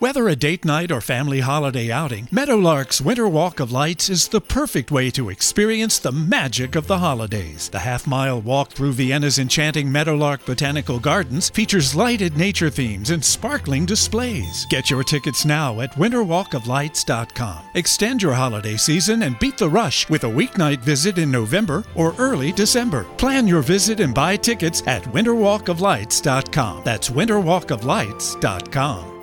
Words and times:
Whether 0.00 0.28
a 0.30 0.34
date 0.34 0.64
night 0.64 0.90
or 0.90 1.02
family 1.02 1.40
holiday 1.40 1.92
outing, 1.92 2.26
Meadowlark's 2.32 3.02
Winter 3.02 3.28
Walk 3.28 3.60
of 3.60 3.70
Lights 3.70 4.08
is 4.08 4.28
the 4.28 4.40
perfect 4.40 4.90
way 4.90 5.10
to 5.10 5.28
experience 5.28 5.98
the 5.98 6.10
magic 6.10 6.74
of 6.74 6.86
the 6.86 7.00
holidays. 7.00 7.68
The 7.68 7.80
half 7.80 8.06
mile 8.06 8.40
walk 8.40 8.70
through 8.70 8.92
Vienna's 8.92 9.38
enchanting 9.38 9.92
Meadowlark 9.92 10.46
Botanical 10.46 11.00
Gardens 11.00 11.50
features 11.50 11.94
lighted 11.94 12.38
nature 12.38 12.70
themes 12.70 13.10
and 13.10 13.22
sparkling 13.22 13.84
displays. 13.84 14.64
Get 14.70 14.88
your 14.88 15.04
tickets 15.04 15.44
now 15.44 15.82
at 15.82 15.92
winterwalkoflights.com. 15.96 17.58
Extend 17.74 18.22
your 18.22 18.32
holiday 18.32 18.78
season 18.78 19.24
and 19.24 19.38
beat 19.38 19.58
the 19.58 19.68
rush 19.68 20.08
with 20.08 20.24
a 20.24 20.28
weeknight 20.28 20.80
visit 20.80 21.18
in 21.18 21.30
November 21.30 21.84
or 21.94 22.14
early 22.16 22.52
December. 22.52 23.04
Plan 23.18 23.46
your 23.46 23.60
visit 23.60 24.00
and 24.00 24.14
buy 24.14 24.36
tickets 24.36 24.82
at 24.86 25.02
winterwalkoflights.com. 25.02 26.84
That's 26.84 27.10
winterwalkoflights.com. 27.10 29.19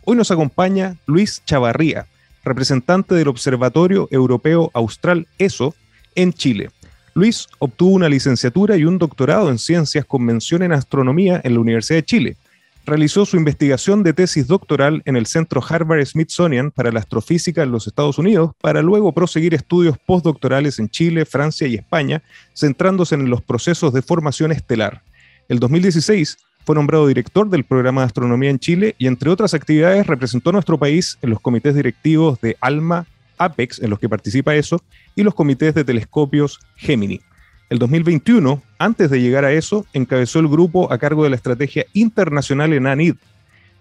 Hoy 0.03 0.17
nos 0.17 0.29
acompaña 0.29 0.97
Luis 1.05 1.41
Chavarría, 1.45 2.07
representante 2.43 3.15
del 3.15 3.29
Observatorio 3.29 4.09
Europeo 4.11 4.71
Austral 4.73 5.25
ESO 5.37 5.73
en 6.15 6.33
Chile. 6.33 6.71
Luis 7.17 7.47
obtuvo 7.59 7.91
una 7.91 8.09
licenciatura 8.09 8.75
y 8.75 8.83
un 8.83 8.97
doctorado 8.97 9.49
en 9.49 9.57
ciencias 9.57 10.03
con 10.03 10.25
mención 10.25 10.63
en 10.63 10.73
astronomía 10.73 11.39
en 11.45 11.53
la 11.53 11.61
Universidad 11.61 11.99
de 11.99 12.03
Chile. 12.03 12.37
Realizó 12.85 13.25
su 13.25 13.37
investigación 13.37 14.03
de 14.03 14.11
tesis 14.11 14.47
doctoral 14.47 15.01
en 15.05 15.15
el 15.15 15.25
Centro 15.25 15.63
Harvard 15.65 16.05
Smithsonian 16.05 16.71
para 16.71 16.91
la 16.91 16.99
Astrofísica 16.99 17.63
en 17.63 17.71
los 17.71 17.87
Estados 17.87 18.17
Unidos, 18.17 18.51
para 18.59 18.81
luego 18.81 19.13
proseguir 19.13 19.53
estudios 19.53 19.97
postdoctorales 19.97 20.77
en 20.77 20.89
Chile, 20.89 21.23
Francia 21.25 21.65
y 21.67 21.75
España, 21.75 22.21
centrándose 22.53 23.15
en 23.15 23.29
los 23.29 23.41
procesos 23.41 23.93
de 23.93 24.01
formación 24.01 24.51
estelar. 24.51 25.01
El 25.47 25.59
2016 25.59 26.37
fue 26.65 26.75
nombrado 26.75 27.07
director 27.07 27.49
del 27.49 27.63
programa 27.63 28.01
de 28.01 28.07
astronomía 28.07 28.49
en 28.49 28.59
Chile 28.59 28.93
y, 28.97 29.07
entre 29.07 29.29
otras 29.29 29.53
actividades, 29.53 30.05
representó 30.05 30.49
a 30.49 30.53
nuestro 30.53 30.77
país 30.77 31.17
en 31.21 31.29
los 31.29 31.39
comités 31.39 31.75
directivos 31.75 32.41
de 32.41 32.57
ALMA, 32.59 33.05
APEX, 33.37 33.79
en 33.79 33.89
los 33.89 33.99
que 33.99 34.09
participa 34.09 34.55
ESO, 34.55 34.81
y 35.15 35.23
los 35.23 35.35
comités 35.35 35.73
de 35.73 35.83
telescopios 35.83 36.59
Gemini. 36.75 37.21
El 37.69 37.79
2021, 37.79 38.61
antes 38.77 39.09
de 39.09 39.21
llegar 39.21 39.43
a 39.43 39.51
eso, 39.51 39.85
encabezó 39.93 40.39
el 40.39 40.47
grupo 40.47 40.91
a 40.93 40.97
cargo 40.99 41.23
de 41.23 41.31
la 41.31 41.35
estrategia 41.35 41.85
internacional 41.93 42.73
en 42.73 42.85
ANID. 42.85 43.15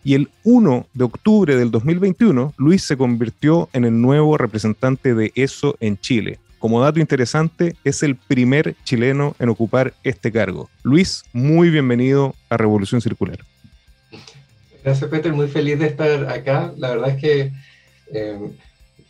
Y 0.02 0.14
el 0.14 0.30
1 0.44 0.86
de 0.94 1.05
octubre 1.05 1.56
del 1.56 1.70
2021, 1.70 2.54
Luis 2.56 2.82
se 2.82 2.97
convirtió 2.97 3.69
en 3.72 3.84
el 3.84 4.00
nuevo 4.00 4.38
representante 4.38 5.14
de 5.14 5.32
ESO 5.34 5.76
en 5.81 5.98
Chile. 5.98 6.38
Como 6.59 6.81
dato 6.81 6.98
interesante, 6.98 7.76
es 7.84 8.03
el 8.03 8.16
primer 8.16 8.75
chileno 8.84 9.37
en 9.38 9.50
ocupar 9.50 9.93
este 10.03 10.32
cargo. 10.32 10.70
Luis, 10.82 11.25
muy 11.34 11.69
bienvenido 11.69 12.34
a 12.48 12.56
Revolución 12.56 13.03
Circular. 13.03 13.38
Gracias, 14.82 15.10
Peter. 15.10 15.32
Muy 15.32 15.48
feliz 15.48 15.78
de 15.78 15.87
estar 15.88 16.26
acá. 16.31 16.72
La 16.78 16.88
verdad 16.91 17.10
es 17.10 17.16
que 17.20 17.53
eh, 18.14 18.38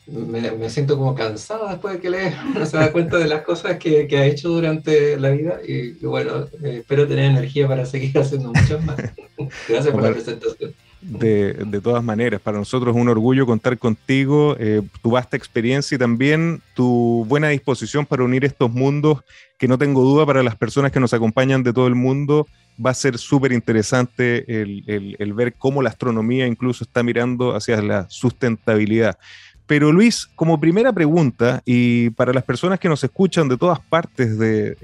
me, 0.06 0.69
siento 0.69 0.98
como 0.98 1.15
cansado 1.15 1.69
después 1.69 1.94
de 1.94 2.00
que 2.00 2.10
lee, 2.10 2.34
uno 2.54 2.66
se 2.66 2.76
da 2.76 2.92
cuenta 2.92 3.19
de 3.19 3.26
las 3.26 3.42
cosas 3.42 3.78
que, 3.78 4.06
que 4.06 4.19
ha 4.19 4.26
hecho 4.26 4.50
durante 4.50 5.19
la 5.19 5.31
vida 5.31 5.60
y, 5.66 5.92
bueno, 6.04 6.47
eh, 6.62 6.78
espero 6.81 7.06
tener 7.06 7.31
energía 7.31 7.66
para 7.66 7.87
seguir 7.87 8.19
haciendo 8.19 8.48
muchas 8.48 8.84
más. 8.84 8.97
Gracias 9.69 9.92
por 9.92 10.03
la 10.03 10.12
presentación. 10.12 10.75
De, 11.00 11.53
de, 11.53 11.81
todas 11.82 12.03
maneras, 12.03 12.41
para 12.41 12.56
nosotros 12.56 12.97
es 12.97 13.00
un 13.00 13.10
orgullo 13.10 13.44
contar 13.44 13.76
contigo, 13.76 14.56
eh, 14.59 14.81
tu 15.03 15.10
vasta 15.10 15.37
experiencia 15.37 15.97
y 15.97 15.98
también 15.98 16.62
tu 16.72 17.26
buena 17.28 17.48
disposición 17.48 18.06
para 18.06 18.25
unir 18.25 18.42
estos 18.47 18.72
mundos, 18.72 19.22
que 19.59 19.69
no 19.69 19.76
tengo 19.76 20.03
duda 20.03 20.25
para 20.25 20.42
las 20.42 20.56
personas 20.56 20.92
que 20.92 21.00
nos 21.00 21.12
acompañan 21.12 21.62
de 21.62 21.75
todo 21.75 21.88
el 21.88 21.94
mundo, 21.94 22.47
va 22.84 22.91
a 22.91 22.94
ser 22.94 23.19
súper 23.19 23.53
interesante 23.53 24.62
el, 24.62 24.82
el, 24.86 25.16
el 25.19 25.34
ver 25.34 25.53
cómo 25.53 25.82
la 25.82 25.91
astronomía 25.91 26.47
incluso 26.47 26.84
está 26.84 27.03
mirando 27.03 27.54
hacia 27.54 27.82
la 27.82 28.09
sustentabilidad. 28.09 29.19
Pero 29.67 29.93
Luis, 29.93 30.29
como 30.35 30.61
primera 30.61 30.93
pregunta, 30.93 31.63
y 31.65 32.11
para 32.11 32.35
las 32.35 32.45
personas 32.45 32.79
que 32.79 32.89
nos 32.89 33.03
escuchan 33.03 33.49
de 33.49 33.57
todas 33.57 33.81
partes 33.81 34.39
de 34.39 34.77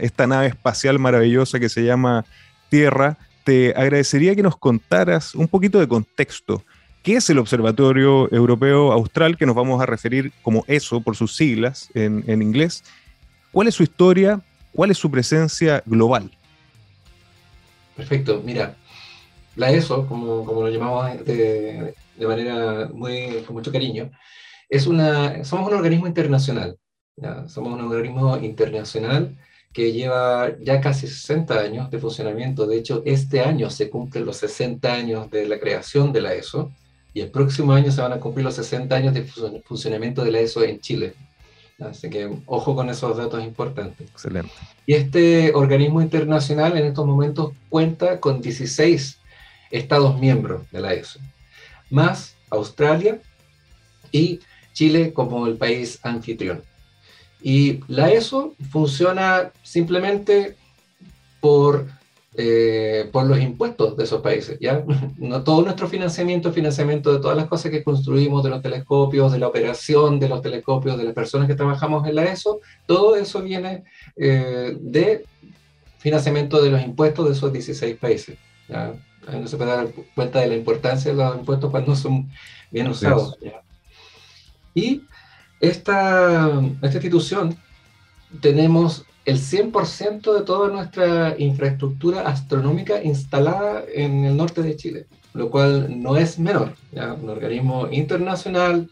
esta, 0.00 0.26
nave 0.26 0.46
espacial 0.46 0.98
maravillosa 0.98 1.58
que 1.58 1.68
se 1.68 1.84
llama 1.84 2.24
Tierra, 2.68 3.16
te 3.42 3.74
agradecería 3.76 4.36
que 4.36 4.42
nos 4.42 4.56
contaras 4.56 5.34
un 5.34 5.48
poquito 5.48 5.80
de 5.80 5.88
contexto. 5.88 6.62
¿Qué 7.02 7.16
es 7.16 7.28
el 7.30 7.38
Observatorio 7.38 8.32
Europeo 8.32 8.92
Austral, 8.92 9.36
que 9.36 9.46
nos 9.46 9.56
vamos 9.56 9.80
a 9.82 9.86
referir 9.86 10.32
como 10.42 10.64
ESO 10.68 11.00
por 11.00 11.16
sus 11.16 11.34
siglas 11.34 11.90
en, 11.94 12.42
inglés? 12.42 12.84
¿Cuál 13.50 13.66
es 13.66 13.74
su 13.74 13.82
historia? 13.82 14.40
¿Cuál 14.72 14.92
es 14.92 14.98
su 14.98 15.10
presencia 15.10 15.82
global? 15.84 16.30
Perfecto, 17.96 18.40
mira, 18.44 18.76
la 19.58 19.70
ESO, 19.72 20.06
como, 20.06 20.44
como 20.44 20.62
lo 20.62 20.70
llamamos 20.70 21.24
de, 21.24 21.94
de 22.16 22.26
manera 22.26 22.88
muy, 22.92 23.42
con 23.44 23.56
mucho 23.56 23.72
cariño, 23.72 24.10
es 24.68 24.86
una, 24.86 25.44
somos 25.44 25.68
un 25.68 25.74
organismo 25.74 26.06
internacional. 26.06 26.78
Somos 27.48 27.72
un 27.72 27.80
organismo 27.80 28.36
internacional 28.38 29.36
que 29.72 29.92
lleva 29.92 30.52
ya 30.60 30.80
casi 30.80 31.08
60 31.08 31.58
años 31.58 31.90
de 31.90 31.98
funcionamiento. 31.98 32.66
De 32.66 32.78
hecho, 32.78 33.02
este 33.04 33.40
año 33.40 33.70
se 33.70 33.90
cumplen 33.90 34.24
los 34.24 34.36
60 34.36 34.92
años 34.92 35.30
de 35.30 35.48
la 35.48 35.58
creación 35.58 36.12
de 36.12 36.20
la 36.20 36.34
ESO 36.34 36.70
y 37.12 37.20
el 37.20 37.30
próximo 37.30 37.72
año 37.72 37.90
se 37.90 38.00
van 38.00 38.12
a 38.12 38.20
cumplir 38.20 38.44
los 38.44 38.54
60 38.54 38.94
años 38.94 39.14
de 39.14 39.24
funcionamiento 39.64 40.24
de 40.24 40.30
la 40.30 40.38
ESO 40.38 40.62
en 40.62 40.80
Chile. 40.80 41.14
Así 41.80 42.08
que 42.08 42.30
ojo 42.46 42.74
con 42.74 42.88
esos 42.90 43.16
datos 43.16 43.42
importantes. 43.42 44.08
Excelente. 44.08 44.52
Y 44.86 44.94
este 44.94 45.52
organismo 45.54 46.00
internacional 46.00 46.76
en 46.76 46.86
estos 46.86 47.06
momentos 47.06 47.52
cuenta 47.68 48.20
con 48.20 48.40
16 48.40 49.18
Estados 49.70 50.18
miembros 50.18 50.70
de 50.70 50.80
la 50.80 50.94
ESO 50.94 51.20
más 51.90 52.36
Australia 52.50 53.20
y 54.12 54.40
Chile 54.72 55.12
como 55.12 55.46
el 55.46 55.56
país 55.56 55.98
anfitrión. 56.02 56.62
Y 57.40 57.80
la 57.88 58.10
ESO 58.10 58.54
funciona 58.70 59.52
simplemente 59.62 60.56
por, 61.40 61.86
eh, 62.34 63.08
por 63.12 63.26
los 63.26 63.40
impuestos 63.40 63.96
de 63.96 64.04
esos 64.04 64.20
países. 64.20 64.58
¿ya? 64.60 64.84
No, 65.18 65.42
todo 65.42 65.62
nuestro 65.62 65.88
financiamiento, 65.88 66.52
financiamiento 66.52 67.12
de 67.12 67.20
todas 67.20 67.36
las 67.36 67.46
cosas 67.46 67.70
que 67.70 67.84
construimos, 67.84 68.42
de 68.42 68.50
los 68.50 68.62
telescopios, 68.62 69.32
de 69.32 69.38
la 69.38 69.48
operación 69.48 70.18
de 70.18 70.28
los 70.28 70.42
telescopios, 70.42 70.96
de 70.96 71.04
las 71.04 71.14
personas 71.14 71.48
que 71.48 71.54
trabajamos 71.54 72.06
en 72.06 72.14
la 72.14 72.24
ESO, 72.24 72.60
todo 72.86 73.16
eso 73.16 73.42
viene 73.42 73.84
eh, 74.16 74.76
de 74.80 75.24
financiamiento 75.98 76.62
de 76.62 76.70
los 76.70 76.82
impuestos 76.82 77.26
de 77.26 77.32
esos 77.32 77.52
16 77.52 77.96
países. 77.96 78.38
¿ya? 78.68 78.94
No 79.32 79.46
se 79.46 79.56
puede 79.56 79.70
dar 79.70 79.88
cuenta 80.14 80.40
de 80.40 80.48
la 80.48 80.56
importancia 80.56 81.10
de 81.10 81.16
los 81.16 81.36
impuestos 81.36 81.70
cuando 81.70 81.94
son 81.94 82.30
bien 82.70 82.88
usados. 82.88 83.36
Y 84.74 85.02
esta, 85.60 86.60
esta 86.82 86.96
institución 86.96 87.56
tenemos 88.40 89.04
el 89.24 89.38
100% 89.38 90.32
de 90.32 90.42
toda 90.42 90.68
nuestra 90.68 91.34
infraestructura 91.38 92.22
astronómica 92.22 93.02
instalada 93.02 93.84
en 93.92 94.24
el 94.24 94.36
norte 94.36 94.62
de 94.62 94.76
Chile, 94.76 95.06
lo 95.34 95.50
cual 95.50 96.00
no 96.00 96.16
es 96.16 96.38
menor. 96.38 96.74
Un 96.92 97.28
organismo 97.28 97.88
internacional, 97.90 98.88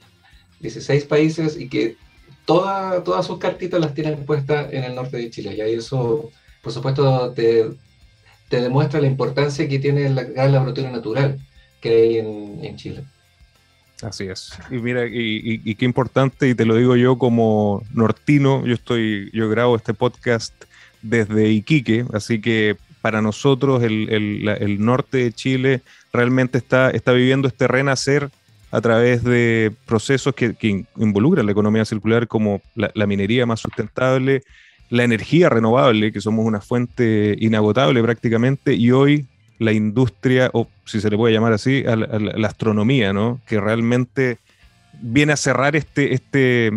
16 0.60 1.04
países 1.04 1.58
y 1.58 1.68
que 1.68 1.96
toda, 2.44 3.02
todas 3.02 3.26
sus 3.26 3.38
cartitas 3.38 3.80
las 3.80 3.94
tienen 3.94 4.26
puestas 4.26 4.72
en 4.72 4.84
el 4.84 4.94
norte 4.94 5.16
de 5.16 5.30
Chile. 5.30 5.54
Y 5.56 5.60
eso, 5.74 6.30
por 6.62 6.72
supuesto, 6.72 7.32
te, 7.32 7.70
te 8.48 8.60
demuestra 8.60 9.00
la 9.00 9.06
importancia 9.06 9.68
que 9.68 9.78
tiene 9.78 10.06
el 10.06 10.14
gran 10.14 10.52
laboratorio 10.52 10.90
natural 10.90 11.38
que 11.80 11.88
hay 11.88 12.18
en, 12.18 12.76
Chile. 12.76 13.04
Así 14.02 14.24
es. 14.24 14.52
Y 14.70 14.76
mira, 14.76 15.06
y, 15.06 15.74
qué 15.74 15.84
importante, 15.84 16.48
y 16.48 16.54
te 16.54 16.64
lo 16.64 16.74
digo 16.76 16.96
yo 16.96 17.18
como 17.18 17.82
nortino, 17.92 18.66
yo 18.66 18.74
estoy, 18.74 19.30
yo 19.32 19.48
grabo 19.48 19.76
este 19.76 19.94
podcast 19.94 20.52
desde 21.02 21.48
Iquique, 21.48 22.04
así 22.12 22.40
que 22.40 22.76
para 23.00 23.22
nosotros 23.22 23.82
el, 23.82 24.76
norte 24.80 25.18
de 25.18 25.32
Chile 25.32 25.82
realmente 26.12 26.58
está, 26.58 26.90
está 26.90 27.12
viviendo 27.12 27.48
este 27.48 27.68
renacer 27.68 28.30
a 28.70 28.80
través 28.80 29.22
de 29.22 29.72
procesos 29.86 30.34
que, 30.34 30.84
involucran 30.96 31.46
la 31.46 31.52
economía 31.52 31.84
circular 31.84 32.26
como 32.26 32.60
la, 32.74 33.06
minería 33.06 33.46
más 33.46 33.60
sustentable, 33.60 34.42
la 34.90 35.04
energía 35.04 35.48
renovable, 35.48 36.12
que 36.12 36.20
somos 36.20 36.44
una 36.44 36.60
fuente 36.60 37.36
inagotable 37.38 38.02
prácticamente, 38.02 38.74
y 38.74 38.90
hoy 38.90 39.26
la 39.58 39.72
industria, 39.72 40.50
o 40.52 40.68
si 40.84 41.00
se 41.00 41.10
le 41.10 41.16
puede 41.16 41.34
llamar 41.34 41.52
así, 41.52 41.82
la, 41.82 42.48
astronomía, 42.48 43.12
¿no? 43.12 43.40
que 43.46 43.60
realmente 43.60 44.38
viene 45.00 45.32
a 45.32 45.36
cerrar 45.36 45.76
este, 45.76 46.14
este, 46.14 46.70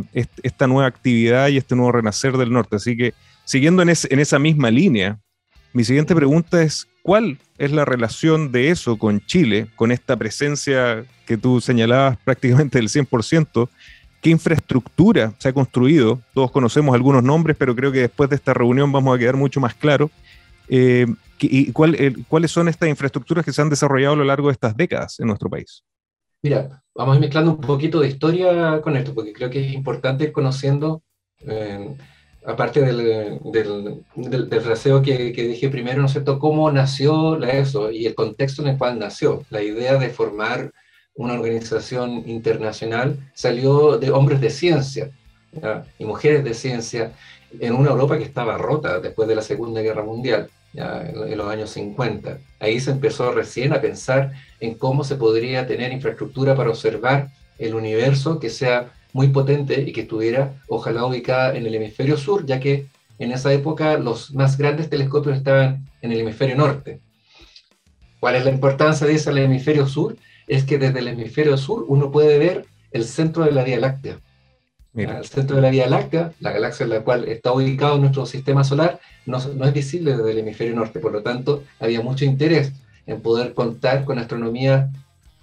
esta 0.43 0.67
nueva 0.67 0.87
actividad 0.87 1.49
y 1.49 1.57
este 1.57 1.75
nuevo 1.75 1.91
renacer 1.91 2.37
del 2.37 2.51
norte. 2.51 2.77
Así 2.77 2.97
que 2.97 3.13
siguiendo 3.45 3.81
en, 3.81 3.89
en 3.89 4.19
esa 4.19 4.39
misma 4.39 4.71
línea, 4.71 5.19
mi 5.73 5.83
siguiente 5.83 6.15
pregunta 6.15 6.63
es, 6.63 6.87
¿cuál 7.03 7.37
es 7.57 7.71
la 7.71 7.85
relación 7.85 8.51
de 8.51 8.69
eso 8.69 8.97
con 8.97 9.21
Chile, 9.25 9.67
con 9.75 9.91
esta 9.91 10.17
presencia 10.17 11.05
que 11.25 11.37
tú 11.37 11.61
señalabas 11.61 12.17
prácticamente 12.25 12.79
del 12.79 12.89
100%? 12.89 13.69
¿Qué 14.21 14.29
infraestructura 14.29 15.33
se 15.37 15.49
ha 15.49 15.53
construido? 15.53 16.19
Todos 16.33 16.51
conocemos 16.51 16.93
algunos 16.93 17.23
nombres, 17.23 17.55
pero 17.57 17.75
creo 17.75 17.91
que 17.91 18.01
después 18.01 18.29
de 18.29 18.35
esta 18.35 18.53
reunión 18.53 18.91
vamos 18.91 19.15
a 19.15 19.19
quedar 19.19 19.37
mucho 19.37 19.59
más 19.59 19.73
claros. 19.73 20.11
Eh, 20.67 21.07
¿Y 21.41 21.71
cuáles 21.71 22.51
son 22.51 22.67
estas 22.67 22.89
infraestructuras 22.89 23.45
que 23.45 23.53
se 23.53 23.61
han 23.61 23.69
desarrollado 23.69 24.13
a 24.13 24.17
lo 24.17 24.25
largo 24.25 24.47
de 24.47 24.53
estas 24.53 24.75
décadas 24.75 25.19
en 25.19 25.27
nuestro 25.27 25.49
país? 25.49 25.83
Mira, 26.41 26.83
vamos 26.93 27.13
a 27.13 27.15
ir 27.15 27.21
mezclando 27.21 27.51
un 27.51 27.61
poquito 27.61 28.01
de 28.01 28.09
historia 28.09 28.81
con 28.81 28.97
esto, 28.97 29.13
porque 29.13 29.33
creo 29.33 29.49
que 29.49 29.65
es 29.65 29.73
importante 29.73 30.25
ir 30.25 30.31
conociendo 30.31 31.01
eh, 31.45 31.95
aparte 32.45 32.81
del, 32.81 33.39
del, 34.15 34.63
raseo 34.63 35.01
que, 35.01 35.31
dije 35.31 35.69
primero, 35.69 35.99
¿no 35.99 36.05
es 36.05 36.13
cierto?, 36.13 36.39
cómo 36.39 36.71
nació 36.71 37.41
ESO 37.43 37.91
y 37.91 38.05
el 38.05 38.15
contexto 38.15 38.61
en 38.61 38.69
el 38.69 38.77
cual 38.77 38.99
nació. 38.99 39.43
La 39.49 39.61
idea 39.61 39.97
de 39.97 40.09
formar 40.09 40.71
una 41.19 41.33
organización 41.33 42.23
internacional 42.29 43.19
salió 43.33 43.97
de 43.97 44.09
hombres 44.09 44.39
de 44.39 44.49
ciencia 44.49 45.11
y 45.97 46.05
mujeres 46.05 46.45
de 46.45 46.53
ciencia 46.53 47.11
en 47.59 47.73
una 47.73 47.89
Europa 47.89 48.17
que 48.17 48.23
estaba 48.23 48.57
rota 48.57 49.01
después 49.01 49.27
de 49.27 49.35
la 49.35 49.41
Segunda 49.41 49.81
Guerra 49.81 50.01
Mundial, 50.01 50.49
en 50.73 51.37
los 51.37 51.51
años 51.51 51.71
50. 51.71 52.39
Ahí 52.61 52.79
se 52.79 52.91
empezó 52.91 53.33
recién 53.33 53.73
a 53.73 53.81
pensar 53.81 54.31
en 54.61 54.75
cómo 54.75 55.03
se 55.03 55.15
podría 55.15 55.67
tener 55.67 55.91
infraestructura 55.91 56.55
para 56.55 56.69
observar 56.69 57.27
el 57.57 57.75
universo 57.75 58.39
que 58.39 58.49
sea 58.49 58.93
muy 59.11 59.27
potente 59.27 59.81
y 59.81 59.91
que 59.91 60.01
estuviera 60.01 60.53
ojalá 60.69 61.03
ubicada 61.03 61.57
en 61.57 61.65
el 61.65 61.75
hemisferio 61.75 62.15
sur, 62.15 62.45
ya 62.45 62.61
que 62.61 62.85
en 63.17 63.33
esa 63.33 63.51
época 63.51 63.97
los 63.97 64.33
más 64.33 64.57
grandes 64.57 64.89
telescopios 64.89 65.35
estaban 65.35 65.85
en 66.01 66.13
el 66.13 66.21
hemisferio 66.21 66.55
norte. 66.55 67.01
¿Cuál 68.21 68.35
es 68.35 68.45
la 68.45 68.51
importancia 68.51 69.05
de 69.05 69.15
ese 69.15 69.31
hemisferio 69.31 69.85
sur? 69.85 70.15
Es 70.49 70.65
que 70.65 70.77
desde 70.77 70.99
el 70.99 71.07
hemisferio 71.07 71.55
sur 71.55 71.85
uno 71.87 72.11
puede 72.11 72.37
ver 72.37 72.65
el 72.91 73.05
centro 73.05 73.45
de 73.45 73.53
la 73.53 73.63
Vía 73.63 73.79
Láctea. 73.79 74.19
El 74.95 75.23
centro 75.23 75.55
de 75.55 75.61
la 75.61 75.69
Vía 75.69 75.87
Láctea, 75.87 76.33
la 76.41 76.51
galaxia 76.51 76.83
en 76.83 76.89
la 76.89 77.01
cual 77.01 77.25
está 77.29 77.53
ubicado 77.53 77.97
nuestro 77.99 78.25
sistema 78.25 78.65
solar, 78.65 78.99
no, 79.25 79.37
no 79.37 79.65
es 79.65 79.73
visible 79.73 80.17
desde 80.17 80.31
el 80.31 80.39
hemisferio 80.39 80.75
norte. 80.75 80.99
Por 80.99 81.13
lo 81.13 81.21
tanto, 81.21 81.63
había 81.79 82.01
mucho 82.01 82.25
interés 82.25 82.73
en 83.05 83.21
poder 83.21 83.53
contar 83.53 84.03
con 84.03 84.17
astronomía 84.17 84.89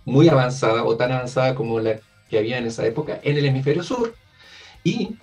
muy 0.04 0.28
avanzada 0.28 0.84
o 0.84 0.96
tan 0.96 1.12
avanzada 1.12 1.54
como 1.54 1.78
la 1.80 2.00
que 2.28 2.38
había 2.38 2.58
en 2.58 2.66
esa 2.66 2.84
época 2.84 3.20
en 3.22 3.36
el 3.36 3.46
hemisferio 3.46 3.84
sur. 3.84 4.14
Y 4.82 5.16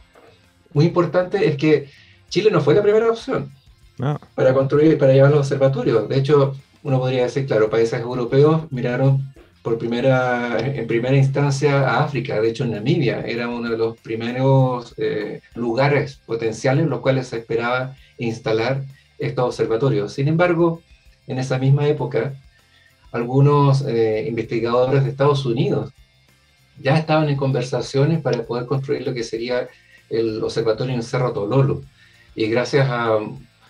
muy 0.73 0.85
importante 0.85 1.47
es 1.47 1.57
que 1.57 1.89
Chile 2.29 2.49
no 2.51 2.61
fue 2.61 2.73
la 2.73 2.81
primera 2.81 3.09
opción 3.09 3.51
para 4.33 4.53
construir, 4.53 4.97
para 4.97 5.13
llevar 5.13 5.31
los 5.31 5.41
observatorios. 5.41 6.07
De 6.07 6.17
hecho, 6.17 6.55
uno 6.83 6.99
podría 6.99 7.23
decir, 7.23 7.45
claro, 7.45 7.69
países 7.69 7.99
europeos 7.99 8.71
miraron 8.71 9.32
por 9.63 9.77
primera, 9.77 10.59
en 10.59 10.85
primera 10.85 11.15
instancia 11.15 11.89
a 11.89 12.03
África. 12.03 12.39
De 12.39 12.49
hecho, 12.49 12.65
Namibia 12.65 13.21
era 13.21 13.47
uno 13.47 13.69
de 13.69 13.77
los 13.77 13.97
primeros 13.97 14.93
eh, 14.97 15.41
lugares 15.55 16.19
potenciales 16.25 16.83
en 16.83 16.89
los 16.89 16.99
cuales 16.99 17.27
se 17.27 17.37
esperaba 17.37 17.95
instalar 18.17 18.83
estos 19.17 19.45
observatorios. 19.45 20.13
Sin 20.13 20.27
embargo, 20.27 20.81
en 21.27 21.39
esa 21.39 21.57
misma 21.57 21.87
época, 21.87 22.33
algunos 23.13 23.83
eh, 23.87 24.25
investigadores 24.27 25.05
de 25.05 25.11
Estados 25.11 25.45
Unidos 25.45 25.93
ya 26.81 26.97
estaban 26.97 27.29
en 27.29 27.37
conversaciones 27.37 28.21
para 28.21 28.43
poder 28.43 28.65
construir 28.65 29.07
lo 29.07 29.13
que 29.13 29.23
sería 29.23 29.69
el 30.09 30.43
observatorio 30.43 30.93
en 30.93 31.03
Cerro 31.03 31.31
Tololo. 31.31 31.83
Y 32.35 32.47
gracias 32.47 32.89
a 32.89 33.19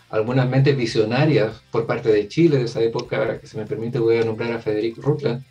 algunas 0.10 0.50
mentes 0.50 0.76
visionarias 0.76 1.62
por 1.72 1.86
parte 1.86 2.10
de 2.12 2.28
Chile 2.28 2.58
de 2.58 2.66
esa 2.66 2.82
época, 2.82 3.40
que 3.40 3.46
se 3.46 3.58
me 3.58 3.66
permite, 3.66 4.00
voy 4.00 4.18
a 4.18 4.26
nombrar 4.26 4.54
a 4.54 4.60
Federico 4.60 5.02
Rutland, 5.02 5.44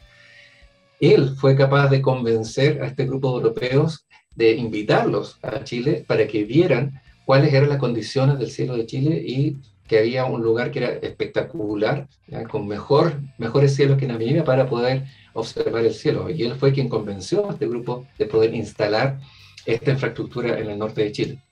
él 1.03 1.35
fue 1.37 1.57
capaz 1.57 1.89
de 1.89 2.01
convencer 2.01 2.81
a 2.81 2.87
este 2.87 3.05
grupo 3.07 3.31
de 3.31 3.43
europeos 3.43 4.07
de 4.37 4.53
invitarlos 4.53 5.39
a 5.43 5.65
Chile 5.65 6.05
para 6.07 6.27
que 6.29 6.45
vieran 6.45 7.03
cuáles 7.27 7.53
eran 7.53 7.69
las 7.69 7.79
condiciones 7.79 8.39
del 8.39 8.51
cielo 8.51 8.77
de 8.77 8.87
Chile 8.87 9.23
y 9.27 9.57
que 9.89 9.99
había 9.99 10.25
un 10.25 10.43
lugar 10.43 10.71
que 10.71 10.79
era 10.79 10.93
espectacular, 10.93 12.09
con 12.49 12.69
mejor, 12.69 13.21
mejores 13.37 13.75
cielos 13.75 13.99
que 13.99 14.07
Namibia 14.07 14.45
para 14.45 14.69
poder 14.69 15.05
observar 15.35 15.85
el 15.85 15.93
cielo. 15.93 16.31
Y 16.31 16.45
él 16.45 16.55
fue 16.55 16.73
quien 16.73 16.89
convenció 16.89 17.51
a 17.51 17.53
este 17.53 17.67
grupo 17.67 18.07
de 18.17 18.27
poder 18.27 18.55
instalar 18.55 19.19
esta 19.67 19.91
infraestructura 19.91 20.59
en 20.59 20.71
el 20.71 20.79
norte 20.79 21.03
de 21.03 21.13
Chile. 21.13 21.43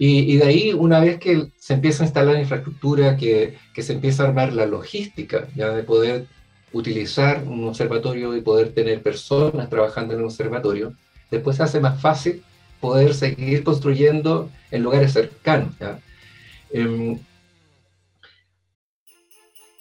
Y, 0.00 0.36
de 0.36 0.44
ahí, 0.44 0.72
una 0.72 1.00
vez 1.00 1.18
que 1.18 1.48
se 1.58 1.74
empieza 1.74 2.04
a 2.04 2.06
instalar 2.06 2.34
la 2.34 2.40
infraestructura, 2.40 3.16
que, 3.16 3.58
que, 3.74 3.82
se 3.82 3.94
empieza 3.94 4.22
a 4.22 4.28
armar 4.28 4.52
la 4.52 4.64
logística, 4.64 5.48
ya 5.56 5.70
de 5.70 5.82
poder 5.82 6.26
utilizar 6.72 7.42
un 7.44 7.68
observatorio 7.68 8.36
y 8.36 8.40
poder 8.40 8.72
tener 8.72 9.02
personas 9.02 9.68
trabajando 9.70 10.14
en 10.14 10.20
un 10.20 10.26
observatorio, 10.26 10.94
después 11.30 11.56
se 11.56 11.62
hace 11.62 11.80
más 11.80 12.00
fácil 12.00 12.42
poder 12.80 13.14
seguir 13.14 13.64
construyendo 13.64 14.50
en 14.70 14.82
lugares 14.82 15.12
cercanos. 15.12 15.70
¿ya? 15.80 15.98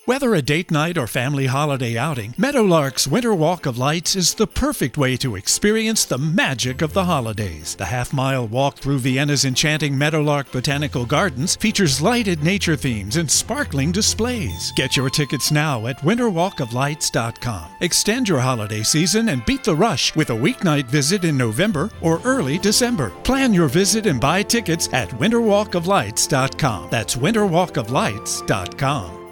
Whether 0.07 0.33
a 0.35 0.41
date 0.41 0.71
night 0.71 0.97
or 0.97 1.05
family 1.05 1.47
holiday 1.47 1.97
outing, 1.97 2.33
Meadowlark's 2.37 3.09
Winter 3.09 3.35
Walk 3.35 3.65
of 3.65 3.77
Lights 3.77 4.15
is 4.15 4.35
the 4.35 4.47
perfect 4.47 4.97
way 4.97 5.17
to 5.17 5.35
experience 5.35 6.05
the 6.05 6.17
magic 6.17 6.81
of 6.81 6.93
the 6.93 7.03
holidays. 7.03 7.75
The 7.75 7.83
half 7.83 8.13
mile 8.13 8.47
walk 8.47 8.77
through 8.77 8.99
Vienna's 8.99 9.43
enchanting 9.43 9.97
Meadowlark 9.97 10.49
Botanical 10.53 11.05
Gardens 11.05 11.57
features 11.57 12.01
lighted 12.01 12.41
nature 12.41 12.77
themes 12.77 13.17
and 13.17 13.29
sparkling 13.29 13.91
displays. 13.91 14.71
Get 14.77 14.95
your 14.95 15.09
tickets 15.09 15.51
now 15.51 15.87
at 15.87 15.99
winterwalkoflights.com. 15.99 17.65
Extend 17.81 18.29
your 18.29 18.39
holiday 18.39 18.83
season 18.83 19.27
and 19.27 19.45
beat 19.45 19.65
the 19.65 19.75
rush 19.75 20.15
with 20.15 20.29
a 20.29 20.33
weeknight 20.33 20.85
visit 20.85 21.25
in 21.25 21.37
November 21.37 21.91
or 21.99 22.21
early 22.23 22.57
December. 22.59 23.09
Plan 23.25 23.53
your 23.53 23.67
visit 23.67 24.05
and 24.05 24.21
buy 24.21 24.41
tickets 24.41 24.87
at 24.93 25.09
winterwalkoflights.com. 25.09 26.91
That's 26.91 27.17
winterwalkoflights.com. 27.17 29.26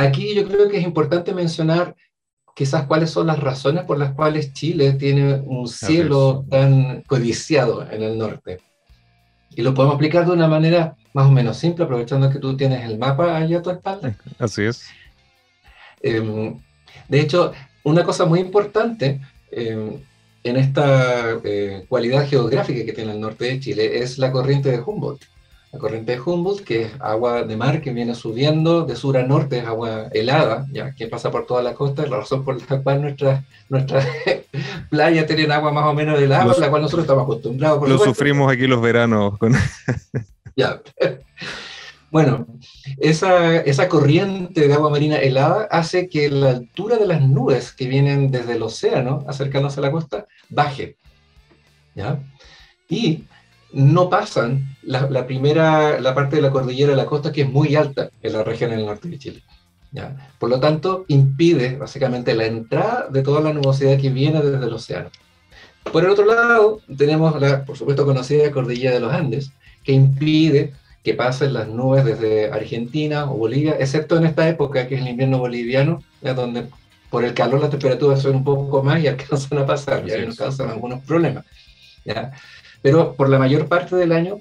Aquí 0.00 0.34
yo 0.34 0.48
creo 0.48 0.68
que 0.68 0.78
es 0.78 0.84
importante 0.84 1.34
mencionar 1.34 1.94
quizás 2.54 2.86
cuáles 2.86 3.10
son 3.10 3.26
las 3.26 3.38
razones 3.38 3.84
por 3.84 3.98
las 3.98 4.14
cuales 4.14 4.54
Chile 4.54 4.92
tiene 4.94 5.34
un 5.34 5.68
cielo 5.68 6.44
tan 6.50 7.02
codiciado 7.02 7.86
en 7.90 8.02
el 8.02 8.16
norte. 8.16 8.60
Y 9.50 9.62
lo 9.62 9.74
podemos 9.74 9.96
explicar 9.96 10.24
de 10.24 10.32
una 10.32 10.48
manera 10.48 10.96
más 11.12 11.26
o 11.26 11.30
menos 11.30 11.58
simple, 11.58 11.84
aprovechando 11.84 12.30
que 12.30 12.38
tú 12.38 12.56
tienes 12.56 12.84
el 12.84 12.98
mapa 12.98 13.36
allá 13.36 13.58
a 13.58 13.62
tu 13.62 13.70
espalda. 13.70 14.16
Así 14.38 14.62
es. 14.62 14.86
Em, 16.00 16.58
de 17.08 17.20
hecho, 17.20 17.52
una 17.84 18.02
cosa 18.02 18.24
muy 18.24 18.40
importante 18.40 19.20
em, 19.50 20.00
en 20.44 20.56
esta 20.56 21.38
eh, 21.44 21.84
cualidad 21.88 22.26
geográfica 22.26 22.86
que 22.86 22.92
tiene 22.94 23.12
el 23.12 23.20
norte 23.20 23.44
de 23.44 23.60
Chile 23.60 23.98
es 23.98 24.16
la 24.16 24.32
corriente 24.32 24.70
de 24.70 24.80
Humboldt. 24.80 25.24
La 25.72 25.78
corriente 25.78 26.12
de 26.12 26.20
Humboldt, 26.20 26.64
que 26.64 26.82
es 26.82 26.92
agua 26.98 27.44
de 27.44 27.56
mar 27.56 27.80
que 27.80 27.92
viene 27.92 28.14
subiendo 28.16 28.84
de 28.84 28.96
sur 28.96 29.16
a 29.16 29.22
norte, 29.22 29.58
es 29.58 29.66
agua 29.66 30.08
helada, 30.12 30.66
ya 30.72 30.94
que 30.94 31.06
pasa 31.06 31.30
por 31.30 31.46
toda 31.46 31.62
la 31.62 31.74
costa, 31.74 32.04
la 32.06 32.18
razón 32.18 32.44
por 32.44 32.60
la 32.68 32.82
cual 32.82 33.02
nuestras 33.02 33.44
nuestra 33.68 34.04
playas 34.90 35.26
tienen 35.26 35.52
agua 35.52 35.70
más 35.70 35.86
o 35.86 35.94
menos 35.94 36.20
helada, 36.20 36.52
a 36.52 36.58
la 36.58 36.70
cual 36.70 36.82
nosotros 36.82 37.04
estamos 37.04 37.22
acostumbrados. 37.22 37.88
lo 37.88 37.98
sufrimos 37.98 38.52
aquí 38.52 38.66
los 38.66 38.82
veranos. 38.82 39.38
Con... 39.38 39.54
ya. 40.56 40.80
Bueno, 42.10 42.48
esa, 42.98 43.58
esa 43.58 43.88
corriente 43.88 44.66
de 44.66 44.74
agua 44.74 44.90
marina 44.90 45.18
helada 45.18 45.68
hace 45.70 46.08
que 46.08 46.28
la 46.28 46.50
altura 46.50 46.96
de 46.96 47.06
las 47.06 47.22
nubes 47.22 47.70
que 47.70 47.86
vienen 47.86 48.32
desde 48.32 48.54
el 48.54 48.62
océano 48.64 49.24
acercándose 49.28 49.78
a 49.78 49.84
la 49.84 49.92
costa 49.92 50.26
baje. 50.48 50.96
¿ya? 51.94 52.18
Y 52.88 53.24
no 53.72 54.10
pasan 54.10 54.76
la, 54.82 55.26
primera, 55.26 56.00
la 56.00 56.14
parte 56.14 56.36
de 56.36 56.42
la 56.42 56.50
cordillera 56.50 56.90
de 56.90 56.96
la 56.96 57.06
costa 57.06 57.32
que 57.32 57.42
es 57.42 57.50
muy 57.50 57.76
alta 57.76 58.10
en 58.22 58.32
la 58.32 58.44
región 58.44 58.70
del 58.70 58.86
norte 58.86 59.08
de 59.08 59.18
Chile. 59.18 59.42
¿ya? 59.92 60.30
Por 60.38 60.50
lo 60.50 60.60
tanto, 60.60 61.04
impide 61.08 61.76
básicamente 61.76 62.34
la 62.34 62.46
entrada 62.46 63.06
de 63.10 63.22
toda 63.22 63.40
la 63.40 63.52
nubosidad 63.52 63.98
que 63.98 64.10
viene 64.10 64.40
desde 64.42 64.64
el 64.64 64.72
océano. 64.72 65.10
Por 65.92 66.04
el 66.04 66.10
otro 66.10 66.26
lado, 66.26 66.80
tenemos 66.96 67.40
la, 67.40 67.64
por 67.64 67.76
supuesto, 67.76 68.04
conocida 68.04 68.50
cordillera 68.50 68.94
de 68.94 69.00
los 69.00 69.12
Andes, 69.12 69.52
que 69.84 69.92
impide 69.92 70.72
que 71.02 71.14
pasen 71.14 71.54
las 71.54 71.68
nubes 71.68 72.04
desde 72.04 72.50
Argentina 72.50 73.30
o 73.30 73.36
Bolivia, 73.36 73.76
excepto 73.78 74.16
en 74.18 74.26
esta 74.26 74.48
época 74.48 74.86
que 74.86 74.96
es 74.96 75.00
el 75.00 75.08
invierno 75.08 75.38
boliviano, 75.38 76.02
ya 76.20 76.34
donde 76.34 76.66
por 77.08 77.24
el 77.24 77.34
calor 77.34 77.60
las 77.60 77.70
temperaturas 77.70 78.20
son 78.22 78.36
un 78.36 78.44
poco 78.44 78.82
más 78.82 79.00
y 79.00 79.06
alcanzan 79.08 79.58
a 79.58 79.66
pasar, 79.66 80.04
ya 80.04 80.18
nos 80.24 80.36
causan 80.36 80.68
algunos 80.68 81.00
problemas. 81.00 81.44
¿ya? 82.04 82.32
Pero 82.82 83.14
por 83.14 83.28
la 83.28 83.38
mayor 83.38 83.68
parte 83.68 83.96
del 83.96 84.12
año 84.12 84.40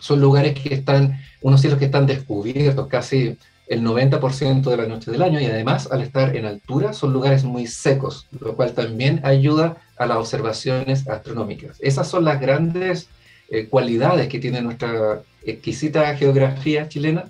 son 0.00 0.20
lugares 0.20 0.58
que 0.58 0.74
están, 0.74 1.20
unos 1.40 1.60
cielos 1.60 1.78
que 1.78 1.84
están 1.86 2.06
descubiertos 2.06 2.88
casi 2.88 3.36
el 3.68 3.82
90% 3.82 4.62
de 4.62 4.76
la 4.76 4.86
noche 4.86 5.10
del 5.10 5.22
año 5.22 5.40
y 5.40 5.46
además 5.46 5.88
al 5.90 6.02
estar 6.02 6.36
en 6.36 6.44
altura 6.44 6.92
son 6.92 7.12
lugares 7.12 7.44
muy 7.44 7.66
secos, 7.66 8.26
lo 8.38 8.54
cual 8.54 8.72
también 8.72 9.20
ayuda 9.24 9.76
a 9.96 10.06
las 10.06 10.18
observaciones 10.18 11.08
astronómicas. 11.08 11.78
Esas 11.80 12.08
son 12.08 12.24
las 12.24 12.40
grandes 12.40 13.08
eh, 13.48 13.68
cualidades 13.68 14.28
que 14.28 14.38
tiene 14.38 14.60
nuestra 14.60 15.22
exquisita 15.44 16.14
geografía 16.16 16.88
chilena 16.88 17.24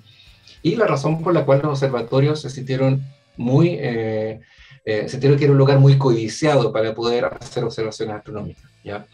y 0.62 0.76
la 0.76 0.86
razón 0.86 1.22
por 1.22 1.34
la 1.34 1.44
cual 1.44 1.60
los 1.62 1.72
observatorios 1.72 2.40
se 2.40 2.50
sintieron 2.50 3.02
muy, 3.36 3.76
eh, 3.78 4.40
eh, 4.84 5.08
sintieron 5.08 5.38
que 5.38 5.44
era 5.44 5.52
un 5.52 5.58
lugar 5.58 5.78
muy 5.78 5.98
codiciado 5.98 6.72
para 6.72 6.94
poder 6.94 7.26
hacer 7.26 7.64
observaciones 7.64 8.16
astronómicas. 8.16 8.64
¿ya? 8.82 9.06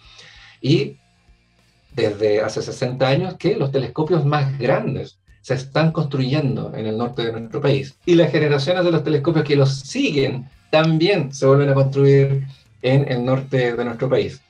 Y 0.61 0.97
desde 1.99 2.41
hace 2.41 2.63
60 2.63 3.07
años 3.07 3.35
que 3.39 3.57
los 3.57 3.73
telescopios 3.73 4.25
más 4.25 4.59
grandes 4.59 5.19
se 5.41 5.55
están 5.55 5.93
construyendo 5.93 6.73
en 6.75 6.87
el 6.87 6.97
norte 6.97 7.25
de 7.25 7.33
nuestro 7.33 7.61
país. 7.61 7.97
Y 8.07 8.15
las 8.15 8.31
generaciones 8.31 8.85
de 8.85 8.93
los 8.93 9.03
telescopios 9.03 9.45
que 9.45 9.57
los 9.57 9.81
siguen 9.81 10.49
también 10.71 11.33
se 11.33 11.47
vuelven 11.47 11.71
a 11.71 11.75
construir 11.75 12.47
en 12.83 13.11
el 13.11 13.25
norte 13.25 13.75
de 13.75 13.85
nuestro 13.85 14.09
país. 14.09 14.41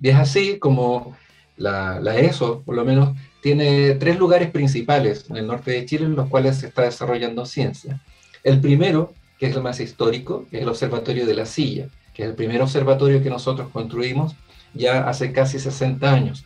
Y 0.00 0.08
es 0.08 0.16
así 0.16 0.58
como 0.58 1.16
la, 1.56 2.00
la 2.00 2.18
ESO, 2.18 2.62
por 2.62 2.74
lo 2.74 2.84
menos, 2.84 3.16
tiene 3.40 3.94
tres 3.94 4.18
lugares 4.18 4.50
principales 4.50 5.26
en 5.30 5.36
el 5.36 5.46
norte 5.46 5.70
de 5.70 5.86
Chile 5.86 6.04
en 6.04 6.16
los 6.16 6.28
cuales 6.28 6.58
se 6.58 6.66
está 6.66 6.82
desarrollando 6.82 7.46
ciencia. 7.46 8.00
El 8.44 8.60
primero, 8.60 9.14
que 9.38 9.46
es 9.46 9.56
el 9.56 9.62
más 9.62 9.80
histórico, 9.80 10.46
es 10.50 10.62
el 10.62 10.68
Observatorio 10.68 11.26
de 11.26 11.34
la 11.34 11.46
Silla, 11.46 11.88
que 12.14 12.24
es 12.24 12.28
el 12.28 12.34
primer 12.34 12.60
observatorio 12.60 13.22
que 13.22 13.30
nosotros 13.30 13.68
construimos 13.72 14.34
ya 14.74 15.08
hace 15.08 15.32
casi 15.32 15.58
60 15.58 16.12
años. 16.12 16.44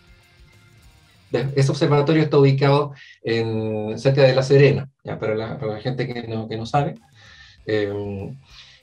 Ese 1.33 1.71
observatorio 1.71 2.23
está 2.23 2.39
ubicado 2.39 2.93
en, 3.23 3.99
cerca 3.99 4.23
de 4.23 4.35
La 4.35 4.43
Serena, 4.43 4.89
ya 5.05 5.19
para, 5.19 5.35
la, 5.35 5.81
gente 5.81 6.07
que 6.07 6.27
no, 6.29 6.49
que 6.49 6.57
no 6.57 6.67
sabe. 6.67 6.95
Eh, 7.67 7.93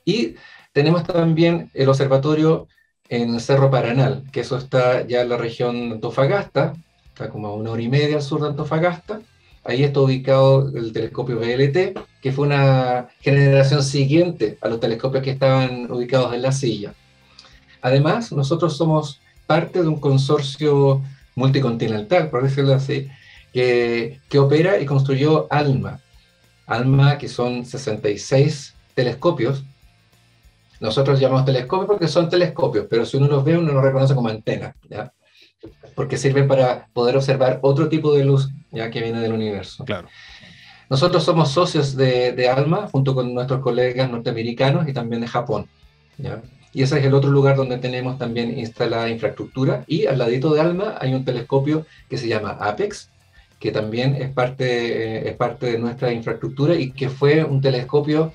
y 0.05 0.35
tenemos 0.73 1.03
también 1.03 1.71
el 1.73 1.89
observatorio 1.89 2.67
en 3.09 3.39
Cerro 3.39 3.69
Paranal, 3.69 4.23
que 4.31 4.41
eso 4.41 4.57
está 4.57 5.05
ya 5.07 5.21
en 5.21 5.29
la 5.29 5.37
región 5.37 5.89
de 5.89 5.95
Antofagasta, 5.95 6.73
está 7.07 7.29
como 7.29 7.47
a 7.47 7.53
una 7.53 7.71
hora 7.71 7.81
y 7.81 7.89
media 7.89 8.17
al 8.17 8.21
sur 8.21 8.41
de 8.41 8.47
Antofagasta. 8.47 9.21
Ahí 9.63 9.83
está 9.83 10.01
ubicado 10.01 10.69
el 10.75 10.91
telescopio 10.91 11.37
VLT, 11.37 11.97
que 12.21 12.31
fue 12.33 12.47
una 12.47 13.07
generación 13.21 13.81
siguiente 13.81 14.57
a 14.61 14.67
los 14.67 14.79
telescopios 14.79 15.23
que 15.23 15.31
estaban 15.31 15.89
ubicados 15.89 16.33
en 16.33 16.41
la 16.41 16.51
silla. 16.51 16.93
Además, 17.81 18.31
nosotros 18.31 18.75
somos 18.75 19.21
parte 19.45 19.81
de 19.81 19.87
un 19.87 19.99
consorcio 19.99 21.01
multicontinental, 21.35 22.29
por 22.29 22.43
decirlo 22.43 22.73
así, 22.73 23.09
que, 23.51 24.19
que 24.29 24.39
opera 24.39 24.79
y 24.79 24.85
construyó 24.85 25.47
ALMA. 25.51 25.99
ALMA, 26.65 27.17
que 27.17 27.27
son 27.27 27.65
66 27.65 28.73
telescopios. 28.93 29.63
Nosotros 30.79 31.19
llamamos 31.19 31.45
telescopios 31.45 31.87
porque 31.87 32.07
son 32.07 32.29
telescopios, 32.29 32.87
pero 32.89 33.05
si 33.05 33.17
uno 33.17 33.27
los 33.27 33.43
ve, 33.43 33.57
uno 33.57 33.71
los 33.71 33.83
reconoce 33.83 34.15
como 34.15 34.29
antenas, 34.29 34.75
¿ya? 34.89 35.11
porque 35.95 36.17
sirven 36.17 36.47
para 36.47 36.87
poder 36.93 37.15
observar 37.15 37.59
otro 37.61 37.89
tipo 37.89 38.13
de 38.13 38.25
luz 38.25 38.49
ya 38.71 38.89
que 38.89 39.01
viene 39.01 39.19
del 39.19 39.33
universo. 39.33 39.85
Claro. 39.85 40.07
Nosotros 40.89 41.23
somos 41.23 41.51
socios 41.51 41.95
de, 41.95 42.33
de, 42.33 42.49
ALMA 42.49 42.87
junto 42.87 43.15
con 43.15 43.33
nuestros 43.33 43.61
colegas 43.61 44.09
norteamericanos 44.09 44.87
y 44.87 44.93
también 44.93 45.21
de 45.21 45.27
Japón. 45.27 45.67
¿ya? 46.17 46.41
Y 46.73 46.81
ese 46.81 46.99
es 46.99 47.05
el 47.05 47.13
otro 47.13 47.29
lugar 47.29 47.55
donde 47.55 47.77
tenemos 47.77 48.17
también 48.17 48.57
instalada 48.57 49.09
infraestructura. 49.09 49.83
Y 49.87 50.07
al 50.07 50.17
ladito 50.17 50.53
de 50.53 50.61
ALMA 50.61 50.97
hay 50.99 51.13
un 51.13 51.23
telescopio 51.23 51.85
que 52.09 52.17
se 52.17 52.27
llama 52.27 52.57
APEX, 52.59 53.09
que 53.59 53.71
también 53.71 54.15
es 54.15 54.31
parte, 54.31 54.65
eh, 54.65 55.29
es 55.29 55.35
parte 55.35 55.67
de 55.67 55.77
nuestra 55.77 56.11
infraestructura 56.11 56.75
y 56.75 56.91
que 56.91 57.09
fue 57.09 57.43
un 57.43 57.61
telescopio, 57.61 58.33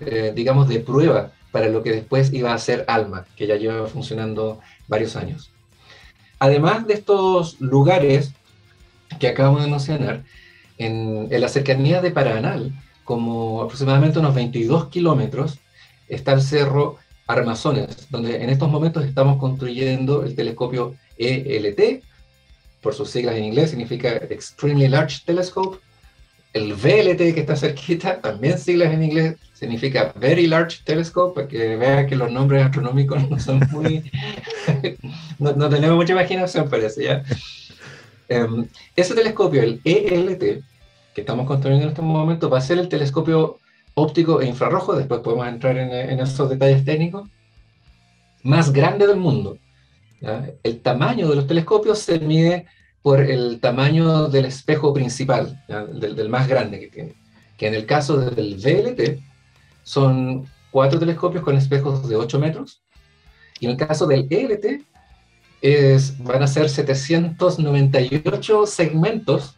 eh, 0.00 0.32
digamos, 0.34 0.68
de 0.68 0.80
prueba 0.80 1.32
para 1.52 1.68
lo 1.68 1.82
que 1.82 1.92
después 1.92 2.32
iba 2.32 2.52
a 2.52 2.58
ser 2.58 2.84
ALMA, 2.88 3.24
que 3.36 3.46
ya 3.46 3.56
lleva 3.56 3.86
funcionando 3.86 4.60
varios 4.88 5.14
años. 5.14 5.52
Además 6.40 6.86
de 6.86 6.94
estos 6.94 7.60
lugares 7.60 8.32
que 9.20 9.28
acabamos 9.28 9.62
de 9.64 9.70
mencionar, 9.70 10.24
en, 10.76 11.28
en 11.30 11.40
la 11.40 11.48
cercanía 11.48 12.02
de 12.02 12.10
Paranal, 12.10 12.72
como 13.04 13.62
aproximadamente 13.62 14.18
unos 14.18 14.34
22 14.34 14.88
kilómetros, 14.88 15.58
está 16.08 16.32
el 16.32 16.42
cerro 16.42 16.98
Armazones, 17.26 18.08
donde 18.10 18.42
en 18.42 18.50
estos 18.50 18.70
momentos 18.70 19.04
estamos 19.04 19.38
construyendo 19.38 20.22
el 20.24 20.34
telescopio 20.34 20.94
ELT, 21.18 22.02
por 22.80 22.94
sus 22.94 23.10
siglas 23.10 23.34
en 23.34 23.44
inglés, 23.44 23.70
significa 23.70 24.10
Extremely 24.30 24.88
Large 24.88 25.22
Telescope. 25.24 25.78
El 26.52 26.72
VLT 26.72 27.34
que 27.34 27.40
está 27.40 27.56
cerquita, 27.56 28.20
también 28.22 28.58
siglas 28.58 28.92
en 28.92 29.02
inglés, 29.02 29.36
significa 29.54 30.12
Very 30.14 30.46
Large 30.46 30.78
Telescope, 30.84 31.34
para 31.34 31.48
que 31.48 31.76
vean 31.76 32.06
que 32.06 32.14
los 32.14 32.30
nombres 32.30 32.64
astronómicos 32.64 33.28
no 33.28 33.40
son 33.40 33.60
muy... 33.72 34.10
no, 35.38 35.68
tenemos 35.68 35.96
mucha 35.96 36.12
imaginación, 36.12 36.70
parece, 36.70 37.04
¿ya? 37.04 37.24
Um, 38.28 38.66
ese 38.94 39.14
telescopio, 39.14 39.62
el 39.62 39.80
ELT, 39.84 40.62
que 41.12 41.20
estamos 41.20 41.46
construyendo 41.46 41.86
en 41.86 41.90
este 41.90 42.02
momento, 42.02 42.48
va 42.48 42.58
a 42.58 42.60
ser 42.60 42.78
el 42.78 42.88
telescopio 42.88 43.58
óptico 43.96 44.40
e 44.40 44.46
infrarrojo, 44.46 44.94
después 44.94 45.20
podemos 45.20 45.48
entrar 45.48 45.76
en, 45.76 45.90
en 45.90 46.20
esos 46.20 46.48
detalles 46.48 46.84
técnicos, 46.84 47.28
más 48.42 48.72
grande 48.72 49.06
del 49.06 49.16
mundo. 49.16 49.58
El 50.62 50.80
tamaño 50.80 51.28
de 51.28 51.36
los 51.36 51.46
telescopios 51.46 51.98
se 51.98 52.20
mide 52.20 52.66
por 53.02 53.20
el 53.20 53.60
tamaño 53.60 54.28
del 54.28 54.44
espejo 54.44 54.92
principal, 54.92 55.62
del, 55.68 56.14
del, 56.14 56.28
más 56.28 56.46
grande 56.46 56.78
que 56.78 56.88
tiene. 56.88 57.14
Que 57.56 57.68
en 57.68 57.74
el 57.74 57.86
caso 57.86 58.18
del 58.18 58.56
VLT 58.56 59.20
son 59.82 60.46
cuatro 60.70 60.98
telescopios 60.98 61.42
con 61.42 61.56
espejos 61.56 62.08
de 62.08 62.16
8 62.16 62.38
metros, 62.38 62.82
y 63.60 63.66
en 63.66 63.72
el 63.72 63.76
caso 63.76 64.06
del 64.06 64.26
ELT 64.28 64.84
es, 65.60 66.22
van 66.22 66.42
a 66.42 66.46
ser 66.46 66.68
798 66.68 68.66
segmentos 68.66 69.56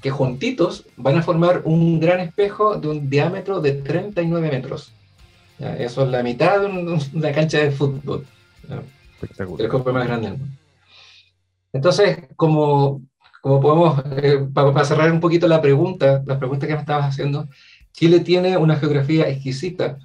que 0.00 0.10
juntitos 0.10 0.86
van 0.96 1.18
a 1.18 1.22
formar 1.22 1.62
un 1.64 2.00
gran 2.00 2.20
espejo 2.20 2.76
de 2.76 2.88
un 2.88 3.10
diámetro 3.10 3.60
de 3.60 3.72
39 3.72 4.50
metros. 4.50 4.92
Eso 5.58 6.04
es 6.04 6.08
la 6.08 6.22
mitad 6.22 6.60
de 6.60 6.66
una 6.66 7.32
cancha 7.32 7.58
de 7.58 7.70
fútbol. 7.72 8.26
El 9.20 9.56
telescopio 9.56 9.92
más 9.92 10.06
grande. 10.06 10.36
Entonces, 11.72 12.18
como, 12.36 13.02
como 13.42 13.60
podemos, 13.60 14.02
eh, 14.22 14.46
para, 14.52 14.72
para, 14.72 14.84
cerrar 14.84 15.10
un 15.10 15.20
poquito 15.20 15.48
la 15.48 15.60
pregunta, 15.60 16.22
la 16.24 16.38
pregunta 16.38 16.66
que 16.66 16.74
me 16.74 16.80
estabas 16.80 17.06
haciendo, 17.06 17.48
Chile 17.92 18.20
tiene 18.20 18.56
una 18.56 18.76
geografía 18.76 19.28
exquisita 19.28 19.98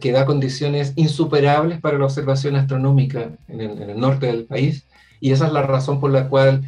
que 0.00 0.12
da 0.12 0.24
condiciones 0.24 0.92
insuperables 0.96 1.80
para 1.80 1.98
la 1.98 2.06
observación 2.06 2.56
astronómica 2.56 3.30
en 3.48 3.60
el, 3.60 3.98
norte 3.98 4.26
del 4.26 4.44
país, 4.44 4.86
y 5.20 5.32
esa 5.32 5.46
es 5.46 5.52
la 5.52 5.62
razón 5.62 6.00
por 6.00 6.10
la 6.10 6.28
cual 6.28 6.62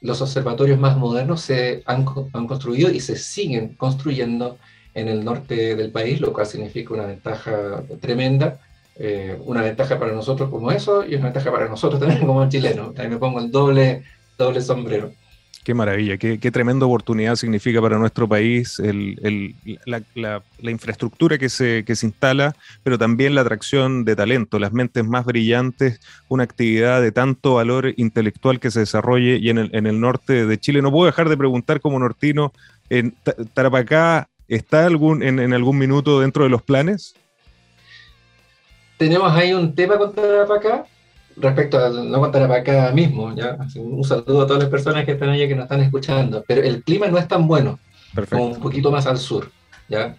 los 0.00 0.20
observatorios 0.20 0.78
más 0.78 0.96
modernos 0.96 1.40
se 1.40 1.82
han, 1.86 2.04
han 2.32 2.46
construido 2.46 2.90
y 2.90 3.00
se 3.00 3.16
siguen 3.16 3.74
construyendo 3.74 4.58
en 4.94 5.08
el 5.08 5.24
norte 5.24 5.76
del 5.76 5.90
país, 5.90 6.20
lo 6.20 6.32
cual 6.32 6.46
significa 6.46 6.94
una 6.94 7.06
ventaja 7.06 7.82
tremenda, 8.00 8.58
eh, 8.96 9.38
una 9.44 9.60
ventaja 9.60 9.98
para 9.98 10.12
nosotros 10.12 10.48
como 10.48 10.70
eso 10.70 11.04
y 11.04 11.14
una 11.14 11.24
ventaja 11.24 11.52
para 11.52 11.68
nosotros 11.68 12.00
también 12.00 12.26
como 12.26 12.48
chilenos. 12.48 12.98
Ahí 12.98 13.08
me 13.08 13.18
pongo 13.18 13.40
el 13.40 13.50
doble, 13.50 14.04
doble 14.38 14.62
sombrero. 14.62 15.12
Qué 15.66 15.74
maravilla, 15.74 16.16
qué, 16.16 16.50
tremenda 16.52 16.86
oportunidad 16.86 17.34
significa 17.34 17.82
para 17.82 17.98
nuestro 17.98 18.28
país 18.28 18.80
la, 19.84 20.42
infraestructura 20.62 21.38
que 21.38 21.48
se, 21.48 21.84
que 21.84 21.96
se 21.96 22.06
instala, 22.06 22.54
pero 22.84 22.98
también 22.98 23.34
la 23.34 23.40
atracción 23.40 24.04
de 24.04 24.14
talento, 24.14 24.60
las 24.60 24.72
mentes 24.72 25.04
más 25.04 25.24
brillantes, 25.24 25.98
una 26.28 26.44
actividad 26.44 27.02
de 27.02 27.10
tanto 27.10 27.54
valor 27.54 27.92
intelectual 27.96 28.60
que 28.60 28.70
se 28.70 28.78
desarrolle 28.78 29.38
y 29.38 29.50
en 29.50 29.58
el, 29.58 29.70
en 29.74 29.88
el 29.88 29.98
norte 29.98 30.46
de 30.46 30.56
Chile. 30.56 30.82
No 30.82 30.92
puedo 30.92 31.06
dejar 31.06 31.28
de 31.28 31.36
preguntar 31.36 31.80
como 31.80 31.98
nortino, 31.98 32.52
¿en 32.88 33.16
Tarapacá 33.52 34.28
está 34.46 34.86
algún, 34.86 35.24
en, 35.24 35.40
en 35.40 35.52
algún 35.52 35.78
minuto 35.78 36.20
dentro 36.20 36.44
de 36.44 36.50
los 36.50 36.62
planes? 36.62 37.16
Tenemos 38.98 39.32
ahí 39.32 39.52
un 39.52 39.74
tema 39.74 39.98
con 39.98 40.14
Tarapacá, 40.14 40.86
respecto 41.36 41.78
a 41.78 41.90
no 41.90 42.20
contar 42.20 42.48
para 42.48 42.60
acá 42.60 42.92
mismo, 42.92 43.34
¿ya? 43.34 43.58
un 43.76 44.04
saludo 44.04 44.42
a 44.42 44.46
todas 44.46 44.62
las 44.62 44.70
personas 44.70 45.04
que 45.04 45.12
están 45.12 45.28
allá 45.28 45.46
que 45.46 45.54
nos 45.54 45.64
están 45.64 45.80
escuchando, 45.80 46.44
pero 46.46 46.62
el 46.62 46.82
clima 46.82 47.08
no 47.08 47.18
es 47.18 47.28
tan 47.28 47.46
bueno, 47.46 47.78
Perfecto. 48.14 48.44
un 48.44 48.60
poquito 48.60 48.90
más 48.90 49.06
al 49.06 49.18
sur, 49.18 49.50
¿ya? 49.88 50.16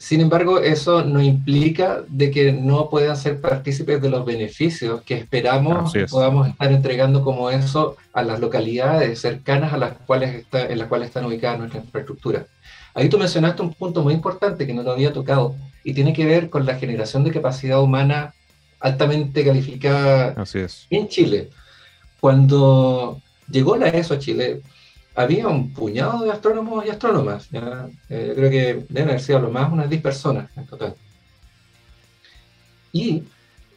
sin 0.00 0.22
embargo, 0.22 0.60
eso 0.60 1.04
no 1.04 1.20
implica 1.20 2.02
de 2.08 2.30
que 2.30 2.52
no 2.52 2.88
puedan 2.88 3.18
ser 3.18 3.38
partícipes 3.38 4.00
de 4.00 4.08
los 4.08 4.24
beneficios 4.24 5.02
que 5.02 5.12
esperamos 5.12 5.92
podamos 6.10 6.48
estar 6.48 6.72
entregando 6.72 7.22
como 7.22 7.50
eso 7.50 7.98
a 8.14 8.22
las 8.22 8.40
localidades 8.40 9.20
cercanas 9.20 9.74
a 9.74 9.76
las 9.76 9.92
cuales 10.06 10.36
está, 10.36 10.64
en 10.64 10.78
las 10.78 10.88
cuales 10.88 11.08
están 11.08 11.26
ubicadas 11.26 11.58
nuestra 11.58 11.80
infraestructura. 11.80 12.46
Ahí 12.94 13.10
tú 13.10 13.18
mencionaste 13.18 13.60
un 13.60 13.74
punto 13.74 14.02
muy 14.02 14.14
importante 14.14 14.66
que 14.66 14.72
no 14.72 14.82
lo 14.82 14.92
había 14.92 15.12
tocado 15.12 15.54
y 15.84 15.92
tiene 15.92 16.14
que 16.14 16.24
ver 16.24 16.48
con 16.48 16.64
la 16.64 16.76
generación 16.76 17.22
de 17.22 17.32
capacidad 17.32 17.82
humana 17.82 18.32
altamente 18.80 19.44
calificada 19.44 20.34
en 20.90 21.08
Chile. 21.08 21.50
Cuando 22.18 23.20
llegó 23.50 23.76
la 23.76 23.88
ESO 23.88 24.14
a 24.14 24.18
Chile, 24.18 24.62
había 25.14 25.48
un 25.48 25.72
puñado 25.72 26.24
de 26.24 26.30
astrónomos 26.30 26.84
y 26.86 26.90
astrónomas. 26.90 27.48
Eh, 27.52 28.24
yo 28.28 28.34
creo 28.34 28.50
que 28.50 28.86
deben 28.88 29.10
haber 29.10 29.20
sido 29.20 29.40
lo 29.40 29.50
más 29.50 29.70
unas 29.72 29.88
10 29.88 30.02
personas 30.02 30.50
en 30.56 30.66
total. 30.66 30.94
Y 32.92 33.22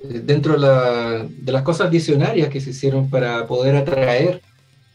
eh, 0.03 0.21
dentro 0.23 0.59
de, 0.59 1.51
las 1.51 1.61
cosas 1.63 1.89
visionarias 1.89 2.49
que 2.49 2.61
se 2.61 2.71
hicieron 2.71 3.09
para 3.09 3.45
poder 3.47 3.75
atraer 3.75 4.41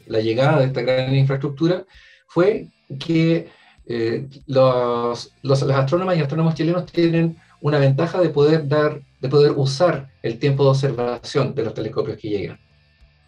la 0.06 0.20
llegada 0.20 0.60
de 0.60 0.66
esta 0.66 0.82
gran 0.82 1.14
infraestructura 1.14 1.84
fue 2.26 2.68
que 2.98 3.48
eh, 3.86 4.28
los, 4.46 5.32
los, 5.42 5.62
astrónomas 5.62 6.16
y 6.16 6.20
astrónomos 6.20 6.54
chilenos 6.54 6.86
tienen 6.86 7.36
una 7.60 7.78
ventaja 7.78 8.20
de 8.20 8.28
poder 8.28 8.68
dar, 8.68 9.00
de 9.20 9.28
poder 9.28 9.52
usar 9.52 10.08
el 10.22 10.38
tiempo 10.38 10.64
de 10.64 10.70
observación 10.70 11.54
de 11.54 11.64
los 11.64 11.74
telescopios 11.74 12.18
que 12.18 12.28
llegan. 12.28 12.60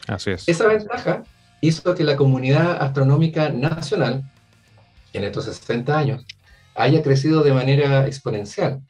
Así 0.07 0.31
es. 0.31 0.49
Esa 0.49 0.67
ventaja 0.67 1.25
hizo 1.61 1.95
que 1.95 2.05
la 2.05 2.17
comunidad 2.17 2.83
astronómica 2.83 3.49
nacional, 3.51 4.25
en 5.13 5.25
estos 5.25 5.45
60 5.45 5.99
años, 5.99 6.27
haya 6.75 7.03
crecido 7.03 7.43
de 7.43 7.53
manera 7.53 8.07
exponencial. 8.07 8.81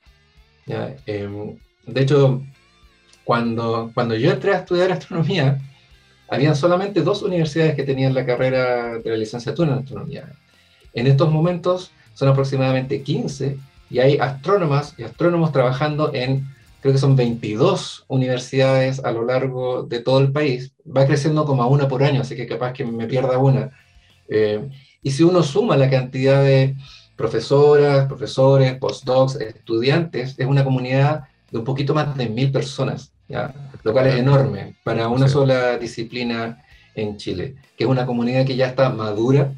Em, 1.07 1.59
de 1.87 2.00
hecho, 2.00 2.42
cuando, 3.25 3.90
cuando 3.95 4.14
yo 4.14 4.30
entré 4.30 4.54
a 4.54 4.59
estudiar 4.59 4.92
astronomía, 4.92 5.61
habían 6.28 6.54
solamente 6.54 7.02
dos 7.02 7.23
universidades 7.23 7.75
que 7.75 7.83
tenían 7.83 8.14
la 8.14 8.25
carrera 8.25 8.99
de 8.99 9.11
la 9.11 9.16
licenciatura 9.16 9.73
en 9.73 9.78
astronomía. 9.78 10.33
En 10.92 11.07
estos 11.07 11.30
momentos 11.30 11.90
son 12.14 12.28
aproximadamente 12.28 13.02
15 13.02 13.59
y 13.90 13.99
hay 13.99 14.19
astrónomas 14.19 14.95
y 14.97 15.02
astrónomos 15.02 15.50
trabajando 15.50 16.12
en 16.14 16.47
creo 16.80 16.92
que 16.94 16.99
son 16.99 17.16
22 17.16 18.04
universidades 18.08 19.04
a 19.04 19.12
lo 19.12 19.25
largo 19.25 19.82
de 19.82 20.00
todo 20.00 20.20
el 20.20 20.32
país, 20.32 20.72
va 20.84 21.06
creciendo 21.06 21.44
como 21.44 21.62
a 21.62 21.66
una 21.66 21.88
por 21.88 22.02
año, 22.02 22.22
así 22.22 22.37
que 22.37 22.46
capaz 22.46 22.72
que 22.72 22.84
me 22.84 23.06
pierda 23.06 23.38
una. 23.38 23.70
Eh, 24.28 24.68
y 25.02 25.10
si 25.10 25.22
uno 25.22 25.42
suma 25.42 25.76
la 25.76 25.90
cantidad 25.90 26.42
de 26.42 26.76
profesoras, 27.16 28.06
profesores, 28.06 28.75
postdocs, 28.78 29.37
estudiantes, 29.37 30.34
es 30.38 30.46
una 30.46 30.64
comunidad 30.64 31.25
de 31.50 31.58
un 31.58 31.64
poquito 31.64 31.94
más 31.94 32.16
de 32.16 32.28
mil 32.28 32.50
personas, 32.50 33.12
¿ya? 33.28 33.52
lo 33.82 33.92
cual 33.92 34.06
es 34.06 34.14
enorme 34.14 34.76
para 34.82 35.08
una 35.08 35.28
sola 35.28 35.76
disciplina 35.76 36.64
en 36.94 37.16
Chile, 37.16 37.56
que 37.76 37.84
es 37.84 37.90
una 37.90 38.06
comunidad 38.06 38.46
que 38.46 38.56
ya 38.56 38.66
está 38.66 38.90
madura, 38.90 39.52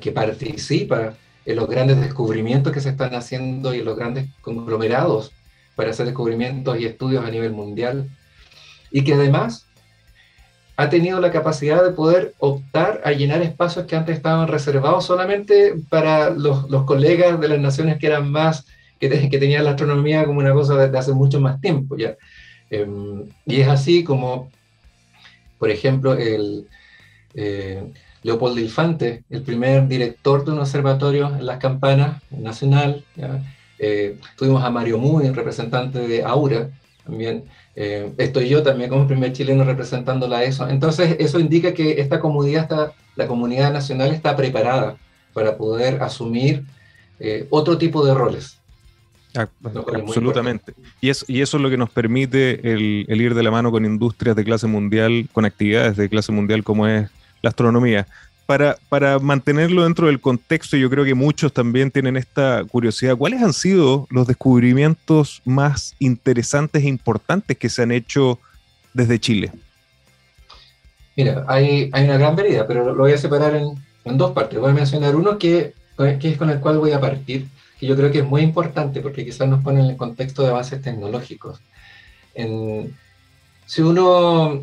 que 0.00 0.12
participa 0.12 1.14
en 1.46 1.56
los 1.56 1.68
grandes 1.68 1.98
descubrimientos 1.98 2.72
que 2.72 2.80
se 2.80 2.90
están 2.90 3.14
haciendo 3.14 3.74
y 3.74 3.78
en 3.78 3.86
los 3.86 3.96
grandes 3.96 4.26
conglomerados 4.42 5.32
para 5.76 5.90
hacer 5.90 6.06
descubrimientos 6.06 6.78
y 6.78 6.86
estudios 6.86 7.24
a 7.24 7.30
nivel 7.30 7.52
mundial, 7.52 8.08
y 8.90 9.04
que 9.04 9.14
además 9.14 9.66
ha 10.76 10.88
tenido 10.88 11.20
la 11.20 11.30
capacidad 11.30 11.82
de 11.84 11.90
poder 11.90 12.34
optar 12.38 13.02
a 13.04 13.12
llenar 13.12 13.42
espacios 13.42 13.86
que 13.86 13.96
antes 13.96 14.16
estaban 14.16 14.48
reservados 14.48 15.04
solamente 15.04 15.74
para 15.88 16.30
los, 16.30 16.66
colegas 16.84 17.40
de 17.40 17.48
las 17.48 17.58
naciones 17.58 17.98
que 17.98 18.06
eran 18.06 18.30
más, 18.30 18.66
que, 18.98 19.08
que, 19.08 19.38
tenían 19.38 19.64
la 19.64 19.70
astronomía 19.70 20.24
como 20.24 20.40
una 20.40 20.52
cosa 20.52 20.76
de, 20.76 20.98
hace 20.98 21.12
mucho 21.12 21.40
más 21.40 21.60
tiempo 21.60 21.96
ya. 21.96 22.16
Em, 22.70 23.24
y 23.44 23.60
es 23.60 23.68
así 23.68 24.02
como, 24.02 24.50
por 25.58 25.70
ejemplo, 25.70 26.14
el 26.14 26.66
eh, 27.34 27.92
Leopoldo 28.22 28.60
Infante, 28.60 29.24
el 29.30 29.42
primer 29.42 29.88
director 29.88 30.44
de 30.44 30.52
un 30.52 30.60
observatorio 30.60 31.28
en 31.28 31.44
las 31.44 31.58
campanas 31.58 32.22
nacional. 32.30 33.04
Eh, 33.84 34.16
tuvimos 34.36 34.62
a 34.62 34.70
Mario 34.70 34.96
Muy, 34.96 35.28
representante 35.30 35.98
de 35.98 36.22
Aura, 36.22 36.70
también. 37.04 37.42
Eh, 37.74 38.12
estoy 38.16 38.48
yo 38.48 38.62
también 38.62 38.88
como 38.88 39.08
primer 39.08 39.32
chileno 39.32 39.64
representando 39.64 40.28
la 40.28 40.44
ESO. 40.44 40.68
Entonces, 40.68 41.16
eso 41.18 41.40
indica 41.40 41.74
que 41.74 42.00
esta 42.00 42.20
comunidad, 42.20 42.62
está, 42.62 42.92
la 43.16 43.26
comunidad 43.26 43.72
nacional 43.72 44.12
está 44.12 44.36
preparada 44.36 44.96
para 45.32 45.56
poder 45.56 46.00
asumir 46.00 46.62
eh, 47.18 47.48
otro 47.50 47.76
tipo 47.76 48.06
de 48.06 48.14
roles. 48.14 48.56
Ah, 49.34 49.48
absolutamente. 49.64 50.74
Y, 51.00 51.08
es, 51.08 51.24
y 51.26 51.40
eso 51.40 51.56
es 51.56 51.62
lo 51.64 51.68
que 51.68 51.76
nos 51.76 51.90
permite 51.90 52.72
el, 52.72 53.04
el, 53.08 53.20
ir 53.20 53.34
de 53.34 53.42
la 53.42 53.50
mano 53.50 53.72
con 53.72 53.84
industrias 53.84 54.36
de 54.36 54.44
clase 54.44 54.68
mundial, 54.68 55.28
con 55.32 55.44
actividades 55.44 55.96
de 55.96 56.08
clase 56.08 56.30
mundial 56.30 56.62
como 56.62 56.86
es 56.86 57.10
la 57.40 57.50
astronomía 57.50 58.06
para, 58.46 59.18
mantenerlo 59.20 59.84
dentro 59.84 60.06
del 60.06 60.20
contexto, 60.20 60.76
yo 60.76 60.90
creo 60.90 61.04
que 61.04 61.14
muchos 61.14 61.52
también 61.52 61.90
tienen 61.90 62.16
esta 62.16 62.64
curiosidad. 62.64 63.16
¿Cuáles 63.16 63.42
han 63.42 63.52
sido 63.52 64.06
los 64.10 64.26
descubrimientos 64.26 65.42
más 65.44 65.94
interesantes 65.98 66.82
e 66.82 66.88
importantes 66.88 67.56
que 67.56 67.68
se 67.68 67.82
han 67.82 67.92
hecho 67.92 68.38
desde 68.92 69.18
Chile? 69.18 69.52
Mira, 71.16 71.44
hay, 71.46 71.90
una 71.92 72.18
gran 72.18 72.36
variedad, 72.36 72.66
pero 72.66 72.84
lo, 72.84 72.94
voy 72.94 73.12
a 73.12 73.18
separar 73.18 73.54
en, 73.54 74.18
dos 74.18 74.32
partes. 74.32 74.58
Voy 74.58 74.70
a 74.70 74.74
mencionar 74.74 75.14
uno 75.14 75.38
que, 75.38 75.74
que, 76.20 76.30
es 76.30 76.36
con 76.36 76.50
el 76.50 76.60
cual 76.60 76.78
voy 76.78 76.92
a 76.92 77.00
partir, 77.00 77.46
que 77.78 77.86
yo 77.86 77.96
creo 77.96 78.10
que 78.10 78.20
es 78.20 78.26
muy 78.26 78.42
importante 78.42 79.00
porque 79.00 79.24
quizás 79.24 79.48
nos 79.48 79.62
pone 79.62 79.80
en 79.80 79.86
el 79.86 79.96
contexto 79.96 80.42
de 80.42 80.48
avances 80.48 80.82
tecnológicos. 80.82 81.60
si 83.66 83.82
uno 83.82 84.62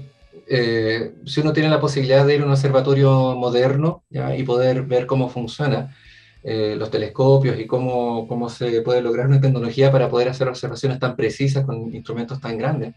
eh, 0.49 1.13
si 1.25 1.41
uno 1.41 1.53
tiene 1.53 1.69
la 1.69 1.79
posibilidad 1.79 2.25
de 2.25 2.35
ir 2.35 2.41
a 2.41 2.45
un 2.45 2.51
observatorio 2.51 3.35
moderno 3.35 4.03
y 4.09 4.43
poder 4.43 4.83
ver 4.83 5.05
cómo 5.05 5.29
funciona 5.29 5.95
eh, 6.41 6.75
los 6.77 6.89
telescopios 6.89 7.59
y 7.59 7.67
cómo, 7.67 8.27
cómo 8.27 8.49
se 8.49 8.81
puede 8.81 9.01
lograr 9.01 9.27
una 9.27 9.41
tecnología 9.41 9.91
para 9.91 10.09
poder 10.09 10.29
hacer 10.29 10.47
observaciones 10.47 10.97
tan 10.97 11.15
precisas 11.17 11.65
con 11.65 11.93
instrumentos 11.93 12.39
tan 12.39 12.57
grandes, 12.57 12.95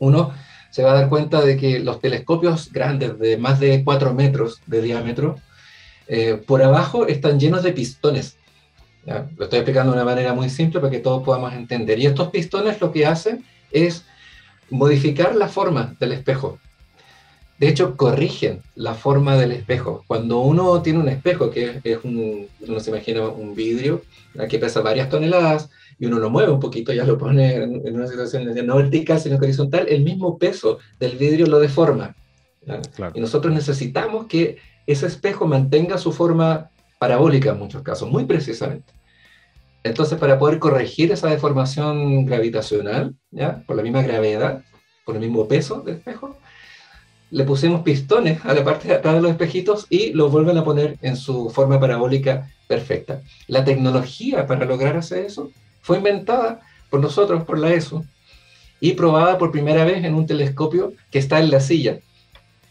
uno 0.00 0.32
se 0.70 0.82
va 0.82 0.90
a 0.90 0.94
dar 0.94 1.08
cuenta 1.08 1.40
de 1.42 1.56
que 1.56 1.78
los 1.78 2.00
telescopios 2.00 2.72
grandes 2.72 3.18
de 3.18 3.36
más 3.36 3.60
de 3.60 3.84
4 3.84 4.14
metros 4.14 4.60
de 4.66 4.82
diámetro, 4.82 5.36
eh, 6.08 6.42
por 6.44 6.62
abajo 6.62 7.06
están 7.06 7.38
llenos 7.38 7.62
de 7.62 7.72
pistones. 7.72 8.36
Lo 9.06 9.44
estoy 9.44 9.60
explicando 9.60 9.92
de 9.92 9.98
una 9.98 10.04
manera 10.04 10.34
muy 10.34 10.50
simple 10.50 10.78
para 10.80 10.90
que 10.90 10.98
todos 10.98 11.22
podamos 11.22 11.54
entender. 11.54 11.98
Y 11.98 12.06
estos 12.06 12.30
pistones 12.30 12.80
lo 12.80 12.92
que 12.92 13.06
hacen 13.06 13.44
es 13.72 14.04
modificar 14.70 15.34
la 15.36 15.48
forma 15.48 15.96
del 16.00 16.12
espejo. 16.12 16.58
De 17.58 17.68
hecho, 17.68 17.94
corrigen 17.96 18.62
la 18.74 18.94
forma 18.94 19.36
del 19.36 19.52
espejo. 19.52 20.02
Cuando 20.06 20.40
uno 20.40 20.80
tiene 20.80 20.98
un 20.98 21.08
espejo, 21.08 21.50
que 21.50 21.80
es 21.84 21.98
un, 22.04 22.46
uno 22.66 22.80
se 22.80 22.90
imagina 22.90 23.28
un 23.28 23.54
vidrio, 23.54 24.02
que 24.48 24.58
pesa 24.58 24.80
varias 24.80 25.10
toneladas, 25.10 25.68
y 25.98 26.06
uno 26.06 26.18
lo 26.18 26.30
mueve 26.30 26.50
un 26.50 26.60
poquito, 26.60 26.90
ya 26.94 27.04
lo 27.04 27.18
pone 27.18 27.56
en, 27.56 27.94
una 27.94 28.06
situación 28.06 28.46
no 28.66 28.76
vertical, 28.76 29.20
sino 29.20 29.36
horizontal, 29.36 29.86
el 29.90 30.02
mismo 30.02 30.38
peso 30.38 30.78
del 30.98 31.18
vidrio 31.18 31.46
lo 31.46 31.60
deforma. 31.60 32.16
Y 33.12 33.20
nosotros 33.20 33.52
necesitamos 33.52 34.26
que 34.26 34.56
ese 34.86 35.06
espejo 35.06 35.46
mantenga 35.46 35.98
su 35.98 36.12
forma 36.12 36.70
parabólica 36.98 37.50
en 37.50 37.58
muchos 37.58 37.82
casos, 37.82 38.10
muy 38.10 38.24
precisamente. 38.24 38.90
Entonces, 39.82 40.18
para 40.18 40.38
poder 40.38 40.58
corregir 40.58 41.10
esa 41.10 41.28
deformación 41.28 42.26
gravitacional, 42.26 43.14
¿ya? 43.30 43.62
por 43.66 43.76
la 43.76 43.82
misma 43.82 44.02
gravedad, 44.02 44.62
por 45.04 45.16
el 45.16 45.22
mismo 45.22 45.48
peso 45.48 45.80
del 45.80 45.96
espejo, 45.96 46.36
le 47.30 47.44
pusimos 47.44 47.82
pistones 47.82 48.44
a 48.44 48.52
la 48.54 48.64
parte 48.64 48.88
de 48.88 48.94
atrás 48.94 49.14
de 49.14 49.22
los 49.22 49.30
espejitos 49.30 49.86
y 49.88 50.12
los 50.12 50.30
vuelven 50.32 50.58
a 50.58 50.64
poner 50.64 50.98
en 51.00 51.16
su 51.16 51.48
forma 51.50 51.78
parabólica 51.78 52.50
perfecta. 52.66 53.22
La 53.46 53.64
tecnología 53.64 54.46
para 54.46 54.64
lograr 54.64 54.96
hacer 54.96 55.24
eso 55.24 55.50
fue 55.80 55.98
inventada 55.98 56.60
por 56.90 57.00
nosotros, 57.00 57.44
por 57.44 57.58
la 57.58 57.72
ESO, 57.72 58.04
y 58.80 58.92
probada 58.92 59.38
por 59.38 59.52
primera 59.52 59.84
vez 59.84 60.04
en 60.04 60.14
un 60.14 60.26
telescopio 60.26 60.94
que 61.10 61.18
está 61.18 61.38
en 61.38 61.50
la 61.50 61.60
silla, 61.60 62.00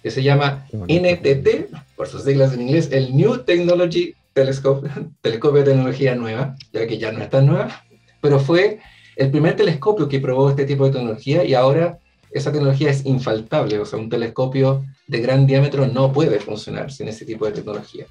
que 0.01 0.11
se 0.11 0.23
llama 0.23 0.65
NTT, 0.73 1.73
por 1.95 2.07
sus 2.07 2.23
siglas 2.23 2.53
en 2.53 2.61
inglés, 2.61 2.89
el 2.91 3.15
New 3.15 3.43
Technology 3.43 4.15
telescopio, 4.33 4.89
telescopio 5.21 5.59
de 5.59 5.71
tecnología 5.71 6.15
nueva, 6.15 6.55
ya 6.71 6.87
que 6.87 6.97
ya 6.97 7.11
no 7.11 7.21
es 7.21 7.29
tan 7.29 7.45
nueva, 7.45 7.83
pero 8.21 8.39
fue 8.39 8.79
el 9.15 9.31
primer 9.31 9.55
telescopio 9.55 10.07
que 10.07 10.19
probó 10.19 10.49
este 10.49 10.65
tipo 10.65 10.85
de 10.85 10.91
tecnología 10.91 11.43
y 11.43 11.53
ahora 11.53 11.99
esa 12.31 12.51
tecnología 12.51 12.89
es 12.89 13.05
infaltable, 13.05 13.79
o 13.79 13.85
sea, 13.85 13.99
un 13.99 14.09
telescopio 14.09 14.85
de 15.07 15.19
gran 15.19 15.47
diámetro 15.47 15.87
no 15.87 16.13
puede 16.13 16.39
funcionar 16.39 16.91
sin 16.91 17.07
ese 17.07 17.25
tipo 17.25 17.45
de 17.45 17.53
tecnología. 17.53 18.05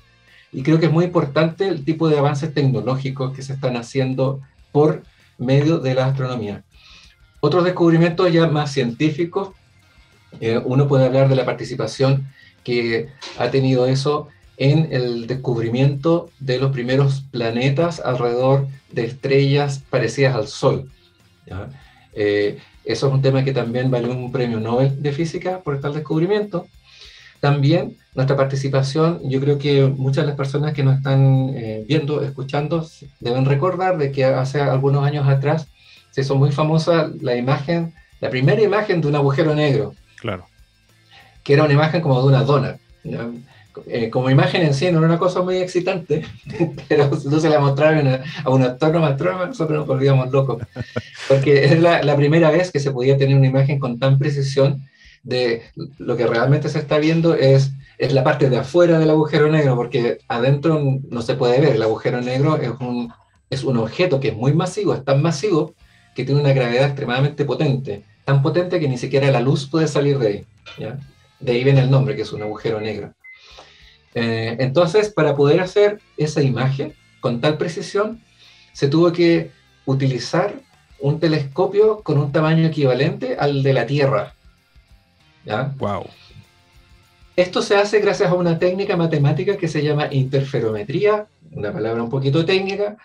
Y 0.52 0.62
creo 0.62 0.80
que 0.80 0.86
es 0.86 0.92
muy 0.92 1.04
importante 1.04 1.68
el 1.68 1.84
tipo 1.84 2.08
de 2.08 2.18
avances 2.18 2.52
tecnológicos 2.52 3.34
que 3.34 3.42
se 3.42 3.52
están 3.52 3.76
haciendo 3.76 4.40
por 4.72 5.02
medio 5.36 5.78
de 5.78 5.94
la 5.94 6.06
astronomía. 6.06 6.64
Otros 7.40 7.64
descubrimientos 7.64 8.32
ya 8.32 8.48
más 8.48 8.72
científicos, 8.72 9.50
eh, 10.40 10.60
uno 10.64 10.88
puede 10.88 11.06
hablar 11.06 11.28
de 11.28 11.36
la 11.36 11.44
participación 11.44 12.28
que 12.64 13.08
ha 13.38 13.50
tenido 13.50 13.86
eso 13.86 14.28
en 14.58 14.88
el 14.90 15.26
descubrimiento 15.28 16.30
de 16.40 16.58
los 16.58 16.72
primeros 16.72 17.24
planetas 17.30 18.00
alrededor 18.00 18.66
de 18.90 19.04
estrellas 19.04 19.82
parecidas 19.88 20.34
al 20.34 20.48
Sol. 20.48 20.90
Eh, 22.12 22.58
eso 22.84 23.06
es 23.06 23.12
un 23.12 23.22
tema 23.22 23.44
que 23.44 23.52
también 23.52 23.90
valió 23.90 24.10
un 24.10 24.32
premio 24.32 24.58
Nobel 24.58 25.00
de 25.00 25.12
Física 25.12 25.60
por 25.60 25.80
tal 25.80 25.94
descubrimiento. 25.94 26.66
También 27.40 27.96
nuestra 28.14 28.36
participación, 28.36 29.20
yo 29.30 29.40
creo 29.40 29.58
que 29.58 29.86
muchas 29.86 30.24
de 30.24 30.28
las 30.28 30.36
personas 30.36 30.74
que 30.74 30.82
nos 30.82 30.96
están 30.96 31.50
eh, 31.54 31.84
viendo, 31.86 32.20
escuchando, 32.24 32.84
deben 33.20 33.44
recordar 33.44 33.96
de 33.96 34.10
que 34.10 34.24
hace 34.24 34.60
algunos 34.60 35.04
años 35.04 35.28
atrás 35.28 35.68
se 36.10 36.22
hizo 36.22 36.34
muy 36.34 36.50
famosa 36.50 37.12
la 37.20 37.36
imagen, 37.36 37.94
la 38.20 38.28
primera 38.28 38.60
imagen 38.60 39.00
de 39.00 39.06
un 39.06 39.14
agujero 39.14 39.54
negro. 39.54 39.94
Claro. 40.20 40.46
Que 41.44 41.52
era 41.52 41.62
una 41.62 41.74
imagen 41.74 42.00
como 42.00 42.20
de 42.20 42.26
una 42.26 42.42
dona. 42.42 42.78
Eh, 43.86 44.10
como 44.10 44.30
imagen 44.30 44.62
en 44.62 44.74
sí 44.74 44.90
no 44.90 44.98
era 44.98 45.06
una 45.06 45.18
cosa 45.18 45.42
muy 45.42 45.58
excitante, 45.58 46.24
pero 46.88 47.10
no 47.10 47.40
se 47.40 47.48
la 47.48 47.60
mostraron 47.60 48.08
a 48.44 48.50
un 48.50 48.62
actor 48.62 48.96
o 48.96 49.04
astrónomo, 49.04 49.46
nosotros 49.46 49.78
nos 49.78 49.86
volvíamos 49.86 50.30
locos. 50.30 50.62
Porque 51.28 51.64
es 51.64 51.80
la, 51.80 52.02
la 52.02 52.16
primera 52.16 52.50
vez 52.50 52.70
que 52.70 52.80
se 52.80 52.90
podía 52.90 53.16
tener 53.16 53.36
una 53.36 53.46
imagen 53.46 53.78
con 53.78 53.98
tan 53.98 54.18
precisión 54.18 54.82
de 55.22 55.62
lo 55.98 56.16
que 56.16 56.26
realmente 56.26 56.68
se 56.68 56.78
está 56.78 56.98
viendo 56.98 57.34
es, 57.34 57.72
es 57.98 58.12
la 58.12 58.24
parte 58.24 58.48
de 58.48 58.58
afuera 58.58 58.98
del 58.98 59.10
agujero 59.10 59.50
negro, 59.50 59.76
porque 59.76 60.18
adentro 60.28 60.80
no 61.08 61.22
se 61.22 61.34
puede 61.34 61.60
ver. 61.60 61.74
El 61.74 61.82
agujero 61.82 62.20
negro 62.20 62.56
es 62.56 62.70
un, 62.80 63.12
es 63.50 63.64
un 63.64 63.76
objeto 63.76 64.20
que 64.20 64.28
es 64.28 64.36
muy 64.36 64.52
masivo, 64.52 64.94
es 64.94 65.04
tan 65.04 65.22
masivo 65.22 65.74
que 66.14 66.24
tiene 66.24 66.40
una 66.40 66.52
gravedad 66.52 66.86
extremadamente 66.86 67.44
potente, 67.44 68.04
tan 68.24 68.42
potente 68.42 68.80
que 68.80 68.88
ni 68.88 68.98
siquiera 68.98 69.30
la 69.30 69.40
luz 69.40 69.68
puede 69.68 69.86
salir 69.86 70.18
de 70.18 70.26
ahí. 70.26 70.44
¿ya? 70.78 70.98
De 71.40 71.52
ahí 71.52 71.64
viene 71.64 71.80
el 71.80 71.90
nombre, 71.90 72.16
que 72.16 72.22
es 72.22 72.32
un 72.32 72.42
agujero 72.42 72.80
negro. 72.80 73.12
Eh, 74.14 74.56
entonces, 74.58 75.10
para 75.10 75.36
poder 75.36 75.60
hacer 75.60 76.00
esa 76.16 76.42
imagen 76.42 76.94
con 77.20 77.40
tal 77.40 77.58
precisión, 77.58 78.20
se 78.72 78.88
tuvo 78.88 79.12
que 79.12 79.50
utilizar 79.86 80.54
un 81.00 81.20
telescopio 81.20 82.02
con 82.02 82.18
un 82.18 82.32
tamaño 82.32 82.66
equivalente 82.66 83.36
al 83.38 83.62
de 83.62 83.72
la 83.72 83.86
Tierra. 83.86 84.34
Wow. 85.78 86.06
Esto 87.36 87.62
se 87.62 87.76
hace 87.76 88.00
gracias 88.00 88.30
a 88.30 88.34
una 88.34 88.58
técnica 88.58 88.96
matemática 88.96 89.56
que 89.56 89.68
se 89.68 89.82
llama 89.82 90.12
interferometría, 90.12 91.26
una 91.52 91.72
palabra 91.72 92.02
un 92.02 92.10
poquito 92.10 92.44
técnica, 92.44 92.96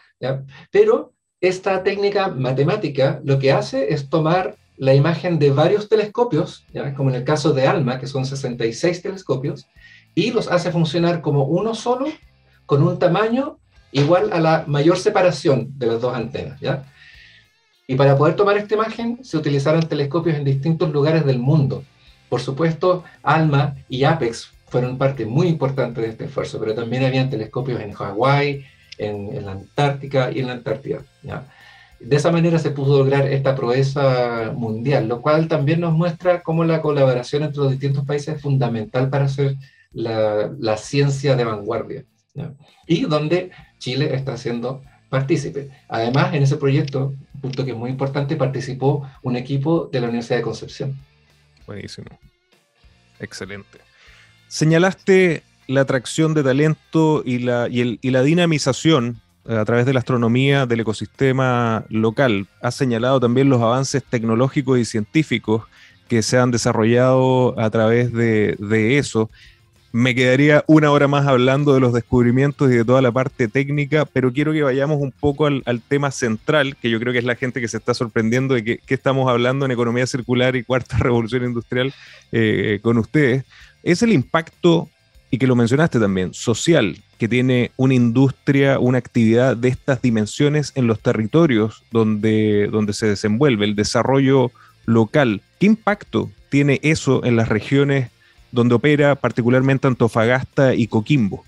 pero 0.71 1.13
esta 1.39 1.83
técnica 1.83 2.29
matemática 2.29 3.21
lo 3.23 3.37
que 3.37 3.51
hace 3.51 3.93
es 3.93 4.09
tomar 4.09 4.55
la 4.77 4.95
imagen 4.95 5.37
de 5.39 5.51
varios 5.51 5.87
telescopios, 5.87 6.65
como 6.97 7.09
en 7.09 7.17
el 7.17 7.23
caso 7.23 7.53
de 7.53 7.67
ALMA, 7.67 7.99
que 7.99 8.07
son 8.07 8.25
66 8.25 9.01
telescopios, 9.01 9.67
y 10.15 10.32
los 10.32 10.47
hace 10.47 10.71
funcionar 10.71 11.21
como 11.21 11.45
uno 11.45 11.76
solo, 11.76 12.08
con 12.65 12.84
un 12.84 12.99
tamaño 12.99 13.58
igual 13.91 14.32
a 14.34 14.39
la 14.39 14.63
mayor 14.67 14.97
separación 14.97 15.78
de 15.78 15.88
las 15.88 16.02
dos 16.02 16.15
antenas. 16.15 16.60
¿ya? 16.60 16.86
Y 17.88 17.95
para 17.95 18.17
poder 18.17 18.36
tomar 18.36 18.58
esta 18.58 18.76
imagen 18.76 19.19
se 19.23 19.38
utilizaron 19.38 19.88
telescopios 19.88 20.38
en 20.38 20.43
distintos 20.43 20.91
lugares 20.91 21.26
del 21.26 21.39
mundo. 21.39 21.84
Por 22.30 22.41
supuesto, 22.41 23.04
ALMA 23.21 23.76
y 23.89 24.04
APEX 24.06 24.52
fueron 24.67 24.97
parte 24.97 25.26
muy 25.26 25.47
importante 25.47 26.02
de 26.02 26.10
este 26.10 26.26
esfuerzo, 26.26 26.60
pero 26.60 26.73
también 26.73 27.04
habían 27.04 27.30
telescopios 27.30 27.80
en 27.80 27.91
Hawái, 27.91 28.65
en, 28.97 29.45
la 29.45 29.52
Antártica 29.52 30.32
y 30.32 30.39
en 30.39 30.47
la 30.47 30.54
Antártida. 30.54 31.04
De 31.99 32.15
esa 32.15 32.32
manera 32.32 32.58
se 32.58 32.71
pudo 32.71 32.97
lograr 32.97 33.28
esta 33.28 33.56
proeza 33.56 34.52
mundial, 34.56 35.08
lo 35.08 35.21
cual 35.21 35.47
también 35.47 35.80
nos 35.80 35.93
muestra 35.93 36.41
cómo 36.41 36.63
la 36.63 36.82
colaboración 36.82 37.43
entre 37.43 37.62
los 37.62 37.71
distintos 37.71 38.04
países 38.06 38.36
es 38.36 38.41
fundamental 38.41 39.10
para 39.10 39.26
hacer 39.26 39.56
la, 39.93 40.77
ciencia 40.77 41.36
de 41.36 41.45
vanguardia. 41.45 42.06
Y 42.88 43.01
donde 43.01 43.51
Chile 43.77 44.13
está 44.13 44.38
siendo 44.38 44.82
partícipe. 45.10 45.69
Además, 45.88 46.34
en 46.34 46.43
ese 46.43 46.58
proyecto, 46.58 47.13
punto 47.41 47.63
que 47.63 47.71
es 47.71 47.77
muy 47.77 47.91
importante, 47.91 48.36
participó 48.36 49.08
un 49.21 49.36
equipo 49.36 49.89
de 49.91 50.01
la 50.01 50.08
Universidad 50.08 50.38
de 50.38 50.43
Concepción. 50.43 50.97
Buenísimo. 51.67 52.08
Excelente. 53.19 53.79
Señalaste 54.47 55.43
la 55.67 55.82
atracción 55.82 56.34
de 56.34 56.43
talento 56.43 57.23
y 57.25 57.39
la, 57.39 57.67
dinamización 57.67 59.21
eh, 59.47 59.56
a 59.56 59.65
través 59.65 59.86
de 59.86 59.93
la 59.93 59.99
astronomía 59.99 60.65
del 60.65 60.82
ecosistema 60.82 61.86
local. 61.89 62.47
Has 62.62 62.75
señalado 62.75 63.19
también 63.19 63.49
los 63.49 63.62
avances 63.62 64.03
tecnológicos 64.03 64.79
y 64.79 64.86
científicos 64.86 65.63
que 66.08 66.21
se 66.21 66.38
han 66.38 66.51
desarrollado 66.51 67.60
a 67.60 67.69
través 67.69 68.12
de 68.12 68.97
eso 68.97 69.29
me 69.93 70.15
quedaría 70.15 70.63
una 70.65 70.89
hora 70.89 71.08
más 71.08 71.27
hablando 71.27 71.75
de 71.75 71.79
los 71.79 71.93
descubrimientos 71.93 72.71
y 72.71 72.75
de 72.75 72.84
toda 72.84 72.99
la 73.03 73.12
parte 73.12 73.47
técnica, 73.47 74.06
pero 74.06 74.34
quiero 74.34 74.51
que 74.51 74.63
vayamos 74.63 74.99
un 74.99 75.12
poco 75.12 75.45
al, 75.45 75.82
tema 75.88 76.10
central, 76.10 76.75
que 76.75 76.89
yo 76.89 76.99
creo 76.99 77.13
que 77.13 77.19
es 77.19 77.25
la 77.25 77.36
gente 77.36 77.62
que 77.62 77.67
se 77.67 77.77
está 77.77 77.93
sorprendiendo 77.93 78.56
de 78.56 78.63
que, 78.63 78.79
estamos 78.88 79.29
hablando 79.29 79.65
en 79.65 79.71
economía 79.71 80.08
circular 80.08 80.56
y 80.56 80.63
cuarta 80.63 80.97
revolución 80.99 81.43
industrial 81.43 81.93
eh, 82.32 82.79
con 82.82 82.97
ustedes. 82.97 83.45
Es 83.84 84.01
el 84.01 84.13
impacto, 84.13 84.89
y 85.29 85.38
que 85.38 85.45
lo 85.45 85.56
mencionaste 85.56 85.99
también, 85.99 86.34
social, 86.34 86.97
que 87.19 87.27
tiene 87.27 87.69
una 87.77 87.93
industria, 87.93 88.79
una 88.79 88.97
actividad 88.97 89.56
de 89.56 89.67
estas 89.67 90.01
dimensiones 90.01 90.71
en 90.73 90.88
los 90.88 91.01
territorios 91.01 91.84
donde, 91.91 92.67
donde 92.71 92.93
se 92.93 93.06
desenvuelve, 93.06 93.65
el 93.65 93.75
desarrollo 93.75 94.51
local. 94.88 95.41
¿Qué 95.60 95.67
impacto 95.67 96.32
tiene 96.49 96.79
eso 96.82 97.23
en 97.23 97.36
las 97.36 97.47
regiones 97.47 98.10
donde 98.53 98.75
opera 98.75 99.15
particularmente 99.15 99.87
Antofagasta 99.87 100.75
y 100.75 100.85
Coquimbo. 100.85 101.43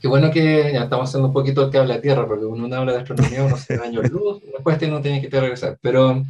Qué 0.00 0.08
bueno 0.08 0.30
que 0.30 0.70
ya 0.72 0.84
estamos 0.84 1.10
haciendo 1.10 1.28
un 1.28 1.34
poquito 1.34 1.64
el 1.64 1.70
que 1.70 1.78
habla 1.78 2.00
Tierra, 2.00 2.26
porque 2.26 2.46
uno 2.46 2.74
habla 2.74 2.92
de 2.92 2.98
astronomía 3.00 3.44
unos 3.44 3.70
años 3.70 4.10
luz, 4.10 4.42
después 4.50 4.80
no 4.88 5.02
tiene 5.02 5.20
que 5.20 5.40
regresar. 5.40 5.78
Pero 5.82 6.24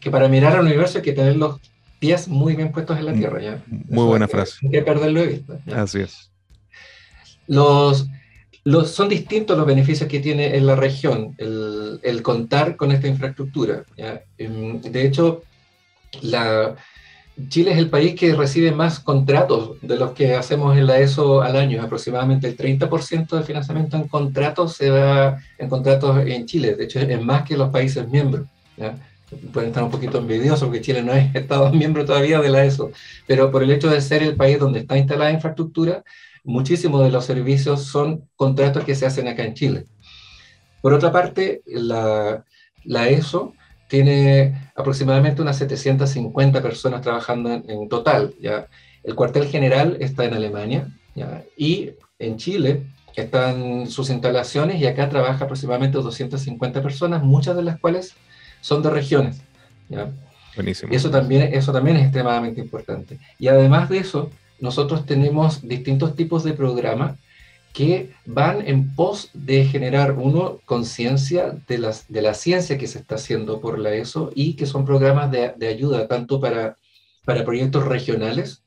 que 0.00 0.10
para 0.10 0.28
mirar 0.28 0.54
al 0.54 0.66
universo 0.66 0.98
hay 0.98 1.04
que 1.04 1.12
tener 1.12 1.36
los 1.36 1.60
pies 2.00 2.26
muy 2.26 2.56
bien 2.56 2.72
puestos 2.72 2.98
en 2.98 3.06
la 3.06 3.12
Tierra. 3.12 3.40
¿ya? 3.40 3.62
Muy 3.68 4.04
buena 4.04 4.26
frase. 4.26 4.58
Hay 4.64 4.70
que 4.70 4.82
perderlo 4.82 5.20
de 5.20 5.26
vista. 5.28 5.60
Así 5.72 6.00
es. 6.00 6.30
Los, 7.46 8.08
los, 8.64 8.90
son 8.90 9.08
distintos 9.08 9.56
los 9.56 9.66
beneficios 9.66 10.08
que 10.08 10.18
tiene 10.18 10.56
en 10.56 10.66
la 10.66 10.74
región 10.74 11.36
el, 11.38 12.00
el 12.02 12.22
contar 12.22 12.74
con 12.74 12.90
esta 12.90 13.06
infraestructura. 13.06 13.84
¿ya? 13.96 14.22
Em, 14.38 14.80
de 14.80 15.06
hecho, 15.06 15.42
la, 16.22 16.74
Chile 17.48 17.72
es 17.72 17.78
el 17.78 17.90
país 17.90 18.14
que 18.14 18.34
recibe 18.34 18.72
más 18.72 19.00
contratos 19.00 19.80
de 19.82 19.96
los 19.96 20.12
que 20.12 20.34
hacemos 20.34 20.76
en 20.76 20.86
la 20.86 20.98
ESO 20.98 21.42
al 21.42 21.56
año. 21.56 21.82
Aproximadamente 21.82 22.48
el 22.48 22.56
30% 22.56 23.28
del 23.28 23.44
financiamiento 23.44 23.96
en 23.96 24.08
contratos 24.08 24.74
se 24.74 24.88
da 24.88 25.38
en 25.58 25.68
contratos 25.68 26.18
en 26.26 26.46
Chile. 26.46 26.74
De 26.74 26.84
hecho, 26.84 27.00
es 27.00 27.22
más 27.22 27.44
que 27.44 27.56
los 27.56 27.70
países 27.70 28.08
miembros. 28.08 28.46
Pueden 29.52 29.68
estar 29.68 29.84
un 29.84 29.90
poquito 29.90 30.18
envidiosos 30.18 30.64
porque 30.64 30.80
Chile 30.80 31.02
no 31.02 31.12
es 31.12 31.34
Estado 31.34 31.72
miembro 31.72 32.04
todavía 32.04 32.40
de 32.40 32.48
la 32.48 32.64
ESO. 32.64 32.90
Pero 33.26 33.50
por 33.50 33.62
el 33.62 33.70
hecho 33.70 33.88
de 33.88 34.00
ser 34.00 34.22
el 34.22 34.36
país 34.36 34.58
donde 34.58 34.80
está 34.80 34.98
instalada 34.98 35.30
la 35.30 35.36
infraestructura, 35.36 36.02
muchísimos 36.42 37.04
de 37.04 37.10
los 37.10 37.24
servicios 37.24 37.84
son 37.84 38.28
contratos 38.36 38.84
que 38.84 38.94
se 38.94 39.06
hacen 39.06 39.28
acá 39.28 39.44
en 39.44 39.54
Chile. 39.54 39.84
Por 40.80 40.94
otra 40.94 41.12
parte, 41.12 41.62
la, 41.66 42.44
la 42.84 43.08
ESO 43.08 43.54
tiene 43.90 44.70
aproximadamente 44.76 45.42
unas 45.42 45.58
750 45.58 46.62
personas 46.62 47.02
trabajando 47.02 47.52
en, 47.52 47.88
total. 47.88 48.34
¿ya? 48.40 48.68
El 49.02 49.16
cuartel 49.16 49.46
general 49.48 49.96
está 50.00 50.24
en 50.24 50.34
Alemania 50.34 50.88
¿ya? 51.16 51.42
y 51.56 51.90
en 52.20 52.36
Chile 52.36 52.84
están 53.16 53.88
sus 53.88 54.08
instalaciones 54.08 54.80
y 54.80 54.86
acá 54.86 55.08
trabaja 55.08 55.44
aproximadamente 55.44 55.98
250 55.98 56.82
personas, 56.82 57.22
muchas 57.24 57.56
de 57.56 57.64
las 57.64 57.80
cuales 57.80 58.14
son 58.60 58.80
de 58.82 58.90
regiones. 58.90 59.42
¿ya? 59.88 60.08
Buenísimo. 60.54 60.92
Y 60.92 60.96
eso 60.96 61.10
también, 61.10 61.52
eso 61.52 61.72
también 61.72 61.96
es 61.96 62.04
extremadamente 62.04 62.60
importante. 62.60 63.18
Y 63.40 63.48
además 63.48 63.88
de 63.88 63.98
eso, 63.98 64.30
nosotros 64.60 65.04
tenemos 65.04 65.66
distintos 65.66 66.14
tipos 66.14 66.44
de 66.44 66.52
programas 66.52 67.18
que 67.72 68.10
van 68.26 68.66
en 68.66 68.94
pos 68.94 69.30
de 69.32 69.64
generar, 69.64 70.12
uno, 70.12 70.60
conciencia 70.64 71.56
de, 71.68 71.92
de 72.08 72.22
la 72.22 72.34
ciencia 72.34 72.78
que 72.78 72.86
se 72.86 72.98
está 72.98 73.14
haciendo 73.14 73.60
por 73.60 73.78
la 73.78 73.94
ESO 73.94 74.30
y 74.34 74.54
que 74.54 74.66
son 74.66 74.84
programas 74.84 75.30
de, 75.30 75.54
de 75.56 75.68
ayuda 75.68 76.08
tanto 76.08 76.40
para, 76.40 76.76
para 77.24 77.44
proyectos 77.44 77.86
regionales 77.86 78.64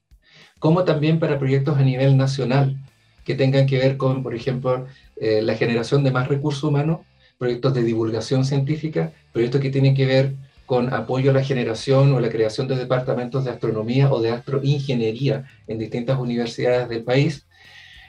como 0.63 0.86
también 0.86 1.20
para 1.20 1.38
proyectos 1.39 1.78
a 1.78 1.82
nivel 1.82 2.16
nacional 2.16 2.78
que 3.26 3.36
tengan 3.36 3.66
que 3.66 3.78
ver 3.78 3.98
con, 3.98 4.24
por 4.24 4.34
ejemplo, 4.34 4.88
eh, 5.18 5.42
la 5.42 5.56
generación 5.56 6.06
de 6.06 6.12
más 6.12 6.30
recursos 6.30 6.63
humanos, 6.63 7.02
proyectos 7.38 7.74
de 7.74 7.84
divulgación 7.84 8.46
científica, 8.46 9.12
proyectos 9.34 9.60
que 9.60 9.70
tienen 9.70 9.94
que 9.94 10.06
ver 10.06 10.36
con 10.66 10.94
apoyo 10.94 11.32
a 11.32 11.34
la 11.34 11.44
generación 11.44 12.13
o 12.13 12.20
la 12.22 12.30
creación 12.30 12.70
de 12.70 12.78
departamentos 12.78 13.44
de 13.44 13.52
astronomía 13.52 14.10
o 14.10 14.22
de 14.22 14.32
astroingeniería 14.32 15.44
en 15.68 15.80
distintas 15.80 16.18
universidades 16.18 16.88
del 16.88 17.04
país. 17.04 17.46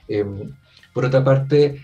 Em, 0.07 0.55
por 0.95 1.05
otra 1.05 1.23
parte, 1.23 1.83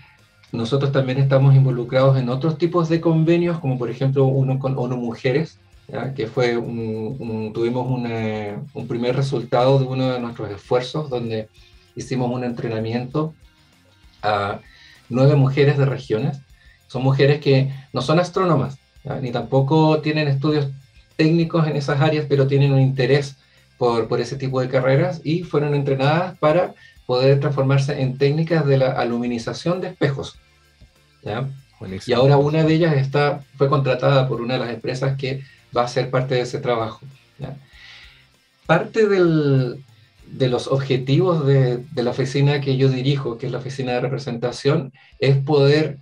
nosotros 0.51 0.91
también 0.91 1.19
estamos 1.19 1.53
involucrados 1.53 2.17
en 2.17 2.29
otros 2.29 2.57
tipos 2.57 2.89
de 2.89 2.99
convenios, 2.99 3.59
como 3.59 3.77
por 3.77 3.91
ejemplo 3.91 4.25
uno 4.25 4.57
con 4.57 4.77
ONU 4.77 4.97
Mujeres, 4.97 5.59
que 6.15 6.27
fue 6.27 6.57
un, 6.57 7.51
tuvimos 7.53 7.85
un 7.87 8.87
primer 8.87 9.15
resultado 9.15 9.77
de 9.77 9.85
uno 9.85 10.13
de 10.13 10.19
nuestros 10.19 10.49
esfuerzos, 10.49 11.09
donde 11.09 11.49
hicimos 11.95 12.31
un 12.31 12.45
entrenamiento 12.45 13.33
a 14.23 14.61
nueve 15.09 15.35
mujeres 15.35 15.77
de 15.77 15.85
regiones. 15.85 16.39
Son 16.87 17.03
mujeres 17.03 17.41
que 17.41 17.73
no 17.91 18.01
son 18.01 18.19
astrónomas, 18.19 18.77
ni 19.21 19.31
tampoco 19.31 19.99
tienen 19.99 20.29
estudios 20.29 20.67
técnicos 21.17 21.67
en 21.67 21.75
esas 21.75 21.99
áreas, 21.99 22.25
pero 22.29 22.47
tienen 22.47 22.71
un 22.71 22.79
interés 22.79 23.35
por, 23.77 24.07
por 24.07 24.21
ese 24.21 24.37
tipo 24.37 24.61
de 24.61 24.69
carreras 24.69 25.19
y 25.23 25.43
fueron 25.43 25.75
entrenadas 25.75 26.37
para 26.39 26.73
poder 27.11 27.41
transformarse 27.41 28.01
en 28.01 28.17
técnicas 28.17 28.65
de 28.65 28.77
la 28.77 28.91
aluminización 28.93 29.81
de 29.81 29.89
espejos. 29.89 30.39
¿ya? 31.21 31.45
Y 32.07 32.13
ahora 32.13 32.37
una 32.37 32.63
de 32.63 32.73
ellas 32.73 32.95
está, 32.95 33.43
fue 33.57 33.67
contratada 33.67 34.29
por 34.29 34.39
una 34.39 34.53
de 34.53 34.61
las 34.61 34.73
empresas 34.73 35.17
que 35.17 35.43
va 35.75 35.83
a 35.83 35.89
ser 35.89 36.09
parte 36.09 36.35
de 36.35 36.41
ese 36.41 36.59
trabajo. 36.59 37.01
Parte 38.65 39.09
del, 39.09 39.83
de 40.25 40.47
los 40.47 40.69
objetivos 40.69 41.45
de, 41.45 41.79
de, 41.79 42.01
la 42.01 42.11
oficina 42.11 42.61
que 42.61 42.77
yo 42.77 42.87
dirijo, 42.87 43.37
que 43.37 43.47
es 43.47 43.51
la 43.51 43.57
oficina 43.57 43.91
de 43.91 43.99
representación, 43.99 44.93
es 45.19 45.35
poder, 45.35 45.97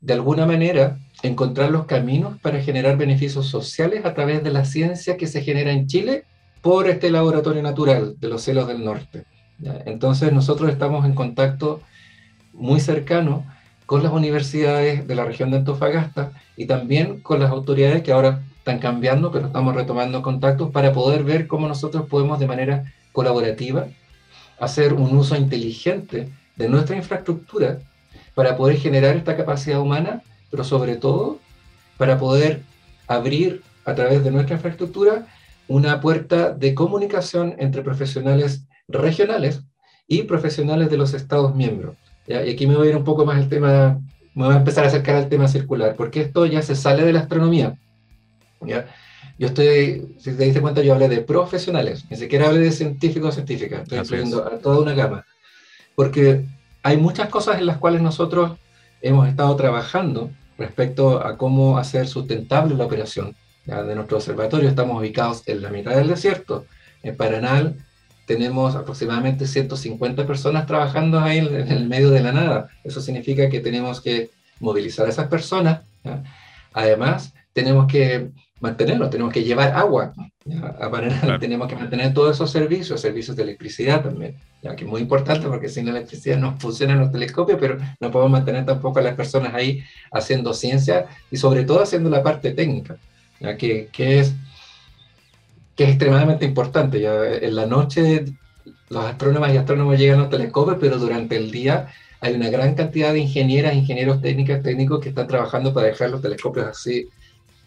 de 0.00 0.14
alguna 0.14 0.46
manera, 0.46 0.98
encontrar 1.22 1.70
los 1.70 1.84
caminos 1.84 2.40
para 2.40 2.62
generar 2.62 2.96
beneficios 2.96 3.46
sociales 3.46 4.06
a 4.06 4.14
través 4.14 4.42
de 4.42 4.52
la 4.52 4.64
ciencia 4.64 5.18
que 5.18 5.26
se 5.26 5.42
genera 5.42 5.72
en 5.72 5.86
Chile 5.86 6.24
por 6.62 6.88
este 6.88 7.10
laboratorio 7.10 7.60
natural 7.60 8.14
de 8.18 8.28
los 8.28 8.40
celos 8.40 8.66
del 8.68 8.82
norte. 8.82 9.26
Entonces 9.62 10.32
nosotros 10.32 10.70
estamos 10.70 11.06
en 11.06 11.14
contacto 11.14 11.80
muy 12.52 12.80
cercano 12.80 13.44
con 13.86 14.02
las 14.02 14.12
universidades 14.12 15.06
de 15.06 15.14
la 15.14 15.24
región 15.24 15.50
de 15.50 15.58
Antofagasta 15.58 16.32
y 16.56 16.66
también 16.66 17.20
con 17.20 17.40
las 17.40 17.50
autoridades 17.50 18.02
que 18.02 18.12
ahora 18.12 18.42
están 18.58 18.78
cambiando, 18.80 19.30
pero 19.30 19.46
estamos 19.46 19.74
retomando 19.74 20.22
contactos 20.22 20.70
para 20.70 20.92
poder 20.92 21.22
ver 21.22 21.46
cómo 21.46 21.68
nosotros 21.68 22.06
podemos 22.08 22.40
de 22.40 22.48
manera 22.48 22.92
colaborativa 23.12 23.86
hacer 24.58 24.92
un 24.92 25.16
uso 25.16 25.36
inteligente 25.36 26.28
de 26.56 26.68
nuestra 26.68 26.96
infraestructura 26.96 27.78
para 28.34 28.56
poder 28.56 28.76
generar 28.78 29.16
esta 29.16 29.36
capacidad 29.36 29.80
humana, 29.80 30.22
pero 30.50 30.64
sobre 30.64 30.96
todo 30.96 31.38
para 31.96 32.18
poder 32.18 32.62
abrir 33.06 33.62
a 33.84 33.94
través 33.94 34.24
de 34.24 34.30
nuestra 34.30 34.56
infraestructura 34.56 35.26
una 35.68 36.00
puerta 36.00 36.50
de 36.50 36.74
comunicación 36.74 37.54
entre 37.58 37.82
profesionales 37.82 38.62
regionales 38.88 39.62
y 40.06 40.22
profesionales 40.22 40.90
de 40.90 40.96
los 40.96 41.14
Estados 41.14 41.54
miembros. 41.54 41.96
Y 42.26 42.34
aquí 42.34 42.66
me 42.66 42.76
voy 42.76 42.88
a 42.88 42.90
ir 42.90 42.96
un 42.96 43.04
poco 43.04 43.24
más 43.24 43.36
al 43.36 43.48
tema, 43.48 44.00
me 44.34 44.44
voy 44.46 44.54
a 44.54 44.58
empezar 44.58 44.84
a 44.84 44.88
acercar 44.88 45.16
al 45.16 45.28
tema 45.28 45.48
circular, 45.48 45.94
porque 45.96 46.20
esto 46.20 46.46
ya 46.46 46.62
se 46.62 46.74
sale 46.74 47.04
de 47.04 47.12
la 47.12 47.20
astronomía. 47.20 47.78
¿ya? 48.62 48.86
Yo 49.38 49.48
estoy, 49.48 50.16
si 50.18 50.32
te 50.32 50.44
diste 50.44 50.60
cuenta, 50.60 50.82
yo 50.82 50.94
hablé 50.94 51.08
de 51.08 51.20
profesionales, 51.20 52.04
ni 52.10 52.16
siquiera 52.16 52.46
hablé 52.46 52.60
de 52.60 52.72
científicos 52.72 53.30
o 53.30 53.32
científicas, 53.32 53.82
estoy 53.82 53.98
incluyendo 53.98 54.46
a 54.46 54.58
toda 54.58 54.80
una 54.80 54.94
gama. 54.94 55.24
Porque 55.94 56.46
hay 56.82 56.96
muchas 56.96 57.28
cosas 57.28 57.58
en 57.58 57.66
las 57.66 57.78
cuales 57.78 58.00
nosotros 58.00 58.52
hemos 59.02 59.28
estado 59.28 59.54
trabajando 59.56 60.30
respecto 60.58 61.24
a 61.24 61.36
cómo 61.36 61.78
hacer 61.78 62.08
sustentable 62.08 62.74
la 62.74 62.86
operación 62.86 63.36
de 63.64 63.94
nuestro 63.94 64.16
observatorio. 64.16 64.68
Estamos 64.68 64.98
ubicados 64.98 65.42
en 65.46 65.62
la 65.62 65.70
mitad 65.70 65.94
del 65.94 66.08
desierto, 66.08 66.66
en 67.02 67.16
Paranal, 67.16 67.76
tenemos 68.26 68.74
aproximadamente 68.74 69.46
150 69.46 70.26
personas 70.26 70.66
trabajando 70.66 71.20
ahí 71.20 71.38
en, 71.38 71.70
el 71.70 71.88
medio 71.88 72.10
de 72.10 72.20
la 72.20 72.32
nada. 72.32 72.68
Eso 72.84 73.00
significa 73.00 73.48
que 73.48 73.60
tenemos 73.60 74.00
que 74.00 74.30
movilizar 74.60 75.06
a 75.06 75.10
esas 75.10 75.28
personas. 75.28 75.82
Además, 76.72 77.32
tenemos 77.52 77.86
que 77.86 78.30
mantenerlos, 78.60 79.10
tenemos 79.10 79.32
que 79.32 79.44
llevar 79.44 79.74
agua. 79.74 80.12
Tenemos 81.40 81.68
que 81.68 81.76
mantener 81.76 82.12
todos 82.12 82.36
esos 82.36 82.50
servicios, 82.50 83.00
servicios 83.00 83.36
de 83.36 83.44
electricidad 83.44 84.02
también, 84.02 84.36
¿ya? 84.62 84.76
que 84.76 84.84
es 84.84 84.90
muy 84.90 85.00
importante 85.00 85.46
porque 85.48 85.68
sin 85.68 85.88
electricidad 85.88 86.38
no 86.38 86.56
funcionan 86.58 87.00
los 87.00 87.12
telescopios, 87.12 87.58
pero 87.60 87.78
no 88.00 88.10
podemos 88.10 88.32
mantener 88.32 88.64
tampoco 88.64 88.98
a 88.98 89.02
las 89.02 89.14
personas 89.14 89.54
ahí 89.54 89.82
haciendo 90.12 90.52
ciencia 90.52 91.06
y 91.30 91.36
sobre 91.36 91.64
todo 91.64 91.82
haciendo 91.82 92.10
la 92.10 92.22
parte 92.22 92.52
técnica, 92.52 92.96
¿ya? 93.40 93.56
Que, 93.56 93.88
que 93.92 94.20
es 94.20 94.34
que 95.76 95.84
es 95.84 95.90
extremadamente 95.90 96.44
importante. 96.44 97.00
Ya 97.00 97.14
en 97.24 97.54
la 97.54 97.66
noche 97.66 98.24
los 98.88 99.04
astrónomos 99.04 99.52
y 99.52 99.56
astrónomos 99.56 99.98
llegan 99.98 100.18
a 100.18 100.22
los 100.22 100.30
telescopios, 100.30 100.78
pero 100.80 100.98
durante 100.98 101.36
el 101.36 101.50
día 101.50 101.88
hay 102.20 102.34
una 102.34 102.48
gran 102.48 102.74
cantidad 102.74 103.12
de 103.12 103.20
ingenieras, 103.20 103.74
ingenieros 103.74 104.20
técnicos, 104.22 104.62
técnicos 104.62 105.00
que 105.00 105.10
están 105.10 105.26
trabajando 105.26 105.72
para 105.72 105.88
dejar 105.88 106.10
los 106.10 106.22
telescopios 106.22 106.66
así 106.66 107.08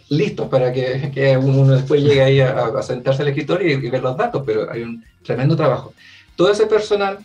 listos 0.09 0.49
para 0.49 0.73
que, 0.73 1.11
que 1.13 1.37
uno 1.37 1.71
después 1.71 2.01
llegue 2.01 2.23
ahí 2.23 2.41
a, 2.41 2.81
sentarse 2.81 3.21
al 3.21 3.27
escritorio 3.27 3.77
y, 3.77 3.89
ver 3.89 4.01
los 4.01 4.17
datos, 4.17 4.41
pero 4.45 4.69
hay 4.71 4.81
un 4.81 5.03
tremendo 5.23 5.55
trabajo. 5.55 5.93
Todo 6.35 6.51
ese 6.51 6.65
personal 6.65 7.19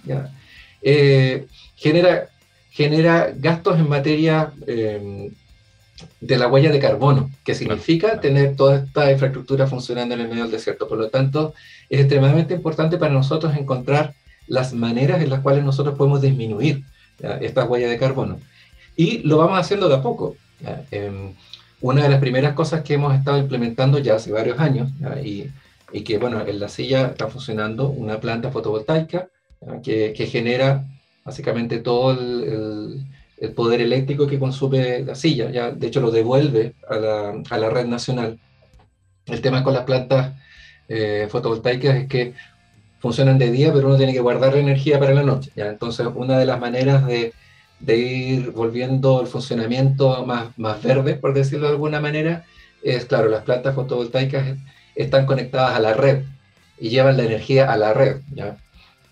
eh, 0.83 1.47
genera, 1.77 2.29
genera 2.71 3.33
gastos 3.35 3.79
en 3.79 3.89
materia 3.89 4.53
eh, 4.67 5.31
de 6.21 6.39
la 6.39 6.49
huella 6.49 6.71
de 6.71 6.79
carbono, 6.79 7.31
que 7.45 7.55
significa 7.55 8.21
tener 8.21 8.57
toda 8.57 8.77
esta 8.77 9.11
infraestructura 9.11 9.67
funcionando 9.67 10.15
en 10.15 10.23
el 10.23 10.29
medio 10.29 10.43
del 10.43 10.53
desierto. 10.53 10.89
Por 10.89 10.99
lo 10.99 11.09
tanto, 11.09 11.55
es 11.89 12.01
extremadamente 12.01 12.55
importante 12.55 12.97
para 12.99 13.13
nosotros 13.13 13.57
encontrar 13.57 14.15
las 14.47 14.73
maneras 14.75 15.23
en 15.23 15.31
las 15.31 15.41
cuales 15.41 15.65
nosotros 15.65 15.97
podemos 15.97 16.21
disminuir 16.21 16.85
esta 17.41 17.65
huella 17.65 17.89
de 17.89 17.99
carbono. 17.99 18.39
Y 18.97 19.19
lo 19.19 19.39
vamos 19.39 19.59
haciendo 19.59 19.89
de 19.89 19.95
a 19.97 20.03
poco. 20.03 20.37
Em, 20.91 21.33
una 21.81 22.03
de 22.03 22.09
las 22.09 22.21
primeras 22.21 22.55
cosas 22.55 22.83
que 22.83 22.95
hemos 22.95 23.15
estado 23.15 23.39
implementando 23.39 23.99
ya 23.99 24.17
hace 24.17 24.33
varios 24.33 24.59
años, 24.59 24.91
y, 25.23 25.47
y, 25.93 26.03
que, 26.03 26.19
bueno, 26.19 26.41
en 26.47 26.59
la 26.59 26.69
silla 26.69 27.09
está 27.09 27.29
funcionando 27.29 27.89
una 27.89 28.21
planta 28.21 28.51
fotovoltaica 28.51 29.29
que, 29.83 30.13
que, 30.17 30.27
genera 30.27 30.87
básicamente 31.25 31.79
todo 31.79 32.13
el 32.13 32.45
el 32.45 33.05
poder 33.55 33.81
eléctrico 33.81 34.27
que 34.27 34.39
consume 34.39 35.01
la 35.01 35.15
silla, 35.15 35.51
ya 35.51 35.71
de 35.71 35.87
hecho 35.87 36.01
lo 36.01 36.11
devuelve 36.11 36.75
a 36.89 36.97
la, 36.97 37.43
a 37.51 37.59
la 37.59 37.71
red 37.71 37.87
nacional. 37.87 38.39
El 39.27 39.41
tema 39.41 39.65
con 39.65 39.75
las 39.75 39.85
plantas 39.85 40.35
eh, 40.89 41.27
fotovoltaicas 41.31 41.97
es 41.97 42.09
que 42.09 42.35
funcionan 42.99 43.39
de 43.39 43.51
día, 43.51 43.73
pero 43.73 43.89
uno 43.89 43.97
tiene 43.97 44.13
que 44.13 44.21
guardar 44.21 44.55
la 44.55 44.61
energía 44.61 44.99
para 44.99 45.15
la 45.15 45.23
noche. 45.23 45.51
¿ya? 45.55 45.69
Entonces, 45.69 46.07
una 46.15 46.39
de 46.39 46.47
las 46.47 46.61
maneras 46.61 47.07
de, 47.07 47.33
de, 47.81 47.97
ir 47.99 48.51
volviendo 48.53 49.21
el 49.21 49.27
funcionamiento 49.27 50.25
más, 50.25 50.57
más 50.59 50.83
verde, 50.83 51.15
por 51.15 51.35
decirlo 51.35 51.67
de 51.67 51.73
alguna 51.73 52.01
manera, 52.01 52.45
es, 52.83 53.05
claro, 53.05 53.29
las 53.29 53.45
plantas 53.45 53.75
fotovoltaicas 53.75 54.57
están 54.95 55.27
conectadas 55.27 55.75
a 55.75 55.81
la 55.81 55.95
red 55.95 56.25
y 56.79 56.91
llevan 56.91 57.17
la 57.17 57.25
energía 57.25 57.71
a 57.71 57.77
la 57.77 57.93
red. 57.93 58.21
¿ya? 58.33 58.57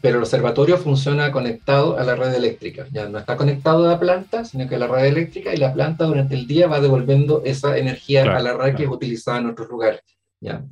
Pero 0.02 0.16
el 0.16 0.24
observatorio 0.24 0.78
funciona 0.78 1.30
conectado 1.30 1.96
a 1.96 2.02
la 2.02 2.16
red 2.16 2.34
eléctrica. 2.34 2.86
Ya 2.90 3.08
no 3.08 3.18
está 3.18 3.36
conectado 3.36 3.84
a 3.84 3.92
la 3.92 4.00
planta, 4.00 4.44
sino 4.44 4.68
que 4.68 4.74
a 4.74 4.78
la 4.78 4.88
red 4.88 5.06
eléctrica 5.06 5.54
y 5.54 5.58
la 5.58 5.72
planta 5.72 6.06
durante 6.06 6.34
el 6.34 6.48
día 6.48 6.66
va 6.66 6.80
devolviendo 6.80 7.42
esa 7.44 7.78
energía 7.78 8.24
a 8.36 8.40
la 8.40 8.52
red 8.54 8.74
que 8.74 8.82
es 8.82 8.88
utilizada 8.88 9.38
en 9.38 9.46
otros 9.46 9.68
lugares. 9.68 10.00
¿ya? 10.40 10.64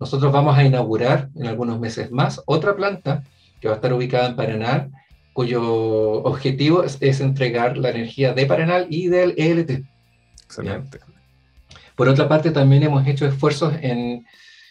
Nosotros 0.00 0.32
vamos 0.32 0.56
a 0.56 0.64
inaugurar 0.64 1.28
en 1.34 1.46
algunos 1.48 1.78
meses 1.78 2.10
más 2.10 2.42
otra 2.46 2.74
planta 2.74 3.24
que 3.60 3.68
va 3.68 3.74
a 3.74 3.76
estar 3.76 3.92
ubicada 3.92 4.28
en 4.28 4.36
Paranal, 4.36 4.90
cuyo 5.34 5.62
objetivo 5.62 6.82
es, 6.82 7.20
entregar 7.20 7.76
la 7.76 7.90
energía 7.90 8.32
de 8.32 8.46
Paranal 8.46 8.86
y 8.88 9.08
del 9.08 9.34
ELT. 9.36 9.84
Excelente. 10.44 11.00
Por 11.94 12.08
otra 12.08 12.26
parte, 12.26 12.50
también 12.52 12.84
hemos 12.84 13.06
hecho 13.06 13.26
esfuerzos 13.26 13.74
en, 13.82 14.24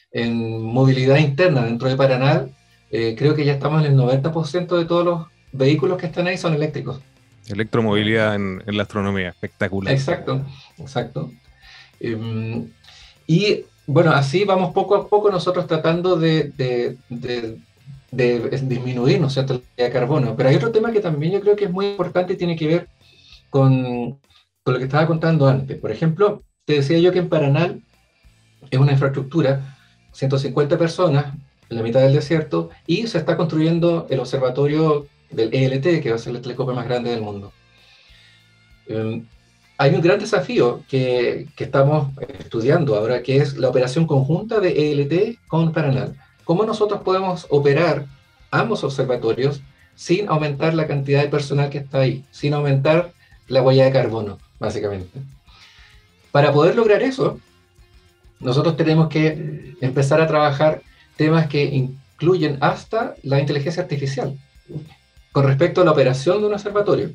en 0.09 0.63
movilidad 0.63 1.17
interna 1.17 1.65
dentro 1.65 1.87
de 1.87 1.95
Paranal 1.95 2.54
eh, 2.97 3.15
creo 3.17 3.35
que 3.35 3.43
ya 3.43 3.51
estamos 3.51 3.83
en 3.83 3.91
el 3.91 3.97
90% 3.97 4.77
de 4.77 4.85
todos 4.85 5.03
los 5.03 5.27
vehículos 5.51 5.97
que 5.97 6.05
están 6.05 6.27
ahí 6.27 6.37
son 6.37 6.53
eléctricos. 6.53 7.01
Electromovilidad 7.49 8.35
en, 8.35 8.63
la 8.65 8.83
astronomía, 8.83 9.29
espectacular. 9.29 9.93
Exacto, 9.93 10.45
exacto. 10.77 11.29
Em, 11.99 12.69
y 13.27 13.65
bueno, 13.85 14.11
así 14.11 14.45
vamos 14.45 14.73
poco 14.73 14.95
a 14.95 15.09
poco 15.09 15.29
nosotros 15.29 15.67
tratando 15.67 16.15
de, 16.15 16.53
de, 16.55 16.97
de, 18.11 18.49
disminuir 18.63 19.19
¿no 19.19 19.29
cierto? 19.29 19.61
carbono. 19.75 20.37
Pero 20.37 20.47
hay 20.47 20.55
otro 20.55 20.71
tema 20.71 20.93
que 20.93 21.01
también 21.01 21.33
yo 21.33 21.41
creo 21.41 21.57
que 21.57 21.65
es 21.65 21.71
muy 21.71 21.87
importante 21.87 22.33
y 22.33 22.37
tiene 22.37 22.55
que 22.55 22.67
ver 22.67 22.87
con, 23.49 24.19
con 24.63 24.73
lo 24.73 24.77
que 24.79 24.85
estaba 24.85 25.05
contando 25.05 25.49
antes. 25.49 25.77
Por 25.77 25.91
ejemplo, 25.91 26.43
te 26.63 26.75
decía 26.75 26.97
yo 26.99 27.11
que 27.11 27.19
en 27.19 27.27
Paranal 27.27 27.81
es 28.71 28.79
una 28.79 28.93
infraestructura, 28.93 29.75
150 30.13 30.77
personas, 30.77 31.35
en 31.69 31.77
la 31.77 31.83
mitad 31.83 32.01
del 32.01 32.13
desierto, 32.13 32.69
y 32.87 33.07
se 33.07 33.17
está 33.17 33.37
construyendo 33.37 34.07
el 34.09 34.19
observatorio 34.19 35.07
del 35.31 35.53
ELT, 35.53 36.01
que 36.01 36.09
va 36.09 36.15
a 36.15 36.19
ser 36.19 36.35
el 36.35 36.41
telescopio 36.41 36.75
más 36.75 36.85
grande 36.85 37.11
del 37.11 37.21
mundo. 37.21 37.51
Em, 38.87 39.25
hay 39.77 39.93
un 39.93 40.01
gran 40.01 40.19
desafío 40.19 40.83
que, 40.87 41.47
que, 41.55 41.65
estamos 41.65 42.09
estudiando 42.39 42.95
ahora, 42.95 43.23
que 43.23 43.37
es 43.37 43.57
la 43.57 43.69
operación 43.69 44.07
conjunta 44.07 44.59
de 44.59 44.91
ELT 44.91 45.39
con 45.47 45.73
Paranal. 45.73 46.15
¿Cómo 46.43 46.63
nosotros 46.65 47.01
podemos 47.01 47.47
operar 47.49 48.05
ambos 48.51 48.83
observatorios 48.83 49.61
sin 49.95 50.29
aumentar 50.29 50.73
la 50.73 50.87
cantidad 50.87 51.21
de 51.21 51.29
personal 51.29 51.69
que 51.69 51.79
está 51.79 51.99
ahí, 51.99 52.23
sin 52.31 52.53
aumentar 52.53 53.11
la 53.47 53.61
huella 53.61 53.85
de 53.85 53.91
carbono, 53.91 54.37
básicamente? 54.59 55.19
Para 56.31 56.53
poder 56.53 56.75
lograr 56.75 57.01
eso, 57.01 57.39
nosotros 58.39 58.77
tenemos 58.77 59.09
que 59.09 59.75
empezar 59.81 60.21
a 60.21 60.27
trabajar 60.27 60.81
temas 61.15 61.47
que 61.47 61.63
incluyen 61.63 62.57
hasta 62.61 63.15
la 63.23 63.39
inteligencia 63.39 63.83
artificial. 63.83 64.37
con 65.31 65.45
respecto 65.45 65.81
a 65.81 65.85
la 65.85 65.91
operación 65.91 66.39
de 66.39 66.47
un 66.47 66.53
observatorio. 66.53 67.11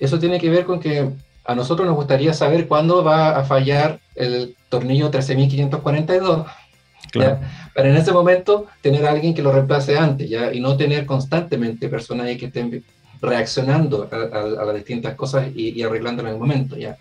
Eso 0.00 0.18
tiene 0.18 0.40
que 0.40 0.50
ver 0.50 0.64
con 0.64 0.80
que 0.80 1.08
a 1.44 1.54
nosotros 1.54 1.86
nos 1.86 1.96
gustaría 1.96 2.32
saber 2.34 2.66
cuándo 2.66 3.04
va 3.04 3.38
a 3.38 3.44
fallar 3.44 4.00
el 4.16 4.56
tornillo 4.68 5.10
13.542. 5.10 6.46
Claro. 7.12 7.38
Para 7.74 7.88
en 7.88 7.96
ese 7.96 8.12
momento 8.12 8.66
tener 8.82 9.06
a 9.06 9.12
alguien 9.12 9.34
que 9.34 9.42
lo 9.42 9.52
reemplace 9.52 9.96
antes 9.96 10.28
¿ya? 10.28 10.52
y 10.52 10.60
no 10.60 10.76
tener 10.76 11.06
constantemente 11.06 11.88
personas 11.88 12.26
ahí 12.26 12.36
que 12.36 12.46
estén 12.46 12.84
reaccionando 13.22 14.08
a, 14.10 14.64
las 14.64 14.74
distintas 14.74 15.14
cosas 15.14 15.46
y, 15.54 15.70
y 15.70 15.82
arreglándolo 15.82 16.28
en 16.28 16.34
el 16.34 16.40
momento. 16.40 16.76
¿ya? 16.76 16.98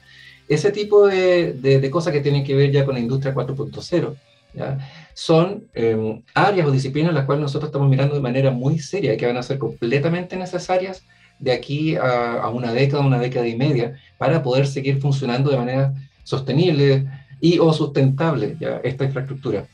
Ese 0.48 0.72
tipo 0.72 1.08
de, 1.08 1.54
de, 1.54 1.90
cosas 1.90 2.14
que 2.14 2.22
tienen 2.22 2.44
que 2.44 2.56
ver 2.56 2.72
ya 2.72 2.86
con 2.86 2.94
la 2.94 3.02
industria 3.02 3.34
4.0 3.34 4.16
son 5.14 5.68
em, 5.74 6.24
áreas 6.34 6.68
o 6.68 6.72
disciplinas 6.72 7.14
las 7.14 7.26
cuales 7.26 7.42
nosotros 7.42 7.70
estamos 7.70 7.90
mirando 7.90 8.16
de 8.16 8.22
manera 8.22 8.52
muy 8.52 8.80
seria 8.80 9.14
y 9.14 9.18
que 9.18 9.26
van 9.26 9.38
a 9.38 9.44
ser 9.44 9.58
completamente 9.58 10.36
necesarias 10.36 11.04
de 11.40 11.52
aquí 11.52 11.96
a, 11.96 12.48
una 12.50 12.74
década, 12.74 13.06
una 13.06 13.20
década 13.20 13.48
y 13.48 13.56
media, 13.56 13.96
para 14.18 14.42
poder 14.42 14.66
seguir 14.66 15.00
funcionando 15.00 15.52
de 15.52 15.58
manera 15.58 15.94
sostenible 16.24 17.08
y 17.40 17.60
o 17.60 17.72
sustentable 17.74 18.58
esta 18.84 19.06
infraestructura. 19.06 19.66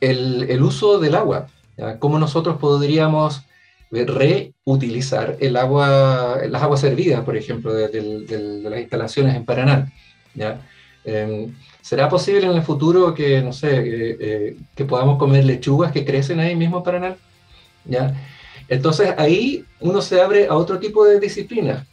El, 0.00 0.46
el 0.48 0.62
uso 0.62 1.00
del 1.00 1.16
agua, 1.16 1.48
¿ya? 1.76 1.98
cómo 1.98 2.18
nosotros 2.18 2.58
podríamos 2.58 3.42
reutilizar 3.90 5.36
el 5.40 5.56
agua, 5.56 6.40
las 6.48 6.62
aguas 6.62 6.80
servidas, 6.80 7.24
por 7.24 7.36
ejemplo, 7.36 7.72
de, 7.72 8.62
las 8.62 8.80
instalaciones 8.80 9.36
en 9.36 9.44
Paraná. 9.44 9.92
Em, 11.04 11.54
¿Será 11.86 12.08
posible 12.08 12.48
en 12.48 12.56
el 12.56 12.62
futuro 12.62 13.14
que, 13.14 13.40
no 13.42 13.52
sé, 13.52 13.70
eh, 13.70 14.56
que 14.74 14.84
podamos 14.84 15.18
comer 15.18 15.44
lechugas 15.44 15.92
que 15.92 16.04
crecen 16.04 16.40
ahí 16.40 16.56
mismo 16.56 16.78
en 16.78 16.82
Paraná? 16.82 17.16
¿ya? 17.84 18.12
Entonces 18.66 19.14
ahí 19.16 19.64
uno 19.78 20.02
se 20.02 20.20
abre 20.20 20.48
a 20.48 20.54
otro 20.54 20.80
tipo 20.80 21.04
de 21.04 21.20
disciplina. 21.20 21.86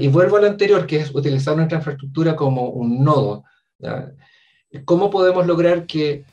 Y 0.00 0.06
vuelvo 0.06 0.36
al 0.36 0.44
anterior, 0.44 0.86
que 0.86 0.98
es 0.98 1.12
utilizar 1.12 1.56
nuestra 1.56 1.78
infraestructura 1.78 2.36
como 2.36 2.68
un 2.68 3.02
nodo. 3.02 3.42
¿Cómo 4.84 5.10
podemos 5.10 5.44
lograr 5.44 5.86
que 5.86 6.24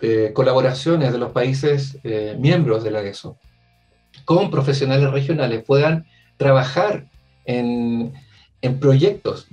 eh, 0.00 0.32
colaboraciones 0.34 1.12
de 1.12 1.18
los 1.18 1.30
países 1.30 1.96
eh, 2.02 2.36
miembros 2.40 2.82
de 2.82 2.90
la 2.90 3.02
ESO 3.02 3.38
con 4.24 4.50
profesionales 4.50 5.08
regionales 5.12 5.62
puedan 5.62 6.06
trabajar 6.36 7.06
en, 7.44 8.12
en 8.62 8.80
proyectos 8.80 9.46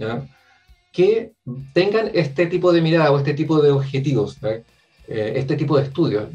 que 0.95 1.31
tengan 1.73 2.09
este 2.13 2.45
tipo 2.47 2.71
de 2.71 2.81
mirada 2.81 3.11
o 3.11 3.17
este 3.17 3.33
tipo 3.33 3.61
de 3.61 3.71
objetivos, 3.71 4.37
eh, 4.43 4.63
este 5.35 5.55
tipo 5.55 5.77
de 5.77 5.83
estudios 5.83 6.29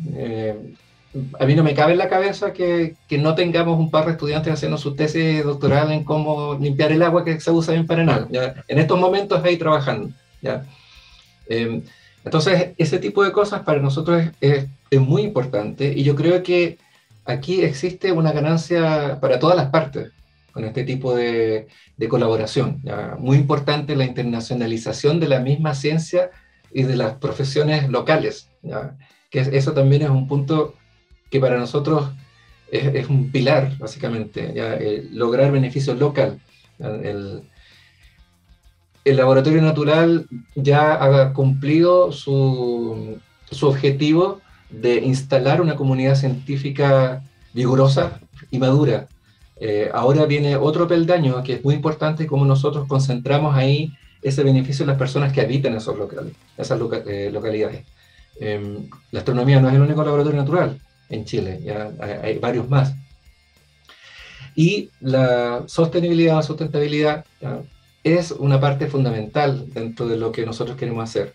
a 1.38 1.44
mí 1.44 1.54
no 1.54 1.64
me 1.64 1.74
cabe 1.74 1.92
en 1.92 1.98
la 1.98 2.08
cabeza 2.08 2.52
que, 2.52 2.94
que, 3.08 3.18
no 3.18 3.34
tengamos 3.34 3.78
un 3.78 3.90
par 3.90 4.06
de 4.06 4.12
estudiantes 4.12 4.52
haciendo 4.52 4.78
su 4.78 4.94
tesis 4.94 5.42
doctoral 5.42 5.90
en 5.90 6.04
cómo 6.04 6.56
limpiar 6.60 6.92
el 6.92 7.02
agua 7.02 7.24
que 7.24 7.40
se 7.40 7.50
usa 7.50 7.74
en 7.74 7.86
Paraná. 7.86 8.28
¿ya? 8.30 8.64
En 8.68 8.78
estos 8.78 8.98
momentos 8.98 9.42
ahí 9.42 9.56
trabajando. 9.56 10.10
¿ya? 10.40 10.64
Em, 11.48 11.82
entonces, 12.24 12.70
ese 12.78 12.98
tipo 12.98 13.24
de 13.24 13.32
cosas 13.32 13.62
para 13.62 13.80
nosotros 13.80 14.22
es, 14.40 14.66
es, 14.90 15.00
muy 15.00 15.22
importante 15.22 15.92
y 15.96 16.04
yo 16.04 16.14
creo 16.14 16.42
que 16.42 16.78
aquí 17.24 17.62
existe 17.62 18.12
una 18.12 18.32
ganancia 18.32 19.18
para 19.20 19.38
todas 19.38 19.56
las 19.56 19.70
partes 19.70 20.12
con 20.60 20.68
este 20.68 20.84
tipo 20.84 21.14
de, 21.14 21.68
colaboración. 22.08 22.82
Muy 23.18 23.38
importante 23.38 23.96
la 23.96 24.04
internacionalización 24.04 25.18
de 25.18 25.28
la 25.28 25.40
misma 25.40 25.74
ciencia 25.74 26.30
y 26.72 26.82
de 26.82 26.96
las 26.96 27.14
profesiones 27.14 27.88
locales. 27.88 28.48
Que 29.30 29.40
eso 29.40 29.72
también 29.72 30.02
es 30.02 30.10
un 30.10 30.28
punto 30.28 30.74
que 31.30 31.40
para 31.40 31.58
nosotros 31.58 32.10
es, 32.70 33.08
un 33.08 33.30
pilar, 33.30 33.76
básicamente, 33.78 34.52
¿ya? 34.54 34.78
lograr 35.12 35.50
beneficio 35.50 35.94
local. 35.94 36.40
El, 36.78 37.42
el, 39.04 39.16
laboratorio 39.16 39.62
natural 39.62 40.26
ya 40.54 41.02
ha 41.02 41.32
cumplido 41.32 42.12
su, 42.12 43.18
su 43.50 43.66
objetivo 43.66 44.40
de 44.70 44.96
instalar 44.96 45.60
una 45.60 45.76
comunidad 45.76 46.16
científica 46.16 47.22
vigorosa 47.54 48.20
y 48.50 48.58
madura. 48.58 49.08
Eh, 49.60 49.90
ahora 49.92 50.24
viene 50.24 50.56
otro 50.56 50.88
peldaño 50.88 51.42
que 51.42 51.54
es 51.54 51.64
muy 51.64 51.74
importante, 51.74 52.26
como 52.26 52.46
nosotros 52.46 52.88
concentramos 52.88 53.54
ahí 53.54 53.92
ese 54.22 54.42
beneficio 54.42 54.84
en 54.84 54.88
las 54.88 54.98
personas 54.98 55.32
que 55.32 55.42
habitan 55.42 55.74
esos 55.74 55.98
locales, 55.98 56.32
esas 56.56 56.80
eh, 57.06 57.30
localidades. 57.30 57.84
Em, 58.40 58.88
la 59.10 59.20
astronomía 59.20 59.60
no 59.60 59.68
es 59.68 59.74
el 59.74 59.82
único 59.82 60.02
laboratorio 60.02 60.40
natural 60.40 60.80
en 61.10 61.24
Chile, 61.26 61.60
ya 61.62 61.90
hay 62.22 62.38
varios 62.38 62.68
más. 62.70 62.94
Y 64.54 64.90
la 65.00 65.64
sostenibilidad, 65.66 66.36
la 66.36 66.42
sustentabilidad 66.42 67.24
es 68.02 68.30
una 68.30 68.60
parte 68.60 68.86
fundamental 68.86 69.66
dentro 69.72 70.08
de 70.08 70.16
lo 70.16 70.32
que 70.32 70.46
nosotros 70.46 70.76
queremos 70.76 71.04
hacer. 71.04 71.34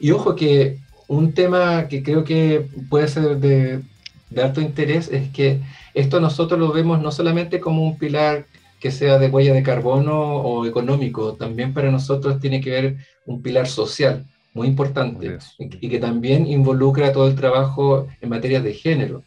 Y 0.00 0.10
ojo 0.10 0.34
que 0.34 0.78
un 1.06 1.32
tema 1.32 1.88
que 1.88 2.02
creo 2.02 2.24
que 2.24 2.68
puede 2.88 3.08
ser 3.08 3.38
de, 3.38 3.80
de 4.30 4.42
alto 4.42 4.60
interés 4.60 5.08
es 5.08 5.30
que 5.30 5.60
esto 5.94 6.20
nosotros 6.20 6.58
lo 6.60 6.72
vemos 6.72 7.00
no 7.00 7.10
solamente 7.10 7.60
como 7.60 7.84
un 7.84 7.98
pilar 7.98 8.46
que 8.80 8.90
sea 8.90 9.18
de 9.18 9.28
huella 9.28 9.52
de 9.54 9.62
carbono 9.62 10.36
o 10.36 10.66
económico, 10.66 11.34
también 11.34 11.74
para 11.74 11.90
nosotros 11.90 12.40
tiene 12.40 12.60
que 12.60 12.70
ver 12.70 12.96
un 13.26 13.42
pilar 13.42 13.66
social 13.66 14.24
muy 14.54 14.68
importante 14.68 15.38
y 15.58 15.88
que 15.88 15.98
también 15.98 16.46
involucra 16.46 17.12
todo 17.12 17.28
el 17.28 17.34
trabajo 17.34 18.06
en 18.20 18.28
materias 18.28 18.62
de 18.62 18.74
género 18.74 19.22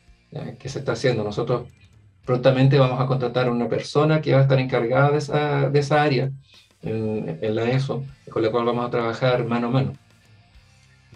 que 0.59 0.69
se 0.69 0.79
está 0.79 0.93
haciendo. 0.93 1.23
Nosotros 1.23 1.67
prontamente 2.25 2.79
vamos 2.79 2.99
a 2.99 3.07
contratar 3.07 3.47
a 3.47 3.51
una 3.51 3.67
persona 3.67 4.21
que 4.21 4.33
va 4.33 4.39
a 4.39 4.43
estar 4.43 4.59
encargada 4.59 5.11
de 5.11 5.17
esa, 5.17 5.69
de 5.69 5.79
esa 5.79 6.01
área 6.01 6.31
en, 6.81 7.39
en, 7.41 7.55
la 7.55 7.69
ESO, 7.69 8.03
con 8.29 8.41
la 8.41 8.51
cual 8.51 8.65
vamos 8.65 8.85
a 8.85 8.89
trabajar 8.89 9.45
mano 9.45 9.67
a 9.67 9.71
mano. 9.71 9.93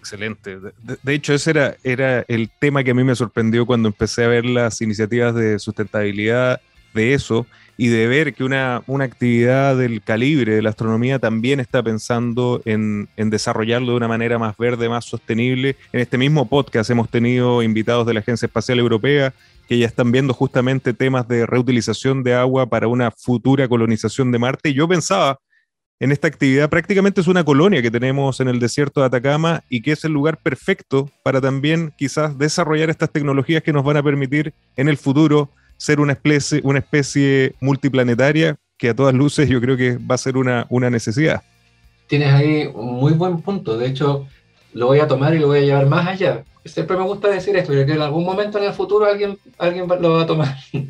Excelente. 0.05 0.59
De, 1.01 1.13
hecho, 1.15 1.33
ese 1.33 1.49
era, 1.49 1.77
era 1.83 2.23
el 2.27 2.51
tema 2.59 2.83
que 2.83 2.91
a 2.91 2.93
mí 2.93 3.03
me 3.03 3.15
sorprendió 3.15 3.65
cuando 3.65 3.87
empecé 3.87 4.23
a 4.23 4.27
ver 4.27 4.45
las 4.45 4.79
iniciativas 4.79 5.33
de 5.33 5.57
sustentabilidad 5.57 6.61
de 6.93 7.15
eso 7.15 7.47
y 7.75 7.87
de 7.87 8.05
ver 8.05 8.35
que 8.35 8.43
una, 8.43 8.83
una 8.85 9.03
actividad 9.03 9.75
del 9.75 10.03
calibre 10.03 10.57
de 10.57 10.61
la 10.61 10.69
astronomía 10.69 11.17
también 11.17 11.59
está 11.59 11.81
pensando 11.81 12.61
en, 12.65 13.09
en, 13.17 13.31
desarrollarlo 13.31 13.93
de 13.93 13.97
una 13.97 14.07
manera 14.07 14.37
más 14.37 14.55
verde, 14.57 14.87
más 14.89 15.05
sostenible. 15.05 15.75
En 15.91 15.99
este 15.99 16.19
mismo 16.19 16.47
podcast 16.47 16.87
hemos 16.91 17.09
tenido 17.09 17.63
invitados 17.63 18.05
de 18.05 18.13
la 18.13 18.19
Agencia 18.19 18.45
Espacial 18.45 18.77
Europea 18.77 19.33
que 19.67 19.79
ya 19.79 19.87
están 19.87 20.11
viendo 20.11 20.35
justamente 20.35 20.93
temas 20.93 21.27
de 21.27 21.47
reutilización 21.47 22.21
de 22.21 22.35
agua 22.35 22.67
para 22.67 22.87
una 22.87 23.09
futura 23.09 23.67
colonización 23.67 24.31
de 24.31 24.37
Marte. 24.37 24.71
Yo 24.71 24.87
pensaba 24.87 25.39
en 25.99 26.11
esta 26.11 26.27
actividad, 26.27 26.69
prácticamente 26.69 27.21
es 27.21 27.27
una 27.27 27.43
colonia 27.43 27.81
que 27.81 27.89
tenemos 27.89 28.39
en 28.41 28.49
el 28.49 28.59
desierto 28.59 28.99
de 28.99 29.07
Atacama 29.07 29.63
y 29.69 29.81
que 29.81 29.93
es 29.93 30.03
el 30.03 30.11
lugar 30.11 30.37
perfecto 30.37 31.09
para 31.23 31.39
también 31.39 31.93
quizás 31.97 32.37
desarrollar 32.37 32.89
estas 32.89 33.11
tecnologías 33.11 33.63
que 33.63 33.71
nos 33.71 33.83
van 33.83 33.97
a 33.97 34.03
permitir 34.03 34.53
en 34.75 34.89
el 34.89 34.97
futuro 34.97 35.49
ser 35.77 35.99
una 35.99 36.13
especie, 36.13 37.55
multiplanetaria 37.61 38.57
que 38.77 38.89
a 38.89 38.95
todas 38.95 39.13
luces 39.13 39.47
yo 39.47 39.61
creo 39.61 39.77
que 39.77 39.97
va 39.97 40.15
a 40.15 40.17
ser 40.17 40.35
una, 40.35 40.65
una 40.69 40.89
necesidad. 40.89 41.41
Tienes 42.07 42.33
ahí 42.33 42.69
un 42.73 42.95
muy 42.95 43.13
buen 43.13 43.41
punto. 43.41 43.77
De 43.77 43.87
hecho, 43.87 44.27
lo 44.73 44.87
voy 44.87 44.99
a 44.99 45.07
tomar 45.07 45.33
y 45.33 45.39
lo 45.39 45.47
voy 45.47 45.59
a 45.59 45.61
llevar 45.61 45.85
más 45.85 46.07
allá. 46.07 46.43
Siempre 46.65 46.97
me 46.97 47.03
gusta 47.03 47.29
decir 47.29 47.55
esto, 47.55 47.73
porque 47.73 47.93
en 47.93 48.01
algún 48.01 48.25
momento 48.25 48.57
en 48.57 48.65
el 48.65 48.73
futuro 48.73 49.05
alguien, 49.05 49.37
alguien 49.57 49.87
lo 49.87 50.13
va 50.13 50.23
a 50.23 50.27
tomar. 50.27 50.57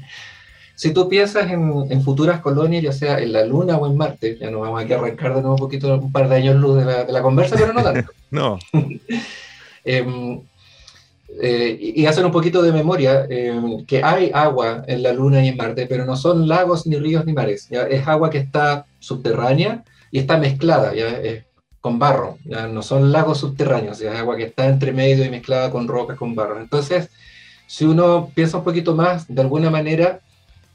si 0.76 0.94
tú 0.94 1.08
piensas 1.08 1.50
en, 1.50 1.72
en, 1.90 2.04
futuras 2.04 2.42
colonias, 2.42 2.84
ya 2.84 2.92
sea 2.92 3.20
en 3.20 3.32
la 3.32 3.46
Luna 3.46 3.78
o 3.78 3.88
en 3.88 3.96
Marte, 3.96 4.38
ya 4.38 4.52
nos 4.52 4.62
vamos 4.62 4.82
a 4.82 4.96
arrancar 4.96 5.34
de 5.34 5.42
nuevo 5.42 5.56
un 5.56 5.60
poquito, 5.60 5.96
un 5.96 6.12
par 6.12 6.28
de 6.28 6.36
años 6.36 6.58
luz 6.58 6.78
de 6.78 6.86
la, 6.86 7.06
de 7.06 7.14
la 7.14 7.22
conversa, 7.22 7.56
pero 7.58 7.72
no 7.72 7.82
tanto. 7.82 8.12
no. 8.32 8.60
eh, 9.86 10.42
eh, 11.42 11.94
y 11.96 12.06
hacer 12.06 12.26
un 12.26 12.32
poquito 12.32 12.62
de 12.62 12.74
memoria, 12.74 13.26
eh, 13.30 13.84
que 13.88 14.04
hay 14.04 14.32
agua 14.34 14.84
en 14.88 15.02
la 15.02 15.14
Luna 15.14 15.44
y 15.44 15.48
en 15.48 15.58
Marte, 15.58 15.88
pero 15.88 16.06
no 16.06 16.18
son 16.18 16.48
lagos, 16.48 16.86
ni 16.88 16.98
ríos, 16.98 17.26
ni 17.26 17.32
mares. 17.32 17.70
¿ya? 17.70 17.84
Es 17.84 18.06
agua 18.08 18.30
que 18.30 18.38
está 18.38 18.86
subterránea 19.00 19.84
y 20.12 20.20
está 20.20 20.38
mezclada 20.38 20.94
¿ya? 20.94 21.22
con 21.80 22.00
barro. 22.00 22.38
¿ya? 22.44 22.68
No 22.68 22.82
son 22.82 23.14
lagos 23.14 23.40
subterráneos, 23.40 24.02
es 24.02 24.14
agua 24.14 24.36
que 24.36 24.44
está 24.44 24.68
entre 24.68 24.92
medio 24.92 25.24
y 25.24 25.30
mezclada 25.30 25.72
con 25.72 25.88
rocas, 25.88 26.18
con 26.18 26.36
barro. 26.36 26.60
Entonces, 26.60 27.10
si 27.66 27.86
uno 27.86 28.30
piensa 28.36 28.58
un 28.58 28.64
poquito 28.64 28.94
más, 28.94 29.34
de 29.34 29.42
alguna 29.42 29.70
manera, 29.70 30.20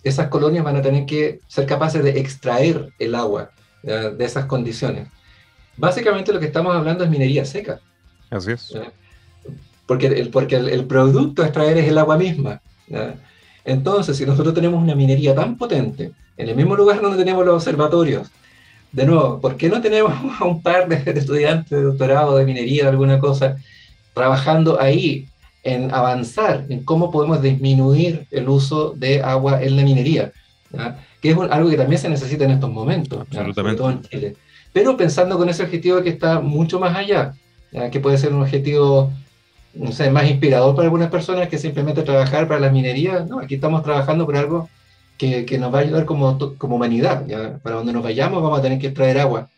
esas 0.03 0.29
colonias 0.29 0.65
van 0.65 0.77
a 0.77 0.83
tener 0.83 1.07
que 1.07 1.41
ser 1.47 1.67
capaces 1.67 2.03
de 2.03 2.19
extraer 2.21 2.93
el 2.99 3.15
agua 3.15 3.51
de 3.83 4.25
esas 4.25 4.45
condiciones. 4.45 5.09
Básicamente 5.77 6.33
lo 6.33 6.41
que 6.41 6.47
estamos 6.47 6.75
hablando 6.75 7.05
es 7.05 7.11
minería 7.11 7.45
seca. 7.45 7.81
Así 8.31 8.53
es 8.53 8.73
porque 9.91 10.07
el, 10.07 10.31
porque 10.31 10.55
el, 10.55 10.85
producto 10.85 11.43
a 11.43 11.47
extraer 11.47 11.77
es 11.79 11.89
el 11.89 11.99
agua 11.99 12.17
misma. 12.17 12.63
Entonces, 13.65 14.17
si 14.17 14.25
nosotros 14.25 14.55
tenemos 14.55 14.81
una 14.81 14.95
minería 14.95 15.35
tan 15.35 15.59
potente, 15.59 16.13
en 16.37 16.49
el 16.49 16.55
mismo 16.55 16.77
lugar 16.77 17.01
donde 17.01 17.19
tenemos 17.19 17.45
los 17.45 17.57
observatorios, 17.57 18.31
de 18.93 19.05
nuevo, 19.05 19.41
¿por 19.41 19.57
qué 19.57 19.69
no 19.69 19.81
tenemos 19.81 20.15
un 20.43 20.63
par 20.63 20.87
de, 20.87 21.19
estudiantes 21.19 21.71
de 21.71 21.83
doctorado 21.83 22.37
de 22.37 22.45
minería, 22.45 22.85
de 22.85 22.91
alguna 22.91 23.19
cosa, 23.19 23.57
trabajando 24.15 24.81
ahí 24.81 25.27
en 25.63 25.93
avanzar 25.93 26.65
en 26.69 26.85
cómo 26.85 27.11
podemos 27.11 27.43
disminuir 27.43 28.27
el 28.31 28.49
uso 28.49 28.95
de 28.97 29.23
agua 29.23 29.63
en 29.63 29.77
la 29.77 29.83
minería, 29.83 30.33
que 31.21 31.31
es 31.31 31.37
algo 31.37 31.71
que 31.71 31.77
también 31.77 32.01
se 32.01 32.09
necesita 32.09 32.45
en 32.45 32.53
estos 32.53 32.71
momentos, 32.71 33.27
sobre 33.31 33.75
todo 33.75 33.91
en 33.91 34.03
Chile. 34.03 34.37
Pero 34.73 34.97
pensando 34.97 35.37
con 35.37 35.49
ese 35.49 35.63
objetivo 35.63 36.03
que 36.03 36.11
está 36.11 36.41
mucho 36.41 36.79
más 36.79 36.97
allá, 36.97 37.35
que 37.91 38.01
puede 38.01 38.19
ser 38.19 38.33
un 38.33 38.43
objetivo 38.43 39.13
no 39.75 39.93
sé, 39.93 40.11
más 40.11 40.29
inspirador 40.29 40.75
para 40.75 40.87
algunas 40.87 41.11
personas 41.11 41.49
que 41.49 41.59
simplemente 41.59 42.03
trabajar 42.03 42.49
para 42.49 42.61
la 42.61 42.71
minería. 42.71 43.21
No, 43.29 43.39
aquí 43.39 43.55
estamos 43.55 43.83
trabajando 43.83 44.27
por 44.27 44.37
algo 44.37 44.69
que, 45.17 45.45
que 45.45 45.59
nos 45.59 45.73
va 45.73 45.79
a 45.79 45.83
ayudar 45.83 46.05
como, 46.07 46.57
como 46.59 46.77
humanidad. 46.77 47.27
¿ya? 47.27 47.59
Para 47.59 47.77
donde 47.77 47.93
nos 47.93 48.03
vayamos 48.03 48.43
vamos 48.43 48.59
a 48.59 48.63
tener 48.63 48.79
que 48.79 48.89
extraer 48.89 49.19
agua. 49.21 49.49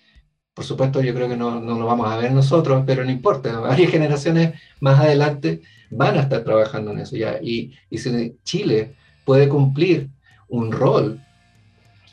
Por 0.55 0.65
supuesto, 0.65 1.01
yo 1.01 1.15
creo 1.15 1.29
que 1.29 1.37
no, 1.37 1.61
no 1.61 1.79
lo 1.79 1.87
vamos 1.87 2.13
a 2.13 2.19
ver 2.19 2.33
nosotros, 2.33 2.85
pero 2.87 3.05
no 3.05 3.11
importa. 3.11 3.59
Varias 3.61 3.91
generaciones 3.91 4.61
más 4.81 5.01
adelante 5.01 5.63
van 5.93 6.17
a 6.17 6.23
estar 6.23 6.43
trabajando 6.43 6.91
en 6.93 7.01
eso. 7.01 7.17
¿ya? 7.17 7.39
Y, 7.43 7.73
y 7.91 7.99
si 7.99 8.37
Chile 8.45 8.95
puede 9.25 9.49
cumplir 9.49 10.09
un 10.49 10.73
rol 10.73 11.21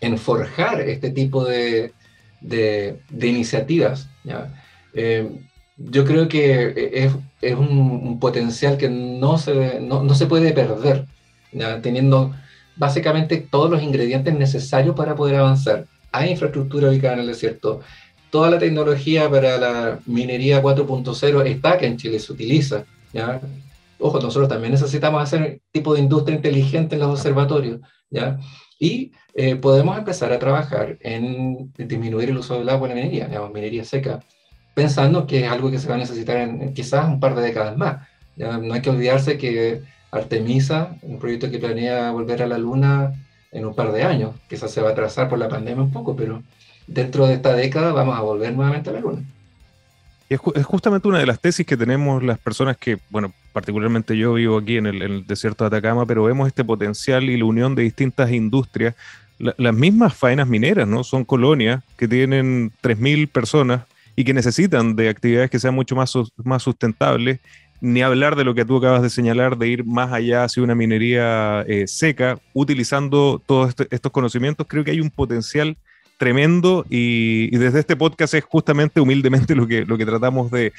en 0.01 0.17
forjar 0.17 0.81
este 0.81 1.11
tipo 1.11 1.43
de, 1.45 1.93
de, 2.41 2.99
de 3.09 3.27
iniciativas, 3.27 4.07
¿ya? 4.23 4.53
Eh, 4.93 5.29
yo 5.77 6.03
creo 6.03 6.27
que 6.27 6.91
es, 6.93 7.13
es 7.41 7.55
un, 7.55 8.19
potencial 8.19 8.77
que 8.77 8.89
no 8.89 9.37
se, 9.37 9.79
no, 9.79 10.03
no 10.03 10.13
se 10.13 10.25
puede 10.25 10.51
perder, 10.51 11.05
teniendo 11.81 12.35
básicamente 12.75 13.37
todos 13.37 13.69
los 13.69 13.81
ingredientes 13.81 14.33
necesarios 14.33 14.95
para 14.95 15.15
poder 15.15 15.37
avanzar. 15.37 15.85
Hay 16.11 16.31
infraestructura 16.31 16.89
ubicada 16.89 17.13
en 17.13 17.19
el 17.21 17.27
desierto, 17.27 17.79
toda 18.29 18.49
la 18.49 18.59
tecnología 18.59 19.29
para 19.29 19.57
la 19.57 19.99
minería 20.05 20.61
4.0 20.61 21.45
está 21.45 21.77
que 21.77 21.85
en 21.85 21.97
Chile 21.97 22.19
se 22.19 22.33
utiliza. 22.33 22.83
¿ya? 23.13 23.39
Ojo, 23.99 24.19
nosotros 24.19 24.47
también 24.47 24.71
necesitamos 24.71 25.21
hacer 25.21 25.61
tipo 25.71 25.93
de 25.93 25.99
industria 25.99 26.35
inteligente 26.35 26.95
en 26.95 27.01
los 27.01 27.11
observatorios. 27.11 27.79
¿ya? 28.09 28.39
Y 28.79 29.11
eh, 29.35 29.55
podemos 29.55 29.97
empezar 29.97 30.31
a 30.31 30.39
trabajar 30.39 30.97
en 31.01 31.71
disminuir 31.77 32.29
el 32.29 32.37
uso 32.37 32.57
del 32.57 32.69
agua 32.69 32.89
en 32.89 32.95
la 32.95 33.01
minería, 33.01 33.27
digamos, 33.27 33.51
minería 33.51 33.83
seca 33.83 34.19
pensando 34.79 35.27
que 35.27 35.43
es 35.43 35.51
algo 35.51 35.69
que 35.69 35.77
se 35.77 35.89
va 35.89 35.95
a 35.95 35.97
necesitar 35.97 36.37
en, 36.37 36.73
quizás 36.73 37.05
un 37.05 37.19
par 37.19 37.35
de 37.35 37.41
décadas 37.41 37.75
más. 37.75 38.07
no 38.37 38.73
hay 38.73 38.81
que 38.81 38.89
olvidarse 38.89 39.37
que 39.37 39.81
Artemisa, 40.09 40.95
un 41.01 41.19
proyecto 41.19 41.51
que 41.51 41.59
planea 41.59 42.11
volver 42.11 42.41
a 42.43 42.47
la 42.47 42.57
Luna 42.57 43.13
en 43.51 43.65
un 43.65 43.75
par 43.75 43.91
de 43.91 44.03
años, 44.03 44.35
quizás 44.47 44.71
se 44.71 44.81
va 44.81 44.89
a 44.89 44.91
atrasar 44.93 45.27
por 45.27 45.37
la 45.37 45.49
pandemia 45.49 45.83
un 45.83 45.91
poco, 45.91 46.15
pero 46.15 46.43
dentro 46.87 47.27
de 47.27 47.33
esta 47.33 47.53
década 47.53 47.91
vamos 47.91 48.17
a 48.17 48.21
volver 48.21 48.53
nuevamente 48.53 48.89
a 48.89 48.93
la 48.93 49.01
Luna. 49.01 49.23
Es, 50.29 50.39
justamente 50.39 51.07
una 51.07 51.17
de 51.17 51.25
las 51.25 51.39
tesis 51.39 51.65
que 51.65 51.75
tenemos 51.75 52.23
las 52.23 52.37
personas 52.37 52.77
que, 52.77 52.99
bueno, 53.09 53.33
particularmente 53.51 54.15
yo 54.15 54.33
vivo 54.33 54.59
aquí 54.59 54.77
en 54.77 54.85
el, 54.85 55.25
desierto 55.25 55.63
de 55.63 55.69
Atacama, 55.69 56.05
pero 56.05 56.23
vemos 56.23 56.47
este 56.47 56.63
potencial 56.63 57.23
y 57.31 57.37
la 57.37 57.45
unión 57.45 57.73
de 57.73 57.81
distintas 57.81 58.31
industrias. 58.31 58.93
las 59.39 59.73
mismas 59.73 60.13
faenas 60.13 60.47
mineras, 60.47 60.87
¿no? 60.87 61.03
Son 61.03 61.25
colonias 61.25 61.83
que 61.97 62.07
tienen 62.07 62.71
3.000 62.83 63.27
personas 63.27 63.81
y 64.15 64.23
que 64.23 64.33
necesitan 64.33 64.95
de 64.95 65.09
actividades 65.09 65.49
que 65.49 65.59
sean 65.59 65.73
mucho 65.73 65.95
más, 65.95 66.13
más 66.43 66.61
sustentables, 66.61 67.39
ni 67.81 68.01
hablar 68.01 68.35
de 68.35 68.43
lo 68.43 68.53
que 68.53 68.65
tú 68.65 68.77
acabas 68.77 69.01
de 69.01 69.09
señalar, 69.09 69.57
de 69.57 69.67
ir 69.69 69.85
más 69.85 70.11
allá 70.11 70.43
hacia 70.43 70.61
una 70.61 70.75
minería 70.75 71.63
eh, 71.67 71.87
seca, 71.87 72.37
utilizando 72.53 73.41
todos 73.43 73.69
este, 73.69 73.87
estos 73.89 74.11
conocimientos, 74.11 74.67
creo 74.69 74.83
que 74.83 74.91
hay 74.91 74.99
un 74.99 75.09
potencial 75.09 75.77
tremendo 76.19 76.85
y, 76.89 77.49
desde 77.57 77.79
este 77.79 77.95
podcast 77.95 78.33
es 78.33 78.43
justamente 78.43 78.99
humildemente 78.99 79.55
lo 79.55 79.65
que, 79.65 79.85
lo 79.85 79.97
que 79.97 80.05
tratamos 80.05 80.51
de, 80.51 80.73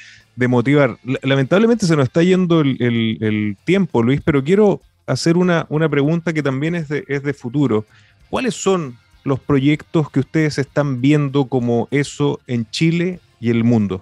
motivar. 0.47 0.97
Lamentablemente 1.23 1.87
se 1.87 1.95
nos 1.95 2.05
está 2.05 2.21
yendo 2.21 2.61
el, 2.61 3.57
tiempo, 3.65 4.03
Luis, 4.03 4.21
pero 4.23 4.43
quiero 4.43 4.81
hacer 5.07 5.37
una, 5.37 5.65
una 5.69 5.89
pregunta 5.89 6.31
que 6.31 6.43
también 6.43 6.75
es 6.75 6.87
de, 6.87 7.03
es 7.07 7.23
de 7.23 7.33
futuro. 7.33 7.85
¿Cuáles 8.29 8.53
son 8.53 8.97
los 9.23 9.39
proyectos 9.39 10.11
que 10.11 10.19
ustedes 10.19 10.59
están 10.59 11.01
viendo 11.01 11.45
como 11.45 11.87
eso 11.89 12.39
en 12.45 12.69
Chile 12.69 13.19
y 13.39 13.49
el 13.49 13.63
mundo? 13.63 14.01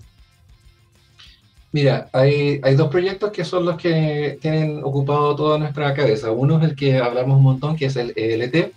Mira, 1.71 2.09
hay, 2.11 2.59
hay, 2.63 2.75
dos 2.75 2.89
proyectos 2.89 3.31
que 3.31 3.45
son 3.45 3.63
los 3.63 3.77
que 3.77 4.39
tienen 4.41 4.81
ocupado 4.83 5.35
toda 5.35 5.57
nuestra 5.57 5.93
cabeza. 5.93 6.31
Uno 6.31 6.57
es 6.57 6.63
el 6.69 6.75
que 6.75 6.97
hablamos 6.97 7.37
un 7.37 7.43
montón, 7.43 7.77
que 7.77 7.85
es 7.85 7.95
el 7.95 8.11
ELT, 8.15 8.73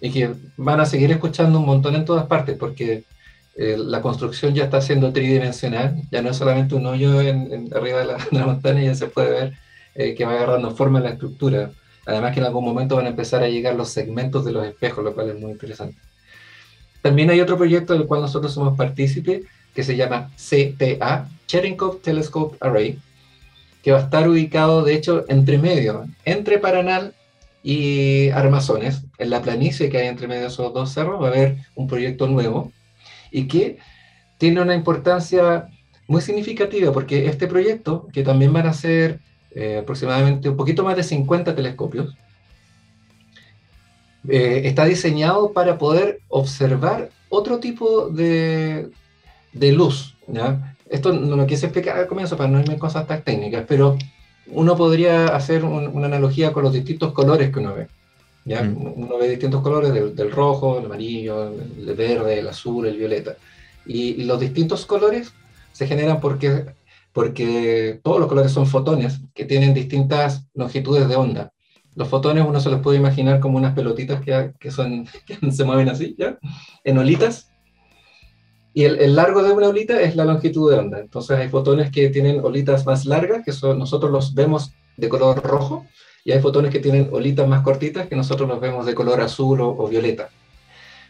y 0.00 0.10
que 0.10 0.34
van 0.56 0.80
a 0.80 0.86
seguir 0.86 1.10
escuchando 1.10 1.58
un 1.58 1.66
montón 1.66 1.94
en 1.94 2.04
todas 2.04 2.26
partes, 2.26 2.56
porque 2.58 3.04
eh, 3.56 3.76
la 3.78 4.02
construcción 4.02 4.54
ya 4.54 4.64
está 4.64 4.80
siendo 4.80 5.12
tridimensional, 5.12 6.02
ya 6.10 6.20
no 6.20 6.30
es 6.30 6.36
solamente 6.36 6.74
un 6.74 6.86
hoyo 6.86 7.20
en, 7.20 7.70
arriba 7.74 8.00
de 8.00 8.06
la, 8.32 8.46
montaña, 8.46 8.82
ya 8.82 8.94
se 8.94 9.06
puede 9.06 9.30
ver 9.30 9.52
eh, 9.94 10.14
que 10.14 10.26
va 10.26 10.32
agarrando 10.32 10.70
forma 10.72 10.98
en 10.98 11.04
la 11.04 11.10
estructura. 11.10 11.70
Además 12.04 12.34
que 12.34 12.40
en 12.40 12.46
algún 12.46 12.64
momento 12.64 12.96
van 12.96 13.06
a 13.06 13.10
empezar 13.10 13.42
a 13.42 13.48
llegar 13.48 13.74
los 13.74 13.88
segmentos 13.88 14.44
de 14.44 14.52
los 14.52 14.64
espejos, 14.66 15.02
lo 15.02 15.14
cual 15.14 15.30
es 15.30 15.40
muy 15.40 15.52
interesante. 15.52 15.98
También 17.02 17.30
hay 17.30 17.40
otro 17.40 17.56
proyecto 17.56 17.94
del 17.94 18.06
cual 18.06 18.20
nosotros 18.20 18.52
somos 18.52 18.76
partícipes, 18.76 19.44
que 19.74 19.82
se 19.82 19.96
llama 19.96 20.30
CTA, 20.36 21.28
Cherenkov 21.46 22.00
Telescope 22.00 22.56
Array, 22.60 22.98
que 23.82 23.92
va 23.92 23.98
a 23.98 24.02
estar 24.02 24.28
ubicado, 24.28 24.82
de 24.82 24.94
hecho, 24.94 25.24
entre 25.28 25.58
medio, 25.58 26.06
entre 26.24 26.58
Paranal 26.58 27.14
y 27.66 28.30
Armazones, 28.30 29.06
en 29.18 29.28
la 29.28 29.42
planicie 29.42 29.90
que 29.90 29.98
hay 29.98 30.06
entre 30.06 30.28
medio 30.28 30.42
de 30.42 30.46
esos 30.46 30.72
dos 30.72 30.92
cerros, 30.92 31.20
va 31.20 31.26
a 31.26 31.30
haber 31.30 31.56
un 31.74 31.88
proyecto 31.88 32.28
nuevo 32.28 32.70
y 33.32 33.48
que 33.48 33.78
tiene 34.38 34.60
una 34.60 34.76
importancia 34.76 35.66
muy 36.06 36.22
significativa 36.22 36.92
porque 36.92 37.26
este 37.26 37.48
proyecto, 37.48 38.06
que 38.12 38.22
también 38.22 38.52
van 38.52 38.68
a 38.68 38.72
ser 38.72 39.18
eh, 39.50 39.78
aproximadamente 39.82 40.48
un 40.48 40.56
poquito 40.56 40.84
más 40.84 40.94
de 40.94 41.02
50 41.02 41.56
telescopios, 41.56 42.16
eh, 44.28 44.62
está 44.66 44.84
diseñado 44.84 45.52
para 45.52 45.76
poder 45.76 46.20
observar 46.28 47.10
otro 47.30 47.58
tipo 47.58 48.10
de, 48.10 48.90
de 49.52 49.72
luz. 49.72 50.14
Esto 50.88 51.12
no 51.12 51.34
lo 51.34 51.48
quise 51.48 51.66
explicar 51.66 51.98
al 51.98 52.06
comienzo 52.06 52.36
para 52.36 52.48
no 52.48 52.60
irme 52.60 52.78
cosas 52.78 53.08
tan 53.08 53.22
técnicas, 53.22 53.64
pero 53.66 53.98
uno 54.48 54.76
podría 54.76 55.26
hacer 55.26 55.64
una 55.64 56.06
analogía 56.06 56.52
con 56.52 56.62
los 56.62 56.72
distintos 56.72 57.12
colores 57.12 57.52
que 57.52 57.58
uno 57.58 57.74
ve. 57.74 57.88
¿ya? 58.46 58.62
Mm. 58.62 59.02
Uno 59.02 59.18
ve 59.18 59.28
distintos 59.28 59.60
colores 59.60 59.92
del, 59.92 60.30
rojo, 60.30 60.78
el 60.78 60.86
amarillo, 60.86 61.52
el 61.52 61.94
verde, 61.94 62.38
el 62.38 62.48
azul, 62.48 62.86
el 62.86 62.96
violeta. 62.96 63.36
Y, 63.84 64.24
los 64.24 64.40
distintos 64.40 64.86
colores 64.86 65.32
se 65.72 65.86
generan 65.86 66.20
porque, 66.20 66.64
porque 67.12 68.00
todos 68.02 68.18
los 68.18 68.28
colores 68.28 68.52
son 68.52 68.66
fotones 68.66 69.20
que 69.34 69.44
tienen 69.44 69.74
distintas 69.74 70.46
longitudes 70.54 71.08
de 71.08 71.16
onda. 71.16 71.52
Los 71.94 72.08
fotones 72.08 72.44
uno 72.46 72.60
se 72.60 72.70
los 72.70 72.80
puede 72.80 72.98
imaginar 72.98 73.40
como 73.40 73.58
unas 73.58 73.74
pelotitas 73.74 74.20
que, 74.20 74.52
que, 74.58 74.70
son, 74.70 75.06
que 75.26 75.50
se 75.50 75.64
mueven 75.64 75.88
así, 75.88 76.14
¿ya? 76.18 76.38
En 76.84 76.98
olitas, 76.98 77.50
y 78.76 78.84
el, 78.84 79.16
largo 79.16 79.42
de 79.42 79.52
una 79.52 79.70
olita 79.70 80.02
es 80.02 80.16
la 80.16 80.26
longitud 80.26 80.70
de 80.70 80.78
onda. 80.78 80.98
Entonces 80.98 81.38
hay 81.38 81.48
fotones 81.48 81.90
que 81.90 82.10
tienen 82.10 82.40
olitas 82.40 82.84
más 82.84 83.06
largas, 83.06 83.42
que 83.42 83.52
son, 83.52 83.78
nosotros 83.78 84.12
los 84.12 84.34
vemos 84.34 84.70
de 84.98 85.08
color 85.08 85.42
rojo, 85.42 85.86
y 86.26 86.32
hay 86.32 86.40
fotones 86.40 86.70
que 86.70 86.80
tienen 86.80 87.08
olitas 87.10 87.48
más 87.48 87.62
cortitas, 87.62 88.06
que 88.06 88.14
nosotros 88.14 88.46
los 88.46 88.60
vemos 88.60 88.84
de 88.84 88.94
color 88.94 89.22
azul 89.22 89.62
o, 89.62 89.88
violeta. 89.88 90.28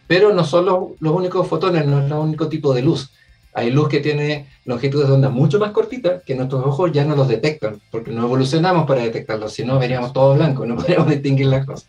Pero 0.07 0.33
no 0.33 0.45
son 0.45 0.67
los, 0.67 0.91
los, 1.01 1.13
únicos 1.13 1.49
fotones, 1.49 1.85
no 1.87 1.99
es 1.99 2.07
el 2.07 2.13
único 2.13 2.49
tipo 2.49 2.73
de 2.73 2.83
luz. 2.83 3.11
Hay 3.53 3.73
luz 3.73 3.89
que 3.89 3.99
tiene 3.99 4.47
longitudes 4.65 5.09
de 5.09 5.15
onda 5.15 5.29
mucho 5.29 5.59
más 5.59 5.73
cortitas, 5.73 6.23
que 6.23 6.37
nuestros 6.37 6.65
ojos 6.65 6.93
ya 6.93 7.05
no 7.05 7.17
los 7.17 7.27
detectan, 7.27 7.81
porque 7.91 8.13
no 8.13 8.27
evolucionamos 8.27 8.87
para 8.87 9.03
detectarlos, 9.03 9.53
si 9.53 9.65
no 9.65 9.81
veríamos 9.81 10.13
todo 10.13 10.37
blanco, 10.37 10.65
no 10.67 10.77
podríamos 10.77 11.09
distinguir 11.09 11.47
las 11.47 11.67
cosas. 11.67 11.89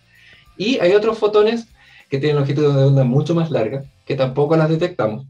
Y 0.57 0.79
hay 0.79 0.93
otros 0.93 1.19
fotones 1.19 1.67
que 2.09 2.17
tienen 2.17 2.37
longitudes 2.37 2.73
de 2.73 2.83
onda 2.83 3.03
mucho 3.03 3.35
más 3.35 3.51
largas, 3.51 3.85
que 4.07 4.15
tampoco 4.15 4.57
las 4.57 4.69
detectamos, 4.69 5.27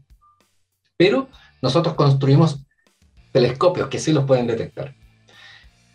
pero 0.98 1.28
nosotros 1.62 1.94
construimos 1.94 2.60
telescopios 3.32 3.88
que 3.88 3.98
sí 3.98 4.12
los 4.12 4.24
pueden 4.24 4.46
detectar. 4.46 4.94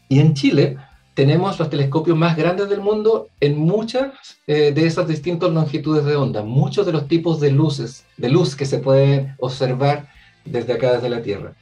Y 0.10 0.20
en 0.20 0.34
Chile 0.34 0.78
tenemos 1.14 1.60
los 1.60 1.70
telescopios 1.70 2.18
más 2.18 2.36
grandes 2.36 2.70
del 2.70 2.82
mundo 2.82 3.28
en 3.39 3.60
muchas 3.60 4.14
eh, 4.47 4.72
de 4.72 4.88
esas 4.88 5.08
distintas 5.08 5.51
longitudes 5.51 6.06
de 6.06 6.16
onda, 6.16 6.41
muchos 6.41 6.86
de 6.86 6.93
los 6.93 7.08
tipos 7.08 7.39
de 7.39 7.51
luces, 7.51 8.06
de 8.18 8.30
luz 8.30 8.56
que 8.56 8.66
se 8.66 8.80
pueden 8.80 9.36
observar 9.39 10.08
desde 10.45 10.74
acá, 10.74 10.93
desde 10.93 11.10
la 11.10 11.22
Tierra. 11.22 11.54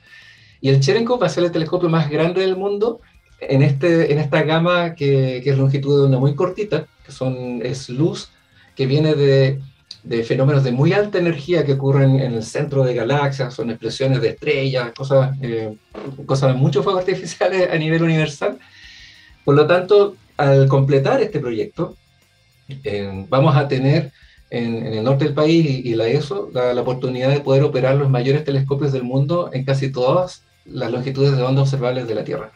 Y 0.61 0.69
el 0.69 0.79
Cherenkov 0.79 1.21
va 1.21 1.25
a 1.25 1.29
ser 1.29 1.43
el 1.43 1.51
telescopio 1.51 1.89
más 1.89 2.09
grande 2.09 2.41
del 2.41 2.55
mundo 2.55 3.01
en, 3.39 3.63
este, 3.63 4.13
en 4.13 4.19
esta 4.19 4.43
gama 4.43 4.95
que, 4.95 5.41
que 5.43 5.49
es 5.49 5.57
longitud 5.57 5.97
de 5.97 6.05
onda 6.05 6.19
muy 6.19 6.35
cortita, 6.35 6.87
que 7.03 7.11
son, 7.11 7.61
es 7.63 7.89
luz 7.89 8.29
que 8.75 8.85
viene 8.85 9.15
de 9.15 9.59
de 10.03 10.23
fenómenos 10.23 10.63
de 10.63 10.71
muy 10.71 10.93
alta 10.93 11.19
energía 11.19 11.63
que 11.63 11.73
ocurren 11.73 12.19
en 12.19 12.33
el 12.33 12.43
centro 12.43 12.83
de 12.83 12.95
galaxias, 12.95 13.53
son 13.53 13.69
explosiones 13.69 14.21
de 14.21 14.29
estrellas, 14.29 14.91
cosas, 14.95 15.37
eh, 15.41 15.75
cosas 16.25 16.55
mucho 16.55 16.81
fuego 16.83 16.99
artificiales 17.05 17.69
a 17.71 17.77
nivel 17.77 18.03
universal. 18.03 18.57
Por 19.45 19.55
lo 19.55 19.67
tanto, 19.67 20.15
al 20.37 20.67
completar 20.67 21.21
este 21.21 21.39
proyecto, 21.39 21.95
eh, 22.83 23.25
vamos 23.29 23.55
a 23.55 23.67
tener 23.67 24.11
en, 24.49 24.85
el 24.85 25.03
norte 25.03 25.25
del 25.25 25.33
país 25.33 25.85
y, 25.85 25.95
la 25.95 26.07
ESO 26.07 26.49
la, 26.53 26.73
la, 26.73 26.81
oportunidad 26.81 27.29
de 27.29 27.39
poder 27.39 27.63
operar 27.63 27.95
los 27.95 28.09
mayores 28.09 28.43
telescopios 28.43 28.91
del 28.91 29.03
mundo 29.03 29.49
en 29.53 29.63
casi 29.65 29.91
todas 29.91 30.43
las 30.65 30.91
longitudes 30.91 31.35
de 31.35 31.43
onda 31.43 31.61
observables 31.61 32.07
de 32.07 32.15
la 32.15 32.23
Tierra. 32.23 32.51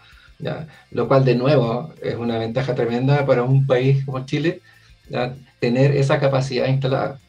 lo 0.91 1.08
cual 1.08 1.24
de 1.26 1.36
nuevo 1.36 1.93
es 2.02 2.16
una 2.16 2.38
ventaja 2.38 2.76
tremenda 2.76 3.26
para 3.26 3.43
un 3.43 3.66
país 3.66 4.06
como 4.06 4.26
Chile, 4.26 4.62
tener 5.60 5.96
esa 5.96 6.20
capacidad 6.20 6.68
instalada. 6.68 7.20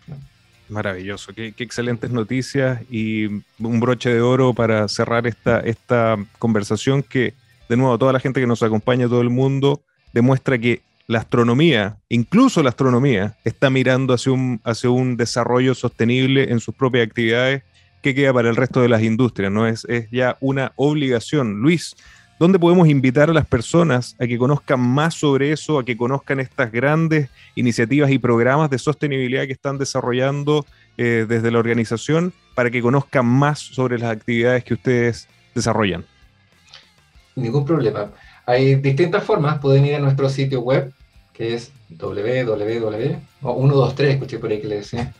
Maravilloso, 0.68 1.32
qué, 1.32 1.54
excelentes 1.58 2.10
noticias 2.10 2.80
y 2.90 3.26
un 3.26 3.80
broche 3.80 4.10
de 4.10 4.20
oro 4.20 4.52
para 4.52 4.88
cerrar 4.88 5.26
esta, 5.26 5.60
esta 5.60 6.16
conversación 6.38 7.02
que, 7.02 7.34
de 7.68 7.76
nuevo, 7.76 7.96
toda 7.98 8.12
la 8.12 8.20
gente 8.20 8.40
que 8.40 8.46
nos 8.46 8.62
acompaña, 8.62 9.08
todo 9.08 9.20
el 9.20 9.30
mundo, 9.30 9.80
demuestra 10.12 10.58
que 10.58 10.82
la 11.06 11.20
astronomía, 11.20 11.98
incluso 12.08 12.62
la 12.64 12.70
astronomía, 12.70 13.36
está 13.44 13.70
mirando 13.70 14.12
hacia 14.12 14.32
un, 14.32 14.60
hacia 14.64 14.90
un 14.90 15.16
desarrollo 15.16 15.74
sostenible 15.74 16.50
en 16.50 16.58
sus 16.58 16.74
propias 16.74 17.06
actividades 17.06 17.62
que 18.02 18.14
queda 18.14 18.32
para 18.32 18.48
el 18.50 18.56
resto 18.56 18.82
de 18.82 18.88
las 18.88 19.02
industrias, 19.02 19.52
¿no? 19.52 19.68
Es, 19.68 19.84
es 19.84 20.08
ya 20.10 20.36
una 20.40 20.72
obligación. 20.76 21.60
Luis, 21.60 21.94
¿Dónde 22.38 22.58
podemos 22.58 22.86
invitar 22.86 23.30
a 23.30 23.32
las 23.32 23.46
personas 23.46 24.14
a 24.20 24.26
que 24.26 24.36
conozcan 24.36 24.78
más 24.78 25.14
sobre 25.14 25.52
eso, 25.52 25.78
a 25.78 25.84
que 25.86 25.96
conozcan 25.96 26.38
estas 26.38 26.70
grandes 26.70 27.30
iniciativas 27.54 28.10
y 28.10 28.18
programas 28.18 28.68
de 28.68 28.78
sostenibilidad 28.78 29.46
que 29.46 29.54
están 29.54 29.78
desarrollando 29.78 30.66
eh, 30.98 31.24
desde 31.26 31.50
la 31.50 31.58
organización 31.58 32.34
para 32.54 32.70
que 32.70 32.82
conozcan 32.82 33.24
más 33.24 33.58
sobre 33.58 33.98
las 33.98 34.10
actividades 34.10 34.64
que 34.64 34.74
ustedes 34.74 35.28
desarrollan? 35.54 36.04
Ningún 37.36 37.64
problema. 37.64 38.12
Hay 38.44 38.74
distintas 38.74 39.24
formas. 39.24 39.58
Pueden 39.58 39.86
ir 39.86 39.94
a 39.94 39.98
nuestro 39.98 40.28
sitio 40.28 40.60
web, 40.60 40.92
que 41.32 41.54
es 41.54 41.72
www, 41.88 43.16
o 43.42 43.54
123, 43.54 44.14
escuché 44.14 44.38
por 44.38 44.50
ahí 44.50 44.60
que 44.60 44.68
le 44.68 44.76
decía, 44.76 45.14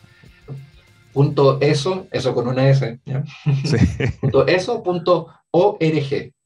punto 1.13 1.59
eso, 1.61 2.07
eso 2.11 2.35
con 2.35 2.47
una 2.47 2.69
S, 2.69 2.99
¿ya? 3.05 3.23
Sí. 3.65 3.77
punto 4.21 4.45
eso, 4.45 4.83
punto 4.83 5.27
org. 5.49 6.36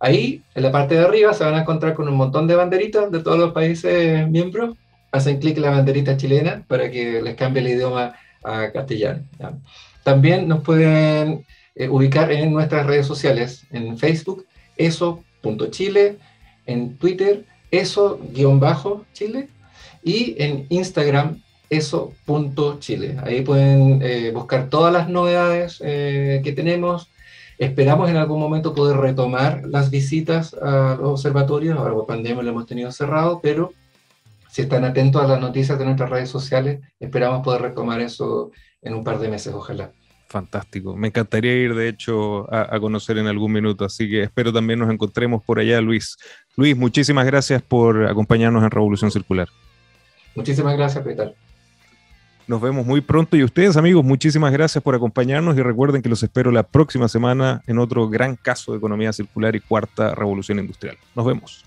Ahí, 0.00 0.42
en 0.54 0.62
la 0.62 0.72
parte 0.72 0.94
de 0.94 1.04
arriba, 1.04 1.32
se 1.32 1.44
van 1.44 1.54
a 1.54 1.60
encontrar 1.60 1.94
con 1.94 2.08
un 2.08 2.16
montón 2.16 2.46
de 2.46 2.56
banderitas 2.56 3.10
de 3.10 3.20
todos 3.20 3.38
los 3.38 3.52
países 3.52 4.28
miembros. 4.28 4.76
Hacen 5.12 5.38
clic 5.38 5.56
en 5.56 5.62
la 5.62 5.70
banderita 5.70 6.16
chilena 6.16 6.64
para 6.66 6.90
que 6.90 7.20
les 7.22 7.34
cambie 7.34 7.62
el 7.62 7.68
idioma 7.68 8.14
a 8.42 8.70
castellano. 8.72 9.22
También 10.02 10.48
nos 10.48 10.62
pueden 10.62 11.44
eh, 11.74 11.88
ubicar 11.88 12.32
en 12.32 12.52
nuestras 12.52 12.86
redes 12.86 13.06
sociales, 13.06 13.66
en 13.70 13.96
Facebook, 13.96 14.46
eso.chile, 14.76 16.16
en 16.66 16.96
Twitter, 16.96 17.44
eso-chile, 17.70 19.48
y 20.04 20.34
en 20.42 20.66
Instagram, 20.68 21.40
eso.chile. 21.70 23.16
Ahí 23.22 23.42
pueden 23.42 24.00
eh, 24.02 24.30
buscar 24.34 24.68
todas 24.68 24.92
las 24.92 25.08
novedades 25.08 25.80
eh, 25.84 26.40
que 26.44 26.52
tenemos, 26.52 27.08
Esperamos 27.62 28.10
en 28.10 28.16
algún 28.16 28.40
momento 28.40 28.74
poder 28.74 28.96
retomar 28.96 29.62
las 29.68 29.88
visitas 29.88 30.52
a 30.54 30.96
los 31.00 31.10
observatorios, 31.10 31.78
ahora 31.78 31.94
por 31.94 32.06
pandemia 32.06 32.42
lo 32.42 32.50
hemos 32.50 32.66
tenido 32.66 32.90
cerrado, 32.90 33.38
pero 33.40 33.72
si 34.50 34.62
están 34.62 34.84
atentos 34.84 35.22
a 35.22 35.28
las 35.28 35.40
noticias 35.40 35.78
de 35.78 35.84
nuestras 35.84 36.10
redes 36.10 36.28
sociales, 36.28 36.80
esperamos 36.98 37.44
poder 37.44 37.62
retomar 37.62 38.00
eso 38.00 38.50
en 38.82 38.94
un 38.94 39.04
par 39.04 39.20
de 39.20 39.28
meses, 39.28 39.54
ojalá. 39.54 39.92
Fantástico. 40.26 40.96
Me 40.96 41.06
encantaría 41.06 41.54
ir, 41.54 41.76
de 41.76 41.88
hecho, 41.88 42.52
a, 42.52 42.80
conocer 42.80 43.18
en 43.18 43.28
algún 43.28 43.52
minuto, 43.52 43.84
así 43.84 44.10
que 44.10 44.24
espero 44.24 44.52
también 44.52 44.80
nos 44.80 44.90
encontremos 44.90 45.40
por 45.44 45.60
allá, 45.60 45.80
Luis. 45.80 46.16
Luis, 46.56 46.76
muchísimas 46.76 47.26
gracias 47.26 47.62
por 47.62 48.06
acompañarnos 48.06 48.64
en 48.64 48.72
Revolución 48.72 49.12
Circular. 49.12 49.46
Muchísimas 50.34 50.76
gracias, 50.76 51.04
Peter. 51.04 51.32
Nos 52.52 52.60
vemos 52.60 52.84
muy 52.84 53.00
pronto 53.00 53.34
y 53.34 53.42
ustedes 53.42 53.78
amigos, 53.78 54.04
muchísimas 54.04 54.52
gracias 54.52 54.84
por 54.84 54.94
acompañarnos 54.94 55.56
y 55.56 55.62
recuerden 55.62 56.02
que 56.02 56.10
los 56.10 56.22
espero 56.22 56.50
la 56.50 56.62
próxima 56.62 57.08
semana 57.08 57.62
en 57.66 57.78
otro 57.78 58.10
gran 58.10 58.36
caso 58.36 58.72
de 58.72 58.76
economía 58.76 59.10
circular 59.14 59.56
y 59.56 59.60
cuarta 59.60 60.14
revolución 60.14 60.58
industrial. 60.58 60.98
Nos 61.16 61.24
vemos. 61.24 61.64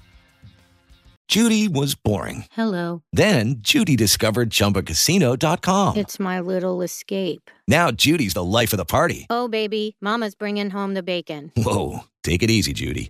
Judy 1.28 1.68
was 1.68 1.96
boring. 1.96 2.46
Hello. 2.56 3.02
Then 3.12 3.56
Judy 3.64 3.96
discovered 3.96 4.52
chumbacasino.com. 4.52 5.98
It's 5.98 6.20
my 6.20 6.40
little 6.40 6.84
escape. 6.84 7.50
Now 7.68 7.90
Judy's 7.90 8.36
the 8.36 8.44
life 8.44 8.72
of 8.72 8.78
the 8.78 8.86
party. 8.86 9.26
Oh 9.32 9.48
baby, 9.48 9.96
mama's 10.00 10.36
bringing 10.36 10.70
home 10.70 10.94
the 10.94 11.02
bacon. 11.02 11.52
Whoa, 11.58 12.02
take 12.22 12.44
it 12.44 12.52
easy 12.52 12.74
Judy. 12.74 13.10